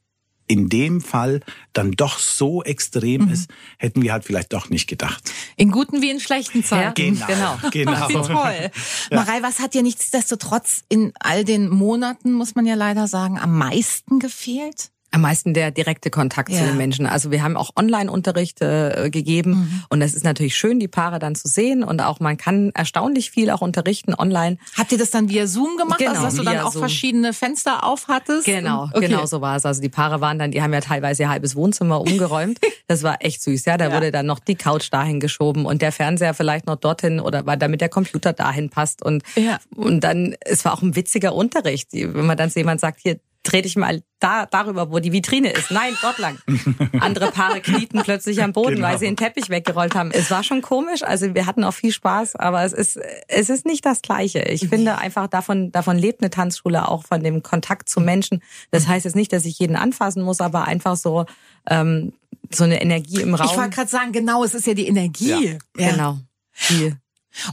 in 0.46 0.68
dem 0.68 1.00
Fall 1.00 1.40
dann 1.72 1.92
doch 1.92 2.18
so 2.18 2.62
extrem 2.62 3.26
mhm. 3.26 3.32
ist, 3.32 3.50
hätten 3.78 4.02
wir 4.02 4.12
halt 4.12 4.24
vielleicht 4.24 4.52
doch 4.52 4.70
nicht 4.70 4.86
gedacht. 4.86 5.32
In 5.56 5.70
guten 5.70 6.02
wie 6.02 6.10
in 6.10 6.20
schlechten 6.20 6.62
Zeiten. 6.62 7.16
Ja, 7.16 7.26
genau, 7.26 7.58
genau. 7.70 7.70
genau. 8.08 8.26
Toll. 8.26 8.70
Ja. 9.10 9.16
Marei, 9.16 9.42
was 9.42 9.60
hat 9.60 9.74
dir 9.74 9.82
nichtsdestotrotz 9.82 10.84
in 10.88 11.12
all 11.20 11.44
den 11.44 11.68
Monaten, 11.68 12.32
muss 12.32 12.54
man 12.54 12.66
ja 12.66 12.74
leider 12.74 13.06
sagen, 13.06 13.38
am 13.38 13.56
meisten 13.56 14.18
gefehlt? 14.18 14.90
Am 15.14 15.20
meisten 15.20 15.54
der 15.54 15.70
direkte 15.70 16.10
Kontakt 16.10 16.50
ja. 16.50 16.58
zu 16.58 16.64
den 16.64 16.76
Menschen. 16.76 17.06
Also 17.06 17.30
wir 17.30 17.44
haben 17.44 17.56
auch 17.56 17.70
Online-Unterricht 17.76 18.60
äh, 18.60 19.10
gegeben 19.10 19.50
mhm. 19.50 19.82
und 19.88 20.02
es 20.02 20.12
ist 20.14 20.24
natürlich 20.24 20.56
schön, 20.56 20.80
die 20.80 20.88
Paare 20.88 21.20
dann 21.20 21.36
zu 21.36 21.46
sehen 21.46 21.84
und 21.84 22.00
auch 22.00 22.18
man 22.18 22.36
kann 22.36 22.72
erstaunlich 22.74 23.30
viel 23.30 23.50
auch 23.50 23.60
unterrichten 23.60 24.12
online. 24.12 24.58
Habt 24.76 24.90
ihr 24.90 24.98
das 24.98 25.10
dann 25.10 25.28
via 25.28 25.46
Zoom 25.46 25.76
gemacht, 25.76 26.00
genau, 26.00 26.10
also 26.10 26.24
dass 26.24 26.34
du 26.34 26.42
dann 26.42 26.58
auch 26.58 26.72
Zoom. 26.72 26.82
verschiedene 26.82 27.32
Fenster 27.32 27.84
aufhattest? 27.84 28.44
Genau, 28.44 28.88
okay. 28.92 29.06
genau 29.06 29.24
so 29.26 29.40
war 29.40 29.54
es. 29.56 29.64
Also 29.64 29.80
die 29.80 29.88
Paare 29.88 30.20
waren 30.20 30.38
dann, 30.38 30.50
die 30.50 30.62
haben 30.62 30.72
ja 30.72 30.80
teilweise 30.80 31.22
ihr 31.22 31.28
halbes 31.28 31.54
Wohnzimmer 31.54 32.00
umgeräumt. 32.00 32.58
das 32.88 33.04
war 33.04 33.18
echt 33.20 33.40
süß, 33.40 33.66
ja. 33.66 33.76
Da 33.76 33.90
ja. 33.90 33.94
wurde 33.94 34.10
dann 34.10 34.26
noch 34.26 34.40
die 34.40 34.56
Couch 34.56 34.92
dahin 34.92 35.20
geschoben 35.20 35.64
und 35.64 35.80
der 35.80 35.92
Fernseher 35.92 36.34
vielleicht 36.34 36.66
noch 36.66 36.76
dorthin 36.76 37.20
oder 37.20 37.46
weil 37.46 37.56
damit 37.56 37.80
der 37.80 37.88
Computer 37.88 38.32
dahin 38.32 38.68
passt 38.68 39.00
und 39.00 39.22
ja. 39.36 39.58
und 39.76 40.00
dann 40.00 40.34
es 40.40 40.64
war 40.64 40.74
auch 40.74 40.82
ein 40.82 40.96
witziger 40.96 41.36
Unterricht, 41.36 41.90
wenn 41.92 42.26
man 42.26 42.36
dann 42.36 42.50
so 42.50 42.58
jemand 42.58 42.80
sagt 42.80 43.00
hier 43.00 43.20
dreh 43.44 43.62
dich 43.62 43.76
mal 43.76 44.02
da, 44.18 44.46
darüber, 44.46 44.90
wo 44.90 44.98
die 44.98 45.12
Vitrine 45.12 45.50
ist. 45.50 45.70
Nein, 45.70 45.94
dort 46.02 46.18
lang. 46.18 46.38
Andere 47.00 47.30
Paare 47.30 47.60
knieten 47.60 48.02
plötzlich 48.02 48.42
am 48.42 48.52
Boden, 48.52 48.76
genau. 48.76 48.88
weil 48.88 48.98
sie 48.98 49.04
den 49.04 49.16
Teppich 49.16 49.50
weggerollt 49.50 49.94
haben. 49.94 50.10
Es 50.12 50.30
war 50.30 50.42
schon 50.42 50.62
komisch. 50.62 51.02
Also 51.02 51.34
wir 51.34 51.46
hatten 51.46 51.62
auch 51.62 51.74
viel 51.74 51.92
Spaß, 51.92 52.36
aber 52.36 52.64
es 52.64 52.72
ist, 52.72 52.98
es 53.28 53.50
ist 53.50 53.66
nicht 53.66 53.84
das 53.84 54.02
Gleiche. 54.02 54.40
Ich 54.40 54.68
finde 54.68 54.98
einfach 54.98 55.28
davon, 55.28 55.70
davon 55.70 55.98
lebt 55.98 56.22
eine 56.22 56.30
Tanzschule 56.30 56.88
auch 56.88 57.04
von 57.04 57.22
dem 57.22 57.42
Kontakt 57.42 57.88
zu 57.88 58.00
Menschen. 58.00 58.42
Das 58.70 58.88
heißt 58.88 59.04
jetzt 59.04 59.16
nicht, 59.16 59.32
dass 59.32 59.44
ich 59.44 59.58
jeden 59.58 59.76
anfassen 59.76 60.22
muss, 60.22 60.40
aber 60.40 60.64
einfach 60.64 60.96
so, 60.96 61.26
ähm, 61.68 62.14
so 62.50 62.64
eine 62.64 62.80
Energie 62.80 63.20
im 63.20 63.34
Raum. 63.34 63.48
Ich 63.50 63.56
wollte 63.56 63.70
gerade 63.70 63.90
sagen, 63.90 64.12
genau, 64.12 64.42
es 64.42 64.54
ist 64.54 64.66
ja 64.66 64.74
die 64.74 64.88
Energie. 64.88 65.58
Ja. 65.76 65.90
Genau. 65.90 66.18
Die 66.70 66.94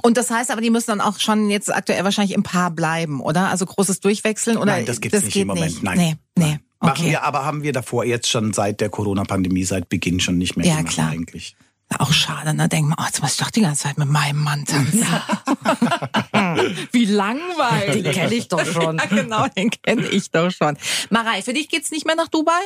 und 0.02 0.18
das 0.18 0.30
heißt 0.30 0.52
aber, 0.52 0.62
die 0.62 0.70
müssen 0.70 0.92
dann 0.92 1.02
auch 1.02 1.20
schon 1.20 1.50
jetzt 1.50 1.74
aktuell 1.74 2.04
wahrscheinlich 2.04 2.36
im 2.36 2.44
Paar 2.44 2.72
bleiben, 2.72 3.22
oder? 3.22 3.50
Also 3.50 3.66
großes 3.66 4.00
Durchwechseln 4.00 4.58
oder? 4.58 4.74
Nein, 4.74 4.86
das 4.86 5.02
gibt's 5.02 5.18
das 5.18 5.26
nicht 5.26 5.34
geht 5.34 5.44
im 5.44 5.48
Moment. 5.50 5.66
Nicht. 5.66 5.84
Nein. 5.84 5.98
Nee, 5.98 6.16
nee. 6.38 6.60
Okay. 6.80 6.90
Machen 6.90 7.06
wir, 7.06 7.24
aber 7.24 7.46
haben 7.46 7.64
wir 7.64 7.74
davor 7.74 8.06
jetzt 8.06 8.28
schon 8.28 8.54
seit 8.54 8.82
der 8.82 8.90
Corona-Pandemie, 8.90 9.64
seit 9.66 9.88
Beginn 9.90 10.20
schon 10.20 10.38
nicht 10.40 10.58
mehr 10.58 10.66
ja, 10.66 10.78
gemacht 10.78 10.94
klar. 10.94 11.12
eigentlich. 11.12 11.56
Auch 12.00 12.14
schade, 12.14 12.54
ne? 12.54 12.70
Denkt 12.70 12.90
man, 12.90 12.98
oh, 13.00 13.06
jetzt 13.06 13.22
muss 13.22 13.34
ich 13.34 13.38
doch 13.38 13.52
die 13.52 13.62
ganze 13.62 13.84
Zeit 13.84 13.98
mit 13.98 14.08
meinem 14.08 14.42
Mann 14.42 14.66
tanzen. 14.66 15.06
Wie 16.92 17.06
langweilig. 17.06 18.04
Den 18.04 18.14
kenne 18.14 18.34
ich 18.34 18.48
doch 18.48 18.66
schon. 18.66 18.98
ja, 19.04 19.06
genau, 19.06 19.48
den 19.48 19.70
kenne 19.70 20.08
ich 20.08 20.32
doch 20.32 20.50
schon. 20.52 20.78
Marei, 21.10 21.42
für 21.42 21.54
dich 21.54 21.70
geht's 21.70 21.92
nicht 21.92 22.06
mehr 22.06 22.16
nach 22.16 22.30
Dubai? 22.30 22.62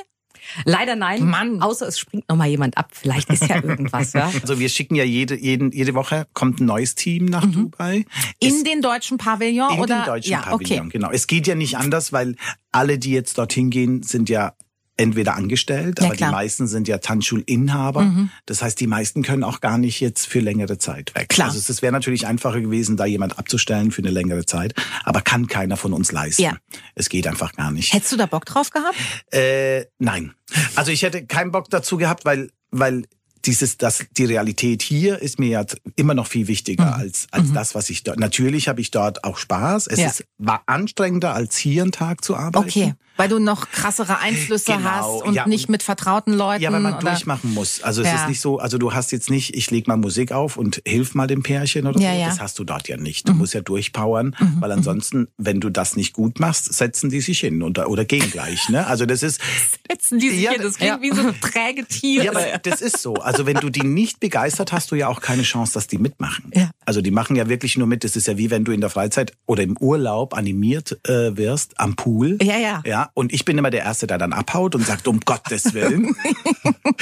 Leider 0.65 0.95
nein. 0.95 1.25
Mann. 1.25 1.61
Außer 1.61 1.87
es 1.87 1.99
springt 1.99 2.27
noch 2.29 2.35
mal 2.35 2.47
jemand 2.47 2.77
ab. 2.77 2.89
Vielleicht 2.91 3.29
ist 3.29 3.47
ja 3.47 3.63
irgendwas, 3.63 4.13
ja. 4.13 4.31
Also 4.41 4.59
wir 4.59 4.69
schicken 4.69 4.95
ja 4.95 5.03
jede, 5.03 5.35
jeden, 5.35 5.71
jede 5.71 5.93
Woche 5.93 6.27
kommt 6.33 6.59
ein 6.59 6.65
neues 6.65 6.95
Team 6.95 7.25
nach 7.25 7.45
mhm. 7.45 7.51
Dubai. 7.51 8.05
In 8.39 8.55
es, 8.55 8.63
den 8.63 8.81
deutschen 8.81 9.17
Pavillon 9.17 9.73
in 9.73 9.79
oder? 9.79 9.95
In 9.95 10.01
den 10.01 10.05
deutschen 10.05 10.31
ja, 10.31 10.41
Pavillon, 10.41 10.79
okay. 10.85 10.89
genau. 10.91 11.11
Es 11.11 11.27
geht 11.27 11.47
ja 11.47 11.55
nicht 11.55 11.77
anders, 11.77 12.13
weil 12.13 12.35
alle, 12.71 12.99
die 12.99 13.11
jetzt 13.11 13.37
dorthin 13.37 13.69
gehen, 13.69 14.03
sind 14.03 14.29
ja 14.29 14.53
entweder 14.97 15.35
angestellt, 15.35 15.99
ja, 15.99 16.05
aber 16.05 16.15
klar. 16.15 16.29
die 16.29 16.35
meisten 16.35 16.67
sind 16.67 16.87
ja 16.87 16.99
Tanzschulinhaber. 16.99 18.01
Mhm. 18.01 18.29
Das 18.45 18.61
heißt, 18.61 18.79
die 18.79 18.87
meisten 18.87 19.23
können 19.23 19.43
auch 19.43 19.61
gar 19.61 19.77
nicht 19.77 19.99
jetzt 19.99 20.27
für 20.27 20.39
längere 20.39 20.77
Zeit 20.77 21.13
weg. 21.15 21.29
Klar. 21.29 21.49
Also 21.49 21.59
es 21.71 21.81
wäre 21.81 21.91
natürlich 21.91 22.27
einfacher 22.27 22.61
gewesen, 22.61 22.97
da 22.97 23.05
jemand 23.05 23.37
abzustellen 23.37 23.91
für 23.91 24.01
eine 24.01 24.11
längere 24.11 24.45
Zeit, 24.45 24.73
aber 25.03 25.21
kann 25.21 25.47
keiner 25.47 25.77
von 25.77 25.93
uns 25.93 26.11
leisten. 26.11 26.43
Ja. 26.43 26.57
Es 26.95 27.09
geht 27.09 27.27
einfach 27.27 27.53
gar 27.53 27.71
nicht. 27.71 27.93
Hättest 27.93 28.13
du 28.13 28.17
da 28.17 28.25
Bock 28.25 28.45
drauf 28.45 28.69
gehabt? 28.69 28.95
Äh, 29.31 29.85
nein. 29.99 30.33
Also 30.75 30.91
ich 30.91 31.01
hätte 31.01 31.25
keinen 31.25 31.51
Bock 31.51 31.69
dazu 31.69 31.97
gehabt, 31.97 32.25
weil 32.25 32.49
weil 32.71 33.05
dieses, 33.45 33.77
das, 33.77 34.05
die 34.11 34.25
Realität 34.25 34.81
hier 34.81 35.19
ist 35.21 35.39
mir 35.39 35.49
ja 35.49 35.65
immer 35.95 36.13
noch 36.13 36.27
viel 36.27 36.47
wichtiger 36.47 36.85
mhm. 36.85 36.93
als, 36.93 37.27
als 37.31 37.49
mhm. 37.49 37.53
das, 37.53 37.75
was 37.75 37.89
ich 37.89 38.03
dort. 38.03 38.19
Natürlich 38.19 38.67
habe 38.67 38.81
ich 38.81 38.91
dort 38.91 39.23
auch 39.23 39.37
Spaß. 39.37 39.87
Es 39.87 39.99
ja. 39.99 40.07
ist, 40.07 40.25
war 40.37 40.63
anstrengender, 40.65 41.33
als 41.33 41.57
hier 41.57 41.83
einen 41.83 41.91
Tag 41.91 42.23
zu 42.23 42.35
arbeiten. 42.35 42.67
Okay. 42.67 42.93
Weil 43.17 43.29
du 43.29 43.39
noch 43.39 43.69
krassere 43.71 44.19
Einflüsse 44.19 44.73
genau, 44.73 44.89
hast 44.89 45.23
und 45.23 45.35
ja, 45.35 45.47
nicht 45.47 45.69
mit 45.69 45.83
vertrauten 45.83 46.33
Leuten. 46.33 46.61
Ja, 46.61 46.73
weil 46.73 46.81
man 46.81 46.95
oder? 46.95 47.11
durchmachen 47.11 47.53
muss. 47.53 47.81
Also 47.81 48.01
es 48.01 48.09
ja. 48.09 48.15
ist 48.15 48.27
nicht 48.27 48.41
so, 48.41 48.59
also 48.59 48.77
du 48.77 48.93
hast 48.93 49.13
jetzt 49.13 49.29
nicht, 49.29 49.55
ich 49.55 49.71
leg 49.71 49.87
mal 49.87 49.95
Musik 49.95 50.33
auf 50.33 50.57
und 50.57 50.81
hilf 50.85 51.15
mal 51.15 51.25
dem 51.25 51.41
Pärchen 51.41 51.87
oder 51.87 51.97
so. 51.97 52.05
Das 52.05 52.41
hast 52.41 52.59
du 52.59 52.65
dort 52.65 52.89
ja 52.89 52.97
nicht. 52.97 53.27
Du 53.27 53.31
mhm. 53.31 53.39
musst 53.39 53.53
ja 53.53 53.61
durchpowern, 53.61 54.35
mhm. 54.37 54.57
weil 54.59 54.71
ansonsten, 54.73 55.29
wenn 55.37 55.61
du 55.61 55.69
das 55.69 55.95
nicht 55.95 56.11
gut 56.11 56.41
machst, 56.41 56.73
setzen 56.73 57.09
die 57.09 57.21
sich 57.21 57.39
hin 57.39 57.61
oder, 57.63 57.89
oder 57.89 58.03
gehen 58.03 58.29
gleich. 58.31 58.67
Ne? 58.67 58.85
Also 58.85 59.05
das 59.05 59.23
ist. 59.23 59.39
Setzen 59.89 60.19
die 60.19 60.29
sich 60.29 60.41
ja, 60.41 60.51
hin, 60.51 60.61
das 60.61 60.75
klingt 60.75 61.01
wie 61.01 61.11
so 61.11 61.31
träge 61.39 61.85
Tiere. 61.85 62.25
Ja, 62.25 62.31
aber 62.31 62.57
das 62.63 62.81
ist 62.81 62.99
so. 62.99 63.13
Also 63.15 63.34
wenn 63.45 63.57
du 63.57 63.69
die 63.69 63.83
nicht 63.83 64.19
begeistert, 64.19 64.71
hast 64.71 64.91
du 64.91 64.95
ja 64.95 65.07
auch 65.07 65.21
keine 65.21 65.43
Chance, 65.43 65.73
dass 65.73 65.87
die 65.87 65.97
mitmachen. 65.97 66.51
Ja. 66.53 66.69
Also 66.85 67.01
die 67.01 67.11
machen 67.11 67.35
ja 67.35 67.49
wirklich 67.49 67.77
nur 67.77 67.87
mit. 67.87 68.03
Das 68.03 68.15
ist 68.15 68.27
ja 68.27 68.37
wie 68.37 68.49
wenn 68.51 68.63
du 68.63 68.71
in 68.71 68.81
der 68.81 68.89
Freizeit 68.89 69.33
oder 69.45 69.63
im 69.63 69.77
Urlaub 69.77 70.33
animiert 70.35 70.97
äh, 71.07 71.35
wirst 71.35 71.79
am 71.79 71.95
Pool. 71.95 72.37
Ja, 72.41 72.57
ja. 72.57 72.81
Ja, 72.85 73.09
und 73.13 73.33
ich 73.33 73.45
bin 73.45 73.57
immer 73.57 73.71
der 73.71 73.83
Erste, 73.83 74.07
der 74.07 74.17
dann 74.17 74.33
abhaut 74.33 74.75
und 74.75 74.85
sagt, 74.85 75.07
um 75.07 75.19
Gottes 75.19 75.73
Willen. 75.73 76.15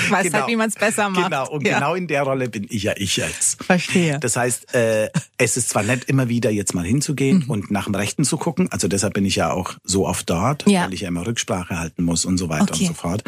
Weiß 0.10 0.12
halt, 0.12 0.24
genau. 0.24 0.38
halt, 0.40 0.48
wie 0.48 0.56
man 0.56 0.70
es 0.70 0.76
besser 0.76 1.10
macht. 1.10 1.26
Genau, 1.26 1.50
und 1.50 1.68
ja. 1.68 1.80
genau 1.80 1.96
in 1.96 2.08
der 2.08 2.24
Rolle 2.24 2.50
bin 2.50 2.66
ich 2.70 2.84
ja 2.84 2.94
ich 2.98 3.18
jetzt. 3.18 3.64
Verstehe. 3.64 4.20
Das 4.20 4.36
heißt, 4.36 4.74
äh, 4.74 5.10
es 5.38 5.58
ist 5.58 5.70
zwar 5.70 5.84
nett, 5.84 6.06
immer 6.06 6.30
wieder 6.30 6.50
jetzt 6.50 6.74
mal 6.74 6.86
hinzugehen 6.86 7.44
mhm. 7.46 7.50
und 7.50 7.72
nach 7.72 7.86
dem 7.86 7.96
Rechten 7.96 8.24
zu 8.24 8.38
gucken. 8.38 8.72
Also 8.72 8.88
deshalb 8.88 9.14
bin 9.14 9.26
ich 9.26 9.36
ja 9.36 9.52
auch 9.52 9.76
so 9.84 10.08
oft 10.08 10.30
dort, 10.30 10.70
ja. 10.70 10.86
weil 10.86 10.94
ich 10.94 11.02
ja 11.02 11.08
immer 11.08 11.26
Rücksprache 11.26 11.80
halten 11.80 12.04
muss 12.04 12.26
und 12.26 12.38
so 12.38 12.50
weiter 12.50 12.74
okay. 12.74 12.82
und 12.82 12.88
so 12.88 12.94
fort. 12.94 13.24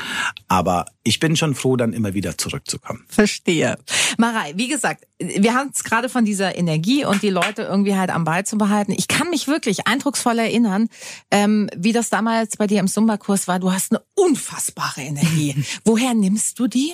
Aber 0.47 0.85
ich 1.05 1.19
bin 1.19 1.37
schon 1.37 1.53
froh, 1.53 1.77
dann 1.77 1.93
immer 1.93 2.13
wieder 2.13 2.37
zurückzukommen. 2.37 3.05
Verstehe. 3.07 3.77
Marei, 4.17 4.53
wie 4.55 4.67
gesagt, 4.67 5.05
wir 5.19 5.53
haben 5.53 5.69
es 5.71 5.83
gerade 5.83 6.09
von 6.09 6.25
dieser 6.25 6.57
Energie 6.57 7.05
und 7.05 7.21
die 7.21 7.29
Leute 7.29 7.61
irgendwie 7.61 7.95
halt 7.95 8.09
am 8.09 8.25
Ball 8.25 8.43
zu 8.45 8.57
behalten. 8.57 8.91
Ich 8.91 9.07
kann 9.07 9.29
mich 9.29 9.47
wirklich 9.47 9.87
eindrucksvoll 9.87 10.39
erinnern, 10.39 10.89
ähm, 11.29 11.69
wie 11.77 11.93
das 11.93 12.09
damals 12.09 12.57
bei 12.57 12.65
dir 12.65 12.79
im 12.79 12.87
Zumba-Kurs 12.87 13.47
war. 13.47 13.59
Du 13.59 13.71
hast 13.71 13.91
eine 13.91 14.01
unfassbare 14.15 15.01
Energie. 15.01 15.63
Woher 15.85 16.15
nimmst 16.15 16.57
du 16.57 16.67
die? 16.67 16.93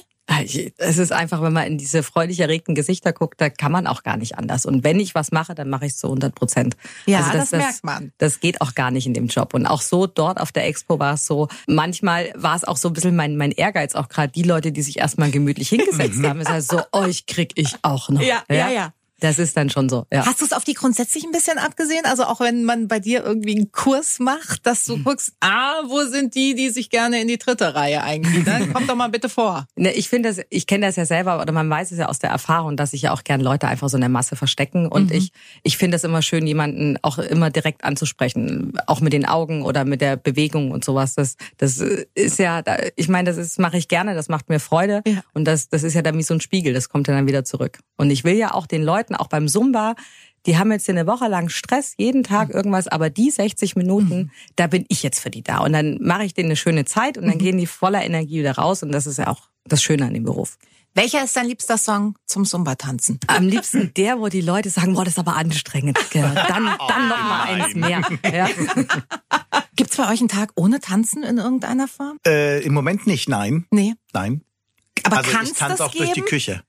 Es 0.78 0.98
ist 0.98 1.12
einfach, 1.12 1.42
wenn 1.42 1.54
man 1.54 1.68
in 1.68 1.78
diese 1.78 2.04
freudig 2.04 2.40
erregten 2.40 2.76
Gesichter 2.76 3.14
guckt, 3.14 3.42
da 3.42 3.50
kann 3.50 3.72
man 3.72 3.88
auch 3.88 4.04
gar 4.04 4.18
nicht 4.18 4.38
anders. 4.38 4.66
Und 4.66 4.84
wenn 4.84 5.00
ich 5.00 5.16
was 5.16 5.32
mache, 5.32 5.56
dann 5.56 5.70
mache 5.70 5.86
ich 5.86 5.94
es 5.94 5.98
zu 5.98 6.08
100 6.08 6.34
Prozent. 6.34 6.78
Ja, 7.06 7.20
also 7.20 7.32
das, 7.34 7.50
das, 7.50 7.60
merkt 7.60 7.84
man. 7.84 8.14
Das 8.18 8.40
geht 8.40 8.62
auch 8.62 8.76
gar 8.76 8.92
nicht 8.92 9.06
in 9.06 9.14
dem 9.14 9.28
Job. 9.28 9.54
Und 9.54 9.66
auch 9.66 9.82
so 9.82 10.08
dort 10.08 10.40
auf 10.40 10.52
der 10.52 10.68
Expo 10.68 11.00
war 11.00 11.16
es 11.16 11.26
so, 11.26 11.48
manchmal 11.68 12.32
war 12.36 12.56
es 12.56 12.64
auch 12.64 12.78
so 12.78 12.90
ein 12.90 12.94
bisschen 12.94 13.16
mein, 13.16 13.38
mein 13.38 13.52
Ehrgeiz, 13.52 13.96
auch 13.96 14.10
gerade 14.10 14.32
die 14.32 14.44
Leute, 14.44 14.72
die 14.72 14.82
sich 14.82 15.00
erstmal 15.00 15.32
gemütlich 15.32 15.70
hingesetzt 15.70 16.20
haben. 16.24 16.40
Es 16.40 16.48
ist 16.48 16.52
halt 16.52 16.64
so, 16.64 16.82
euch 16.92 17.26
krieg 17.26 17.52
ich 17.56 17.76
auch 17.82 18.10
noch. 18.10 18.22
Ja, 18.22 18.44
ja, 18.50 18.56
ja. 18.56 18.70
ja. 18.70 18.94
Das 19.22 19.40
ist 19.40 19.56
dann 19.56 19.70
schon 19.70 19.88
so. 19.88 20.06
Ja. 20.12 20.26
Hast 20.26 20.42
du 20.42 20.46
es 20.46 20.52
auf 20.52 20.64
die 20.64 20.74
grundsätzlich 20.74 21.24
ein 21.24 21.32
bisschen 21.32 21.58
abgesehen? 21.58 22.06
Also 22.06 22.24
auch 22.24 22.40
wenn 22.40 22.66
man 22.66 22.88
bei 22.88 23.00
dir 23.00 23.24
irgendwie 23.24 23.56
einen 23.56 23.72
Kurs 23.72 24.20
macht, 24.20 24.66
dass 24.66 24.84
du 24.86 24.96
hm. 24.96 25.04
guckst, 25.04 25.34
ah, 25.40 25.84
wo 25.88 26.04
sind 26.06 26.36
die, 26.36 26.56
die 26.56 26.70
sich 26.70 26.90
gerne 26.90 27.22
in 27.22 27.28
die 27.28 27.38
dritte 27.38 27.76
Reihe 27.76 28.04
eingliedern? 28.04 28.74
Komm 28.74 28.88
doch 28.88 28.96
mal 28.96 29.10
bitte 29.10 29.30
vor. 29.30 29.66
Ne, 29.76 29.94
ich 29.94 30.10
finde 30.10 30.30
das, 30.30 30.42
ich 30.50 30.68
kenne 30.68 30.86
das 30.86 30.96
ja 30.96 31.06
selber 31.06 31.42
oder 31.42 31.52
man 31.54 31.68
weiß 31.70 31.92
es 31.92 31.98
ja 31.98 32.08
aus 32.08 32.20
der 32.20 32.30
Erfahrung, 32.30 32.78
dass 32.78 32.92
sich 32.92 33.04
ja 33.04 33.14
auch 33.14 33.24
gern 33.24 33.42
Leute 33.42 33.68
einfach 33.68 33.90
so 33.90 33.98
in 33.98 34.02
der 34.02 34.10
Masse 34.10 34.36
verstecken. 34.36 34.86
Und 34.86 35.10
mhm. 35.10 35.18
ich, 35.18 35.32
ich 35.64 35.78
finde 35.78 35.96
es 35.96 36.04
immer 36.04 36.22
schön, 36.22 36.46
jemanden 36.46 36.98
auch 37.02 37.18
immer 37.18 37.50
direkt 37.50 37.84
anzusprechen, 37.84 38.74
auch 38.86 39.02
mit 39.02 39.14
den 39.14 39.26
Augen 39.26 39.64
oder 39.64 39.86
mit 39.86 40.02
der 40.02 40.18
Bewegung 40.18 40.72
und 40.72 40.84
sowas. 40.84 41.16
Das, 41.16 41.36
das 41.58 41.78
ist 41.80 42.38
ja, 42.38 42.64
ich 42.96 43.08
meine, 43.08 43.30
das 43.30 43.38
ist 43.38 43.60
mache 43.60 43.78
ich 43.78 43.88
gerne, 43.88 44.14
das 44.14 44.30
macht 44.30 44.50
mir 44.50 44.60
Freude 44.60 45.02
ja. 45.08 45.24
und 45.34 45.46
das, 45.46 45.70
das 45.70 45.84
ist 45.84 45.94
ja 45.94 46.02
dann 46.02 46.18
wie 46.18 46.24
so 46.24 46.34
ein 46.34 46.42
Spiegel, 46.42 46.74
das 46.74 46.90
kommt 46.90 47.08
dann 47.08 47.28
wieder 47.28 47.46
zurück. 47.46 47.80
Und 47.98 48.10
ich 48.10 48.24
will 48.24 48.36
ja 48.36 48.54
auch 48.54 48.68
den 48.68 48.84
Leuten 48.84 49.11
merken, 49.12 49.16
auch 49.24 49.28
beim 49.28 49.48
Zumba, 49.48 49.96
die 50.46 50.58
haben 50.58 50.72
jetzt 50.72 50.86
hier 50.86 50.96
eine 50.96 51.06
Woche 51.08 51.28
lang 51.28 51.50
Stress, 51.50 51.94
jeden 51.98 52.24
Tag 52.24 52.50
Mhm. 52.50 52.56
irgendwas, 52.56 52.88
aber 52.88 53.10
die 53.10 53.30
60 53.30 53.76
Minuten, 53.76 54.32
da 54.56 54.68
bin 54.68 54.86
ich 54.90 55.04
jetzt 55.04 55.20
für 55.20 55.30
die 55.30 55.44
da. 55.44 55.60
Und 55.60 55.74
dann 55.74 56.00
mache 56.02 56.24
ich 56.26 56.34
denen 56.34 56.48
eine 56.50 56.56
schöne 56.56 56.86
Zeit 56.86 57.18
und 57.18 57.26
dann 57.26 57.36
Mhm. 57.36 57.40
gehen 57.40 57.58
die 57.58 57.68
voller 57.68 58.04
Energie 58.04 58.40
wieder 58.40 58.56
raus. 58.56 58.82
Und 58.84 58.92
das 58.92 59.06
ist 59.06 59.18
ja 59.18 59.28
auch 59.28 59.50
das 59.66 59.84
Schöne 59.84 60.06
an 60.08 60.14
dem 60.14 60.24
Beruf. 60.24 60.58
Welcher 60.94 61.24
ist 61.24 61.36
dein 61.38 61.46
liebster 61.48 61.78
Song 61.78 62.16
zum 62.26 62.44
Zumba-Tanzen? 62.44 63.20
Am 63.28 63.48
liebsten 63.48 63.94
der, 63.96 64.20
wo 64.20 64.28
die 64.28 64.42
Leute 64.42 64.70
sagen, 64.70 64.94
boah, 64.94 65.06
das 65.06 65.14
ist 65.14 65.20
aber 65.20 65.38
anstrengend. 65.38 65.98
Ja, 66.14 66.34
Dann, 66.48 66.66
dann 66.66 67.08
noch 67.08 67.18
mal 67.24 67.44
eins 67.44 67.76
mehr. 67.76 68.02
Ja. 68.30 68.50
Gibt's 69.78 69.96
bei 69.96 70.12
euch 70.12 70.20
einen 70.20 70.28
Tag 70.28 70.52
ohne 70.56 70.80
Tanzen 70.82 71.24
in 71.24 71.38
irgendeiner 71.38 71.88
Form? 71.88 72.18
Äh, 72.28 72.62
Im 72.64 72.74
Moment 72.74 73.08
nicht, 73.08 73.30
nein. 73.30 73.66
Nee. 73.72 73.94
Nein. 74.12 74.42
Aber 75.04 75.18
also 75.20 75.32
kann's 75.32 75.52
ich 75.52 75.58
tanze 75.58 75.78
das 75.78 75.82
auch 75.88 75.92
durch 75.96 76.10
die 76.10 76.16
geben? 76.16 76.28
Küche. 76.28 76.62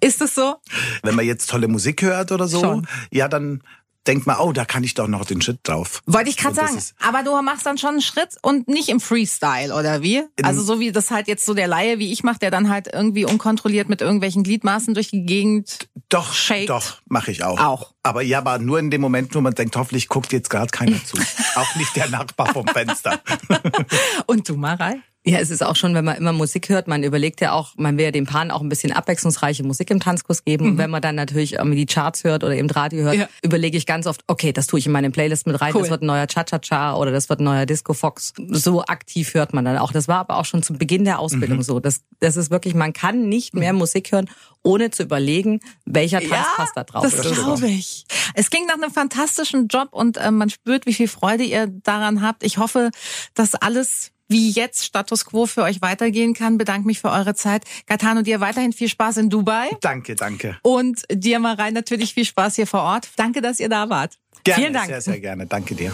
Ist 0.00 0.20
es 0.20 0.34
so? 0.34 0.56
Wenn 1.02 1.14
man 1.14 1.26
jetzt 1.26 1.48
tolle 1.48 1.68
Musik 1.68 2.02
hört 2.02 2.32
oder 2.32 2.48
so, 2.48 2.60
Schon. 2.60 2.86
ja, 3.10 3.28
dann 3.28 3.62
denkt 4.06 4.26
man, 4.26 4.38
oh, 4.38 4.52
da 4.52 4.64
kann 4.64 4.84
ich 4.84 4.94
doch 4.94 5.08
noch 5.08 5.24
den 5.24 5.40
Schritt 5.40 5.60
drauf. 5.62 6.02
Wollte 6.06 6.28
ich 6.30 6.36
gerade 6.36 6.56
das 6.56 6.70
sagen. 6.70 6.84
Aber 7.00 7.22
du 7.22 7.40
machst 7.42 7.64
dann 7.64 7.78
schon 7.78 7.90
einen 7.90 8.02
Schritt 8.02 8.36
und 8.42 8.68
nicht 8.68 8.88
im 8.88 9.00
Freestyle, 9.00 9.74
oder 9.74 10.02
wie? 10.02 10.22
Also 10.42 10.62
so 10.62 10.80
wie 10.80 10.92
das 10.92 11.10
halt 11.10 11.28
jetzt 11.28 11.46
so 11.46 11.54
der 11.54 11.68
Laie 11.68 11.98
wie 11.98 12.12
ich 12.12 12.22
macht, 12.22 12.42
der 12.42 12.50
dann 12.50 12.68
halt 12.68 12.88
irgendwie 12.92 13.24
unkontrolliert 13.24 13.88
mit 13.88 14.00
irgendwelchen 14.00 14.42
Gliedmaßen 14.42 14.94
durch 14.94 15.08
die 15.08 15.24
Gegend. 15.24 15.88
Doch, 16.08 16.34
Shaked. 16.34 16.68
doch, 16.68 16.98
mache 17.06 17.30
ich 17.30 17.44
auch. 17.44 17.58
Auch. 17.58 17.94
Aber 18.02 18.22
ja, 18.22 18.38
aber 18.38 18.58
nur 18.58 18.78
in 18.78 18.90
dem 18.90 19.00
Moment, 19.00 19.34
wo 19.34 19.40
man 19.40 19.54
denkt, 19.54 19.76
hoffentlich 19.76 20.08
guckt 20.08 20.32
jetzt 20.32 20.50
gerade 20.50 20.70
keiner 20.70 21.02
zu. 21.04 21.16
auch 21.56 21.76
nicht 21.76 21.96
der 21.96 22.10
Nachbar 22.10 22.52
vom 22.52 22.66
Fenster. 22.66 23.20
Und 24.26 24.48
du, 24.48 24.56
Marei? 24.56 25.00
Ja, 25.26 25.38
es 25.38 25.48
ist 25.48 25.62
auch 25.64 25.74
schon, 25.74 25.94
wenn 25.94 26.04
man 26.04 26.16
immer 26.18 26.34
Musik 26.34 26.68
hört, 26.68 26.86
man 26.86 27.02
überlegt 27.02 27.40
ja 27.40 27.52
auch, 27.52 27.70
man 27.78 27.96
will 27.96 28.04
ja 28.04 28.10
dem 28.10 28.26
Paaren 28.26 28.50
auch 28.50 28.60
ein 28.60 28.68
bisschen 28.68 28.92
abwechslungsreiche 28.92 29.62
Musik 29.64 29.90
im 29.90 29.98
Tanzkurs 29.98 30.44
geben. 30.44 30.66
Und 30.72 30.76
wenn 30.78 30.90
man 30.90 31.00
dann 31.00 31.14
natürlich 31.14 31.54
irgendwie 31.54 31.78
die 31.78 31.86
Charts 31.86 32.24
hört 32.24 32.44
oder 32.44 32.54
eben 32.54 32.68
Radio 32.68 33.04
hört, 33.04 33.14
Mhm. 33.14 33.20
Ja. 33.22 33.28
überlege 33.42 33.78
ich 33.78 33.86
ganz 33.86 34.06
oft, 34.06 34.22
okay, 34.26 34.52
das 34.52 34.66
tue 34.66 34.78
ich 34.80 34.84
in 34.86 34.92
meine 34.92 35.10
Playlist 35.10 35.46
mit 35.46 35.58
rein, 35.62 35.72
Cool. 35.74 35.80
das 35.80 35.90
wird 35.90 36.02
ein 36.02 36.06
neuer 36.06 36.26
Cha-Cha-Cha 36.26 36.96
oder 36.96 37.10
das 37.10 37.30
wird 37.30 37.40
ein 37.40 37.44
neuer 37.44 37.64
Disco 37.64 37.94
Fox. 37.94 38.34
So 38.50 38.84
aktiv 38.84 39.32
hört 39.32 39.54
man 39.54 39.64
dann 39.64 39.78
auch. 39.78 39.92
Das 39.92 40.08
war 40.08 40.18
aber 40.18 40.36
auch 40.36 40.44
schon 40.44 40.62
zum 40.62 40.76
Beginn 40.76 41.04
der 41.06 41.18
Ausbildung 41.20 41.58
Mhm. 41.58 41.62
so. 41.62 41.80
Das, 41.80 42.02
das 42.20 42.36
ist 42.36 42.50
wirklich, 42.50 42.74
man 42.74 42.92
kann 42.92 43.26
nicht 43.30 43.54
mehr 43.54 43.72
Musik 43.72 44.12
hören, 44.12 44.28
ohne 44.62 44.90
zu 44.90 45.04
überlegen, 45.04 45.60
welcher 45.86 46.20
Tanz 46.20 46.46
passt 46.56 46.76
da 46.76 46.84
drauf. 46.84 47.02
Das 47.02 47.16
so. 47.16 47.32
glaube 47.34 47.66
ich. 47.68 48.04
Es 48.34 48.50
ging 48.50 48.66
nach 48.66 48.74
einem 48.74 48.90
fantastischen 48.90 49.68
Job 49.68 49.88
und 49.92 50.18
äh, 50.18 50.30
man 50.30 50.50
spürt, 50.50 50.84
wie 50.84 50.92
viel 50.92 51.08
Freude 51.08 51.44
ihr 51.44 51.66
daran 51.66 52.20
habt. 52.20 52.42
Ich 52.44 52.58
hoffe, 52.58 52.90
dass 53.34 53.54
alles 53.54 54.10
wie 54.28 54.50
jetzt 54.50 54.84
Status 54.84 55.24
Quo 55.24 55.46
für 55.46 55.62
euch 55.62 55.82
weitergehen 55.82 56.34
kann. 56.34 56.58
Bedanke 56.58 56.86
mich 56.86 57.00
für 57.00 57.10
eure 57.10 57.34
Zeit. 57.34 57.64
Gaetano, 57.86 58.22
dir 58.22 58.40
weiterhin 58.40 58.72
viel 58.72 58.88
Spaß 58.88 59.18
in 59.18 59.30
Dubai. 59.30 59.70
danke, 59.80 60.14
danke. 60.14 60.58
Und 60.62 61.02
dir, 61.10 61.38
Marei, 61.38 61.70
natürlich 61.70 62.14
viel 62.14 62.24
Spaß 62.24 62.56
hier 62.56 62.66
vor 62.66 62.82
Ort. 62.82 63.08
Danke, 63.16 63.40
dass 63.42 63.60
ihr 63.60 63.68
da 63.68 63.88
wart. 63.90 64.18
Gerne, 64.44 64.60
Vielen 64.60 64.72
Dank. 64.74 64.86
sehr, 64.86 65.00
sehr 65.00 65.20
gerne. 65.20 65.46
Danke 65.46 65.74
dir. 65.74 65.92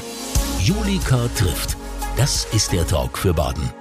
Julika 0.60 1.28
trifft. 1.36 1.76
Das 2.16 2.46
ist 2.52 2.72
der 2.72 2.86
Talk 2.86 3.16
für 3.16 3.32
Baden. 3.32 3.79